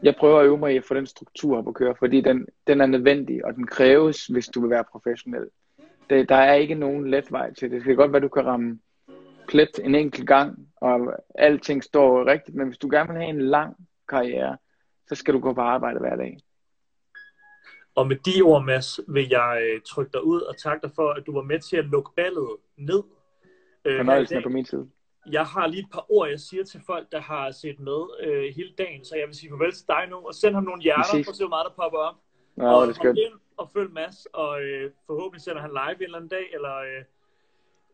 jeg 0.02 0.14
prøver 0.18 0.40
at 0.40 0.46
øve 0.46 0.58
mig 0.58 0.74
i 0.74 0.76
at 0.76 0.84
få 0.84 0.94
den 0.94 1.06
struktur 1.06 1.58
op 1.58 1.68
at 1.68 1.74
køre, 1.74 1.94
fordi 1.98 2.20
den, 2.20 2.46
den 2.66 2.80
er 2.80 2.86
nødvendig, 2.86 3.44
og 3.44 3.54
den 3.54 3.66
kræves, 3.66 4.26
hvis 4.26 4.48
du 4.48 4.60
vil 4.60 4.70
være 4.70 4.84
professionel. 4.92 5.48
Det, 6.10 6.28
der 6.28 6.36
er 6.36 6.54
ikke 6.54 6.74
nogen 6.74 7.10
let 7.10 7.32
vej 7.32 7.54
til 7.54 7.70
det. 7.70 7.76
Det 7.76 7.84
kan 7.84 7.96
godt 7.96 8.12
være, 8.12 8.16
at 8.16 8.22
du 8.22 8.28
kan 8.28 8.46
ramme 8.46 8.78
plet 9.48 9.80
en 9.84 9.94
enkelt 9.94 10.28
gang, 10.28 10.68
og 10.76 11.14
alting 11.34 11.84
står 11.84 12.26
rigtigt, 12.26 12.56
men 12.56 12.66
hvis 12.66 12.78
du 12.78 12.88
gerne 12.90 13.08
vil 13.12 13.22
have 13.22 13.30
en 13.30 13.40
lang 13.40 13.76
karriere, 14.08 14.56
så 15.08 15.14
skal 15.14 15.34
du 15.34 15.38
gå 15.38 15.52
på 15.52 15.60
arbejde 15.60 15.98
hver 16.00 16.16
dag. 16.16 16.38
Og 17.94 18.06
med 18.06 18.16
de 18.16 18.42
ord, 18.42 18.64
Mads, 18.64 19.00
vil 19.08 19.28
jeg 19.30 19.62
øh, 19.62 19.80
trykke 19.80 20.12
dig 20.12 20.24
ud 20.24 20.40
og 20.40 20.56
takke 20.56 20.86
dig 20.86 20.90
for, 20.94 21.10
at 21.10 21.27
du 21.27 21.35
var 21.35 21.42
med 21.42 21.60
til 21.60 21.77
at 21.77 21.85
lukke 21.85 22.10
ballet 22.16 22.48
ned. 22.77 23.02
Øh, 23.85 23.96
Fornøjelsen 23.96 24.37
er 24.38 24.42
på 24.42 24.48
min 24.48 24.64
side. 24.64 24.88
Jeg 25.31 25.44
har 25.44 25.66
lige 25.66 25.81
et 25.81 25.90
par 25.92 26.06
ord, 26.12 26.29
jeg 26.29 26.40
siger 26.40 26.64
til 26.64 26.81
folk, 26.87 27.12
der 27.12 27.20
har 27.20 27.50
set 27.50 27.81
med 27.81 28.00
øh, 28.20 28.54
hele 28.56 28.73
dagen, 28.79 29.04
så 29.04 29.16
jeg 29.16 29.27
vil 29.27 29.35
sige 29.35 29.50
farvel 29.50 29.73
til 29.73 29.87
dig 29.88 30.06
nu, 30.10 30.16
og 30.16 30.35
send 30.35 30.54
ham 30.54 30.64
nogle 30.64 30.83
hjerter, 30.83 31.23
for 31.25 31.31
at 31.31 31.37
se, 31.37 31.44
hvor 31.44 31.48
meget 31.48 31.66
der 31.68 31.83
popper 31.83 31.98
op. 31.98 32.14
Ja, 32.58 32.75
og 32.75 32.87
det 32.87 32.96
er 33.04 33.27
ind 33.27 33.35
og 33.56 33.70
følg 33.75 33.92
Mads, 33.92 34.27
og 34.33 34.62
øh, 34.62 34.90
forhåbentlig 35.06 35.42
sender 35.42 35.60
han 35.60 35.70
live 35.70 35.96
en 35.96 36.02
eller 36.02 36.16
anden 36.18 36.29
dag, 36.29 36.46
eller 36.54 36.77
øh, 36.77 37.04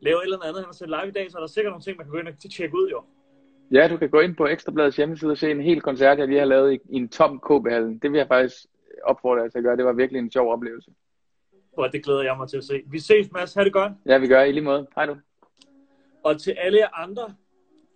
laver 0.00 0.18
et 0.18 0.24
eller 0.24 0.42
andet, 0.42 0.56
han 0.56 0.64
har 0.64 0.72
sendt 0.72 0.90
live 0.90 1.08
i 1.08 1.16
dag, 1.18 1.30
så 1.30 1.38
er 1.38 1.40
der 1.40 1.46
sikkert 1.46 1.70
nogle 1.72 1.82
ting, 1.82 1.96
man 1.96 2.06
kan 2.06 2.12
gå 2.12 2.18
ind 2.18 2.28
og 2.28 2.34
tjekke 2.56 2.76
ud, 2.76 2.88
jo. 2.90 3.02
Ja, 3.72 3.88
du 3.88 3.96
kan 3.96 4.10
gå 4.10 4.20
ind 4.20 4.36
på 4.36 4.46
Ekstrabladets 4.46 4.96
hjemmeside 4.96 5.30
og 5.30 5.38
se 5.38 5.50
en 5.50 5.60
hel 5.60 5.80
koncert, 5.80 6.18
jeg 6.18 6.28
lige 6.28 6.38
har 6.38 6.46
lavet 6.46 6.72
i, 6.72 6.78
i 6.90 6.96
en 6.96 7.08
tom 7.08 7.40
KB-hallen. 7.40 7.98
Det 7.98 8.12
vil 8.12 8.18
jeg 8.18 8.28
faktisk 8.28 8.56
opfordre 9.04 9.42
jer 9.42 9.48
til 9.48 9.58
at 9.58 9.64
gøre. 9.64 9.76
Det 9.76 9.84
var 9.84 9.92
virkelig 9.92 10.18
en 10.18 10.32
sjov 10.32 10.52
oplevelse. 10.52 10.90
Og 11.72 11.92
det 11.92 12.04
glæder 12.04 12.22
jeg 12.22 12.36
mig 12.36 12.48
til 12.48 12.56
at 12.56 12.64
se. 12.64 12.82
Vi 12.86 12.98
ses, 12.98 13.32
Mads. 13.32 13.54
Ha' 13.54 13.64
det 13.64 13.72
godt. 13.72 13.92
Ja, 14.06 14.18
vi 14.18 14.28
gør 14.28 14.42
i 14.42 14.52
lige 14.52 14.64
måde. 14.64 14.86
Hej 14.94 15.06
du. 15.06 15.16
Og 16.28 16.40
til 16.40 16.50
alle 16.50 16.78
jer 16.78 16.88
andre, 16.92 17.34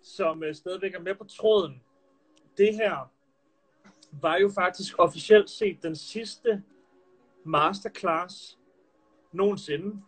som 0.01 0.43
øh, 0.43 0.55
stadigvæk 0.55 0.93
er 0.93 0.99
med 0.99 1.15
på 1.15 1.23
tråden. 1.23 1.81
Det 2.57 2.75
her 2.75 3.11
var 4.21 4.37
jo 4.37 4.51
faktisk 4.55 4.99
officielt 4.99 5.49
set 5.49 5.83
den 5.83 5.95
sidste 5.95 6.63
masterclass 7.43 8.59
nogensinde. 9.31 10.01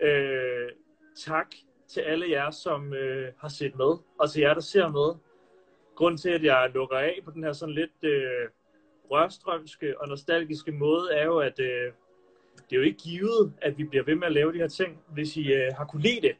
Øh, 0.00 0.68
tak 1.16 1.54
til 1.88 2.00
alle 2.00 2.30
jer, 2.30 2.50
som 2.50 2.94
øh, 2.94 3.32
har 3.38 3.48
set 3.48 3.76
med, 3.76 3.98
og 4.18 4.30
til 4.30 4.40
jer, 4.40 4.54
der 4.54 4.60
ser 4.60 4.88
med. 4.88 5.14
Grunden 5.94 6.18
til, 6.18 6.30
at 6.30 6.44
jeg 6.44 6.70
lukker 6.74 6.96
af 6.96 7.20
på 7.24 7.30
den 7.30 7.44
her 7.44 7.52
sådan 7.52 7.74
lidt 7.74 8.04
øh, 8.04 8.48
rørstrømske 9.10 10.00
og 10.00 10.08
nostalgiske 10.08 10.72
måde, 10.72 11.12
er 11.12 11.24
jo, 11.24 11.38
at 11.38 11.60
øh, 11.60 11.92
det 12.56 12.72
er 12.72 12.76
jo 12.76 12.82
ikke 12.82 12.98
givet, 12.98 13.52
at 13.62 13.78
vi 13.78 13.84
bliver 13.84 14.04
ved 14.04 14.14
med 14.14 14.26
at 14.26 14.32
lave 14.32 14.52
de 14.52 14.58
her 14.58 14.68
ting. 14.68 15.02
Hvis 15.08 15.36
I 15.36 15.52
øh, 15.52 15.72
har 15.76 15.84
kunne 15.84 16.02
lide 16.02 16.20
det, 16.20 16.36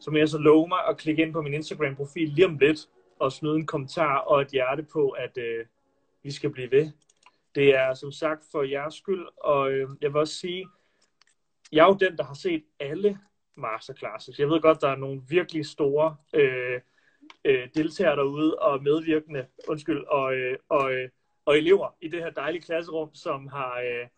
så 0.00 0.10
må 0.10 0.16
jeg 0.18 0.28
så 0.28 0.38
love 0.38 0.68
mig 0.68 0.78
at 0.88 0.96
klikke 0.96 1.22
ind 1.22 1.32
på 1.32 1.42
min 1.42 1.54
Instagram-profil 1.54 2.28
lige 2.28 2.46
om 2.46 2.58
lidt, 2.58 2.88
og 3.18 3.32
smide 3.32 3.56
en 3.56 3.66
kommentar 3.66 4.18
og 4.18 4.40
et 4.40 4.48
hjerte 4.48 4.82
på, 4.82 5.08
at 5.08 5.38
øh, 5.38 5.66
vi 6.22 6.30
skal 6.30 6.50
blive 6.50 6.70
ved. 6.70 6.90
Det 7.54 7.74
er 7.74 7.94
som 7.94 8.12
sagt 8.12 8.44
for 8.52 8.62
jeres 8.62 8.94
skyld, 8.94 9.26
og 9.36 9.72
øh, 9.72 9.88
jeg 10.00 10.12
vil 10.12 10.20
også 10.20 10.34
sige, 10.34 10.66
jeg 11.72 11.82
er 11.82 11.86
jo 11.86 11.96
den, 12.00 12.16
der 12.16 12.24
har 12.24 12.34
set 12.34 12.64
alle 12.80 13.18
masterclasses. 13.56 14.38
Jeg 14.38 14.48
ved 14.48 14.60
godt, 14.60 14.80
der 14.80 14.88
er 14.88 14.96
nogle 14.96 15.22
virkelig 15.28 15.66
store 15.66 16.16
øh, 16.34 16.80
øh, 17.44 17.68
deltagere 17.74 18.16
derude 18.16 18.58
og 18.58 18.82
medvirkende, 18.82 19.46
undskyld, 19.68 20.04
og, 20.04 20.34
øh, 20.34 20.58
og, 20.68 20.92
øh, 20.92 21.08
og 21.44 21.58
elever 21.58 21.96
i 22.00 22.08
det 22.08 22.22
her 22.22 22.30
dejlige 22.30 22.62
klasserum, 22.62 23.14
som 23.14 23.48
har, 23.48 23.80
øh, 23.80 24.08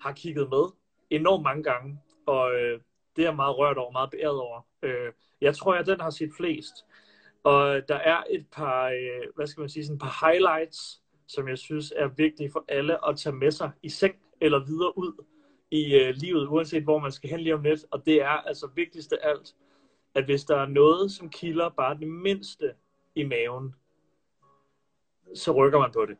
har 0.00 0.12
kigget 0.12 0.50
med 0.50 0.64
enormt 1.10 1.42
mange 1.42 1.62
gange, 1.62 1.98
og 2.26 2.54
øh, 2.54 2.80
det 3.16 3.22
er 3.22 3.26
jeg 3.26 3.36
meget 3.36 3.58
rørt 3.58 3.78
over, 3.78 3.92
meget 3.92 4.10
beæret 4.10 4.40
over. 4.40 4.60
Øh, 4.82 5.12
jeg 5.40 5.56
tror, 5.56 5.74
jeg 5.74 5.86
den 5.86 6.00
har 6.00 6.10
set 6.10 6.30
flest. 6.36 6.74
Og 7.44 7.88
der 7.88 7.94
er 7.94 8.22
et 8.30 8.46
par, 8.52 8.88
øh, 8.88 9.26
hvad 9.36 9.46
skal 9.46 9.60
man 9.60 9.68
sige, 9.68 9.84
sådan 9.84 9.96
et 9.96 10.02
par 10.02 10.26
highlights, 10.26 11.02
som 11.26 11.48
jeg 11.48 11.58
synes 11.58 11.92
er 11.96 12.08
vigtige 12.08 12.50
for 12.52 12.64
alle 12.68 13.08
at 13.08 13.18
tage 13.18 13.36
med 13.36 13.50
sig 13.50 13.70
i 13.82 13.88
seng 13.88 14.14
eller 14.40 14.64
videre 14.64 14.98
ud 14.98 15.24
i 15.70 15.94
øh, 15.94 16.14
livet, 16.14 16.48
uanset 16.48 16.82
hvor 16.82 16.98
man 16.98 17.12
skal 17.12 17.30
hen 17.30 17.40
lige 17.40 17.54
om 17.54 17.62
lidt. 17.62 17.84
Og 17.90 18.06
det 18.06 18.22
er 18.22 18.28
altså 18.28 18.70
vigtigst 18.74 19.12
af 19.12 19.28
alt, 19.28 19.54
at 20.14 20.24
hvis 20.24 20.44
der 20.44 20.56
er 20.56 20.66
noget, 20.66 21.12
som 21.12 21.30
kilder 21.30 21.68
bare 21.68 21.98
det 21.98 22.08
mindste 22.08 22.74
i 23.14 23.24
maven, 23.24 23.74
så 25.34 25.52
rykker 25.52 25.78
man 25.78 25.92
på 25.92 26.06
det. 26.06 26.16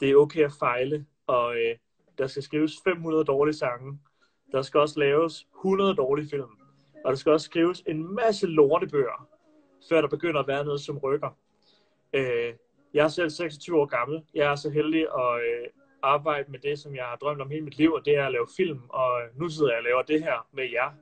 Det 0.00 0.10
er 0.10 0.16
okay 0.16 0.44
at 0.44 0.52
fejle, 0.58 1.06
og 1.26 1.56
øh, 1.56 1.76
der 2.18 2.26
skal 2.26 2.42
skrives 2.42 2.72
500 2.84 3.24
dårlige 3.24 3.54
sange. 3.56 3.98
Der 4.52 4.62
skal 4.62 4.80
også 4.80 5.00
laves 5.00 5.46
100 5.56 5.94
dårlige 5.94 6.28
film. 6.28 6.50
Og 7.04 7.10
der 7.10 7.14
skal 7.14 7.32
også 7.32 7.44
skrives 7.44 7.82
en 7.86 8.14
masse 8.14 8.46
lortebøger, 8.46 9.28
før 9.88 10.00
der 10.00 10.08
begynder 10.08 10.40
at 10.40 10.46
være 10.46 10.64
noget, 10.64 10.80
som 10.80 10.98
rykker. 10.98 11.36
Øh, 12.12 12.54
jeg 12.94 13.04
er 13.04 13.08
selv 13.08 13.30
26 13.30 13.80
år 13.80 13.86
gammel. 13.86 14.22
Jeg 14.34 14.50
er 14.52 14.56
så 14.56 14.70
heldig 14.70 15.00
at 15.00 15.40
øh, 15.40 15.66
arbejde 16.02 16.50
med 16.50 16.58
det, 16.58 16.78
som 16.78 16.94
jeg 16.94 17.04
har 17.04 17.16
drømt 17.16 17.40
om 17.40 17.50
hele 17.50 17.64
mit 17.64 17.78
liv, 17.78 17.92
og 17.92 18.04
det 18.04 18.16
er 18.16 18.26
at 18.26 18.32
lave 18.32 18.46
film. 18.56 18.80
Og 18.88 19.22
øh, 19.22 19.40
nu 19.40 19.48
sidder 19.48 19.70
jeg 19.70 19.78
og 19.78 19.84
laver 19.84 20.02
det 20.02 20.22
her 20.22 20.46
med 20.52 20.64
jer. 20.72 20.92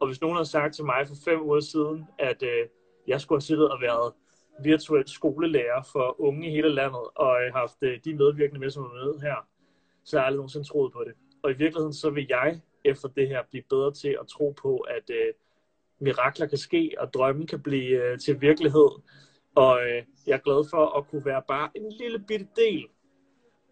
Og 0.00 0.06
hvis 0.06 0.20
nogen 0.20 0.36
havde 0.36 0.48
sagt 0.48 0.74
til 0.74 0.84
mig 0.84 1.08
for 1.08 1.14
fem 1.24 1.42
uger 1.42 1.60
siden, 1.60 2.04
at 2.18 2.42
øh, 2.42 2.66
jeg 3.06 3.20
skulle 3.20 3.36
have 3.36 3.48
siddet 3.50 3.70
og 3.70 3.80
været 3.80 4.12
virtuel 4.62 5.08
skolelærer 5.08 5.82
for 5.92 6.20
unge 6.20 6.48
i 6.48 6.50
hele 6.50 6.68
landet, 6.68 7.04
og 7.14 7.42
øh, 7.42 7.52
haft 7.52 7.78
øh, 7.82 8.00
de 8.04 8.14
medvirkende 8.14 8.60
med, 8.60 8.70
som 8.70 8.84
er 8.84 8.94
med 9.04 9.20
her, 9.20 9.36
så 10.04 10.16
har 10.16 10.22
jeg 10.22 10.26
aldrig 10.26 10.36
nogensinde 10.36 10.68
troet 10.68 10.92
på 10.92 11.04
det. 11.06 11.12
Og 11.42 11.50
i 11.50 11.54
virkeligheden, 11.54 11.92
så 11.92 12.10
vil 12.10 12.26
jeg 12.28 12.60
efter 12.84 13.08
det 13.08 13.28
her 13.28 13.42
blive 13.50 13.64
bedre 13.70 13.92
til 13.92 14.16
at 14.20 14.26
tro 14.26 14.54
på, 14.62 14.76
at 14.76 15.10
øh, 15.10 15.32
mirakler 15.98 16.46
kan 16.46 16.58
ske, 16.58 16.94
og 16.98 17.14
drømmen 17.14 17.46
kan 17.46 17.62
blive 17.62 18.04
øh, 18.04 18.18
til 18.18 18.40
virkelighed. 18.40 18.88
Og 19.54 19.82
øh, 19.82 20.02
jeg 20.26 20.34
er 20.34 20.38
glad 20.38 20.70
for 20.70 20.98
at 20.98 21.08
kunne 21.08 21.24
være 21.24 21.42
bare 21.48 21.70
en 21.74 21.92
lille 21.92 22.18
bitte 22.18 22.46
del 22.56 22.86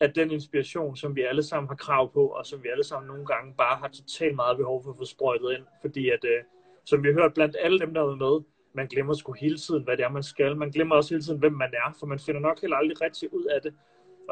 af 0.01 0.13
den 0.13 0.31
inspiration, 0.31 0.97
som 0.97 1.17
vi 1.17 1.23
alle 1.23 1.43
sammen 1.43 1.69
har 1.69 1.77
krav 1.77 2.13
på, 2.13 2.27
og 2.27 2.47
som 2.47 2.63
vi 2.63 2.69
alle 2.69 2.85
sammen 2.85 3.09
nogle 3.09 3.27
gange 3.27 3.55
bare 3.59 3.77
har 3.77 3.89
totalt 3.89 4.35
meget 4.35 4.57
behov 4.57 4.83
for 4.83 4.91
at 4.91 4.97
få 4.97 5.05
sprøjtet 5.05 5.53
ind. 5.53 5.65
Fordi 5.81 6.11
at, 6.11 6.25
øh, 6.25 6.43
som 6.85 7.03
vi 7.03 7.09
har 7.09 7.15
hørt 7.15 7.35
blandt 7.35 7.57
alle 7.61 7.79
dem, 7.79 7.95
der 7.95 8.01
er 8.03 8.17
med, 8.17 8.45
man 8.75 8.87
glemmer 8.87 9.15
sgu 9.15 9.33
hele 9.33 9.59
tiden, 9.59 9.85
hvad 9.85 9.97
det 9.97 10.05
er, 10.05 10.09
man 10.09 10.23
skal. 10.23 10.57
Man 10.57 10.71
glemmer 10.71 10.97
også 10.97 11.15
hele 11.15 11.23
tiden, 11.23 11.39
hvem 11.39 11.53
man 11.53 11.71
er, 11.73 11.97
for 11.99 12.07
man 12.07 12.19
finder 12.19 12.41
nok 12.41 12.61
heller 12.61 12.77
aldrig 12.77 13.01
rigtig 13.01 13.35
ud 13.35 13.45
af 13.45 13.63
det. 13.63 13.75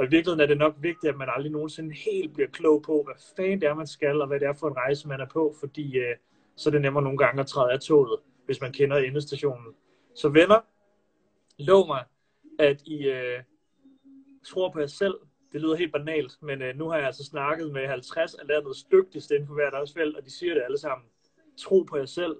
Og 0.01 0.07
i 0.07 0.09
virkeligheden 0.09 0.40
er 0.40 0.46
det 0.46 0.59
nok 0.59 0.74
vigtigt, 0.78 1.11
at 1.11 1.16
man 1.16 1.28
aldrig 1.36 1.53
nogensinde 1.53 1.94
helt 1.94 2.34
bliver 2.34 2.48
klog 2.48 2.82
på, 2.82 3.03
hvad 3.05 3.14
fanden 3.36 3.61
det 3.61 3.68
er, 3.68 3.74
man 3.74 3.86
skal, 3.86 4.20
og 4.20 4.26
hvad 4.26 4.40
det 4.40 4.48
er 4.48 4.53
for 4.53 4.68
en 4.68 4.76
rejse, 4.76 5.09
man 5.09 5.20
er 5.20 5.26
på, 5.26 5.55
fordi 5.61 5.98
øh, 5.98 6.16
så 6.57 6.68
er 6.68 6.70
det 6.70 6.80
nemmere 6.82 7.05
nogle 7.05 7.18
gange 7.18 7.40
at 7.40 7.46
træde 7.46 7.72
af 7.72 7.80
toget, 7.80 8.20
hvis 8.46 8.61
man 8.61 8.72
kender 8.72 8.96
endestationen. 8.96 9.74
Så 10.14 10.28
venner, 10.28 10.61
lov 11.59 11.86
mig, 11.86 12.05
at 12.59 12.82
I 12.82 13.09
øh, 13.09 13.42
tror 14.46 14.70
på 14.70 14.80
jer 14.80 14.86
selv. 14.86 15.14
Det 15.53 15.61
lyder 15.61 15.76
helt 15.76 15.92
banalt, 15.92 16.32
men 16.42 16.62
øh, 16.62 16.76
nu 16.76 16.88
har 16.88 16.96
jeg 16.96 17.07
altså 17.07 17.24
snakket 17.24 17.72
med 17.72 17.86
50 17.86 18.34
af 18.34 18.46
landets 18.46 18.82
dygtigste 18.82 19.34
inden 19.34 19.46
for 19.46 19.55
hver 19.55 19.70
deres 19.70 19.92
felt, 19.92 20.16
og 20.16 20.24
de 20.24 20.30
siger 20.30 20.55
det 20.55 20.62
alle 20.62 20.78
sammen. 20.78 21.07
Tro 21.59 21.82
på 21.82 21.96
jer 21.96 22.05
selv. 22.05 22.36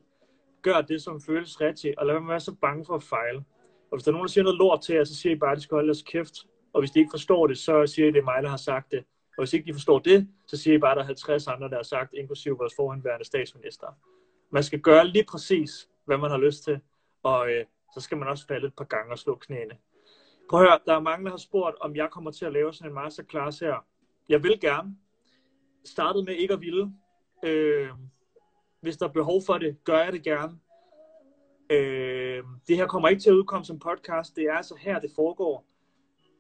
Gør 0.63 0.81
det, 0.81 1.03
som 1.03 1.21
føles 1.21 1.61
rigtigt, 1.61 1.99
og 1.99 2.07
lad 2.07 2.15
være 2.15 2.21
med 2.21 2.29
at 2.29 2.33
være 2.33 2.41
så 2.41 2.55
bange 2.61 2.85
for 2.85 2.95
at 2.95 3.03
fejle. 3.03 3.45
Og 3.91 3.97
hvis 3.97 4.05
der 4.05 4.11
er 4.11 4.13
nogen, 4.13 4.27
der 4.27 4.33
siger 4.33 4.45
noget 4.45 4.59
lort 4.59 4.81
til 4.83 4.95
jer, 4.95 5.05
så 5.05 5.17
siger 5.17 5.35
I 5.35 5.39
bare, 5.39 5.53
at 5.53 5.57
de 5.57 5.63
skal 5.63 5.75
holde 5.75 5.89
deres 5.89 6.03
kæft. 6.03 6.35
Og 6.73 6.81
hvis 6.81 6.91
de 6.91 6.99
ikke 6.99 7.11
forstår 7.11 7.47
det, 7.47 7.59
så 7.59 7.87
siger 7.87 8.09
I, 8.09 8.11
det 8.11 8.19
er 8.19 8.25
mig, 8.25 8.43
der 8.43 8.49
har 8.49 8.57
sagt 8.57 8.91
det. 8.91 9.05
Og 9.37 9.45
hvis 9.45 9.53
ikke 9.53 9.67
de 9.67 9.73
forstår 9.73 9.99
det, 9.99 10.29
så 10.47 10.57
siger 10.57 10.77
I 10.77 10.79
bare, 10.79 10.91
at 10.91 10.97
der 10.97 11.03
er 11.03 11.07
50 11.07 11.47
andre, 11.47 11.69
der 11.69 11.77
har 11.77 11.83
sagt, 11.83 12.15
inklusive 12.15 12.59
vores 12.59 12.73
forhenværende 12.77 13.25
statsminister. 13.25 13.87
Man 14.51 14.63
skal 14.63 14.81
gøre 14.81 15.07
lige 15.07 15.25
præcis, 15.31 15.89
hvad 16.05 16.19
man 16.19 16.31
har 16.31 16.39
lyst 16.39 16.65
til, 16.65 16.81
og 17.23 17.51
øh, 17.51 17.65
så 17.95 18.01
skal 18.01 18.19
man 18.19 18.29
også 18.29 18.47
falde 18.47 18.67
et 18.67 18.75
par 18.77 18.85
gange 18.85 19.13
og 19.13 19.19
slå 19.19 19.35
knæene. 19.35 19.77
Prøv 20.51 20.61
at 20.61 20.69
høre, 20.69 20.79
der 20.87 20.95
er 20.95 21.01
mange, 21.01 21.25
der 21.25 21.31
har 21.31 21.39
spurgt, 21.39 21.77
om 21.81 21.97
jeg 21.97 22.11
kommer 22.11 22.31
til 22.31 22.45
at 22.45 22.53
lave 22.53 22.73
sådan 22.73 22.91
en 22.91 22.95
masterclass 22.95 23.59
her. 23.59 23.87
Jeg 24.29 24.43
vil 24.43 24.61
gerne. 24.61 24.97
Startet 25.85 26.25
med 26.25 26.35
ikke 26.35 26.55
at 26.55 26.61
ville. 26.61 26.93
Øh, 27.45 27.89
hvis 28.81 28.97
der 28.97 29.09
er 29.09 29.13
behov 29.13 29.43
for 29.47 29.59
det, 29.59 29.85
gør 29.85 29.99
jeg 29.99 30.13
det 30.13 30.23
gerne. 30.23 30.59
Øh, 31.71 32.45
det 32.69 32.77
her 32.77 32.87
kommer 32.87 33.09
ikke 33.09 33.23
til 33.23 33.31
at 33.31 33.35
udkomme 33.35 33.65
som 33.65 33.79
podcast. 33.79 34.37
Det 34.37 34.45
er 34.45 34.55
altså 34.55 34.75
her, 34.81 35.01
det 35.01 35.11
foregår. 35.17 35.70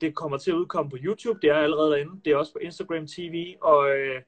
Det 0.00 0.14
kommer 0.14 0.38
til 0.38 0.50
at 0.50 0.54
udkomme 0.54 0.90
på 0.90 0.96
YouTube. 1.00 1.38
Det 1.42 1.50
er 1.50 1.54
allerede 1.54 1.90
derinde. 1.90 2.20
Det 2.24 2.32
er 2.32 2.36
også 2.36 2.52
på 2.52 2.58
Instagram 2.58 3.06
TV. 3.06 3.56
Og 3.60 3.90
øh, 3.90 4.22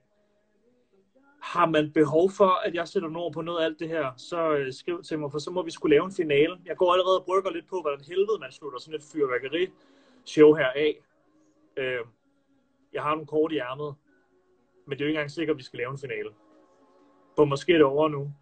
har 1.42 1.66
man 1.66 1.92
behov 1.92 2.30
for, 2.30 2.66
at 2.66 2.74
jeg 2.74 2.88
sætter 2.88 3.08
nord 3.08 3.32
på 3.32 3.42
noget 3.42 3.60
af 3.60 3.64
alt 3.64 3.78
det 3.78 3.88
her, 3.88 4.12
så 4.16 4.52
øh, 4.52 4.72
skriv 4.72 5.02
til 5.02 5.18
mig, 5.18 5.30
for 5.30 5.38
så 5.38 5.50
må 5.50 5.62
vi 5.62 5.70
skulle 5.70 5.94
lave 5.96 6.04
en 6.04 6.12
finale. 6.12 6.58
Jeg 6.66 6.76
går 6.76 6.92
allerede 6.92 7.18
og 7.18 7.24
brygger 7.24 7.50
lidt 7.50 7.68
på, 7.68 7.80
hvordan 7.80 8.00
helvede 8.00 8.38
man 8.40 8.52
slutter 8.52 8.78
sådan 8.78 8.94
et 8.94 9.04
fyrværkeri-show 9.12 10.54
her 10.54 10.66
af. 10.66 11.02
Øh, 11.76 12.04
jeg 12.92 13.02
har 13.02 13.10
nogle 13.10 13.26
kort 13.26 13.52
i 13.52 13.58
ærmet, 13.58 13.94
men 14.86 14.98
det 14.98 15.00
er 15.00 15.04
jo 15.04 15.08
ikke 15.08 15.18
engang 15.18 15.30
sikkert, 15.30 15.54
at 15.54 15.58
vi 15.58 15.62
skal 15.62 15.76
lave 15.76 15.90
en 15.90 15.98
finale. 15.98 16.30
For 17.36 17.44
måske 17.44 17.72
er 17.72 17.76
det 17.76 17.86
over 17.86 18.08
nu. 18.08 18.32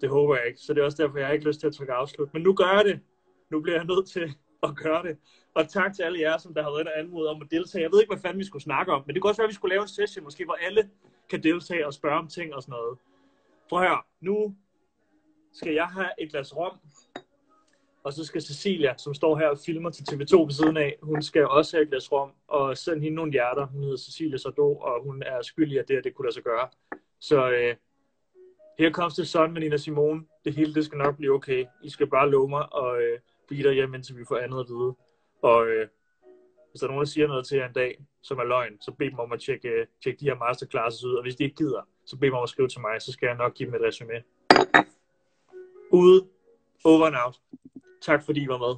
Det 0.00 0.08
håber 0.08 0.36
jeg 0.36 0.46
ikke, 0.46 0.60
så 0.60 0.74
det 0.74 0.80
er 0.80 0.84
også 0.84 1.02
derfor, 1.02 1.18
jeg 1.18 1.26
har 1.26 1.34
ikke 1.34 1.46
lyst 1.46 1.60
til 1.60 1.66
at 1.66 1.74
trykke 1.74 1.92
afslut. 1.92 2.34
Men 2.34 2.42
nu 2.42 2.54
gør 2.54 2.72
jeg 2.76 2.84
det. 2.84 3.00
Nu 3.50 3.60
bliver 3.60 3.76
jeg 3.76 3.84
nødt 3.84 4.08
til 4.08 4.34
at 4.62 4.76
gøre 4.76 5.02
det. 5.02 5.18
Og 5.54 5.68
tak 5.68 5.94
til 5.94 6.02
alle 6.02 6.20
jer, 6.20 6.38
som 6.38 6.54
der 6.54 6.62
har 6.62 6.70
været 6.70 6.88
anmodet 6.96 7.30
om 7.30 7.42
at 7.42 7.50
deltage. 7.50 7.82
Jeg 7.82 7.92
ved 7.92 8.00
ikke, 8.00 8.14
hvad 8.14 8.22
fanden 8.22 8.38
vi 8.38 8.44
skulle 8.44 8.62
snakke 8.62 8.92
om, 8.92 9.02
men 9.06 9.14
det 9.14 9.22
kunne 9.22 9.30
også 9.30 9.42
være, 9.42 9.46
at 9.46 9.50
vi 9.50 9.54
skulle 9.54 9.74
lave 9.74 9.82
en 9.82 9.88
session, 9.88 10.24
måske 10.24 10.44
hvor 10.44 10.58
alle 10.66 10.90
kan 11.30 11.42
deltage 11.42 11.86
og 11.86 11.94
spørge 11.94 12.18
om 12.18 12.28
ting 12.28 12.54
og 12.54 12.62
sådan 12.62 12.72
noget. 12.72 12.98
Prøv 13.68 13.80
her, 13.80 14.06
nu 14.20 14.54
skal 15.52 15.74
jeg 15.74 15.86
have 15.86 16.08
et 16.18 16.30
glas 16.30 16.56
rom, 16.56 16.78
og 18.04 18.12
så 18.12 18.24
skal 18.24 18.42
Cecilia, 18.42 18.94
som 18.96 19.14
står 19.14 19.38
her 19.38 19.48
og 19.48 19.58
filmer 19.58 19.90
til 19.90 20.02
TV2 20.02 20.36
ved 20.36 20.50
siden 20.50 20.76
af, 20.76 20.96
hun 21.02 21.22
skal 21.22 21.46
også 21.46 21.76
have 21.76 21.82
et 21.82 21.88
glas 21.88 22.12
rom, 22.12 22.30
og 22.48 22.76
sende 22.76 23.02
hende 23.02 23.16
nogle 23.16 23.32
hjerter. 23.32 23.66
Hun 23.66 23.82
hedder 23.82 23.96
Cecilia 23.96 24.36
Sardo, 24.36 24.76
og 24.76 25.02
hun 25.04 25.22
er 25.22 25.42
skyldig 25.42 25.78
af 25.78 25.84
det, 25.84 25.96
at 25.96 26.04
det 26.04 26.14
kunne 26.14 26.26
lade 26.26 26.34
sig 26.34 26.42
gøre. 26.42 26.68
Så 27.20 27.50
øh, 27.50 27.76
her 28.78 28.90
kommer 28.90 29.10
til 29.10 29.26
sådan 29.26 29.52
med 29.52 29.60
Nina 29.60 29.76
Simone. 29.76 30.22
Det 30.44 30.54
hele, 30.54 30.74
det 30.74 30.84
skal 30.84 30.98
nok 30.98 31.16
blive 31.16 31.32
okay. 31.32 31.64
I 31.82 31.90
skal 31.90 32.06
bare 32.06 32.30
love 32.30 32.48
mig 32.48 32.72
og 32.72 33.02
øh, 33.02 33.18
blive 33.48 33.62
derhjemme, 33.62 33.96
indtil 33.96 34.18
vi 34.18 34.24
får 34.28 34.38
andet 34.38 34.60
at 34.60 34.66
vide. 34.68 34.94
Og 35.42 35.66
øh, 35.66 35.88
hvis 36.70 36.80
der 36.80 36.86
er 36.86 36.90
nogen, 36.90 37.04
der 37.04 37.10
siger 37.10 37.26
noget 37.26 37.46
til 37.46 37.56
jer 37.58 37.66
en 37.66 37.72
dag, 37.72 37.98
som 38.22 38.38
er 38.38 38.44
løgn, 38.44 38.80
så 38.80 38.92
bed 38.92 39.10
dem 39.10 39.18
om 39.18 39.32
at 39.32 39.40
tjekke, 39.40 39.68
øh, 39.68 39.86
tjekke 40.02 40.20
de 40.20 40.24
her 40.24 40.34
masterclasses 40.34 41.04
ud, 41.04 41.14
og 41.14 41.22
hvis 41.22 41.36
de 41.36 41.44
ikke 41.44 41.56
gider, 41.56 41.82
så 42.04 42.16
bed 42.16 42.26
dem 42.28 42.34
om 42.34 42.42
at 42.42 42.48
skrive 42.48 42.68
til 42.68 42.80
mig, 42.80 43.02
så 43.02 43.12
skal 43.12 43.26
jeg 43.26 43.36
nok 43.36 43.54
give 43.54 43.66
dem 43.66 43.74
et 43.74 43.82
resume. 43.82 44.22
Ude, 45.90 46.26
over 46.84 47.06
and 47.06 47.16
out. 47.26 47.40
Tak 48.00 48.22
fordi 48.24 48.42
I 48.42 48.48
var 48.48 48.58
med. 48.58 48.74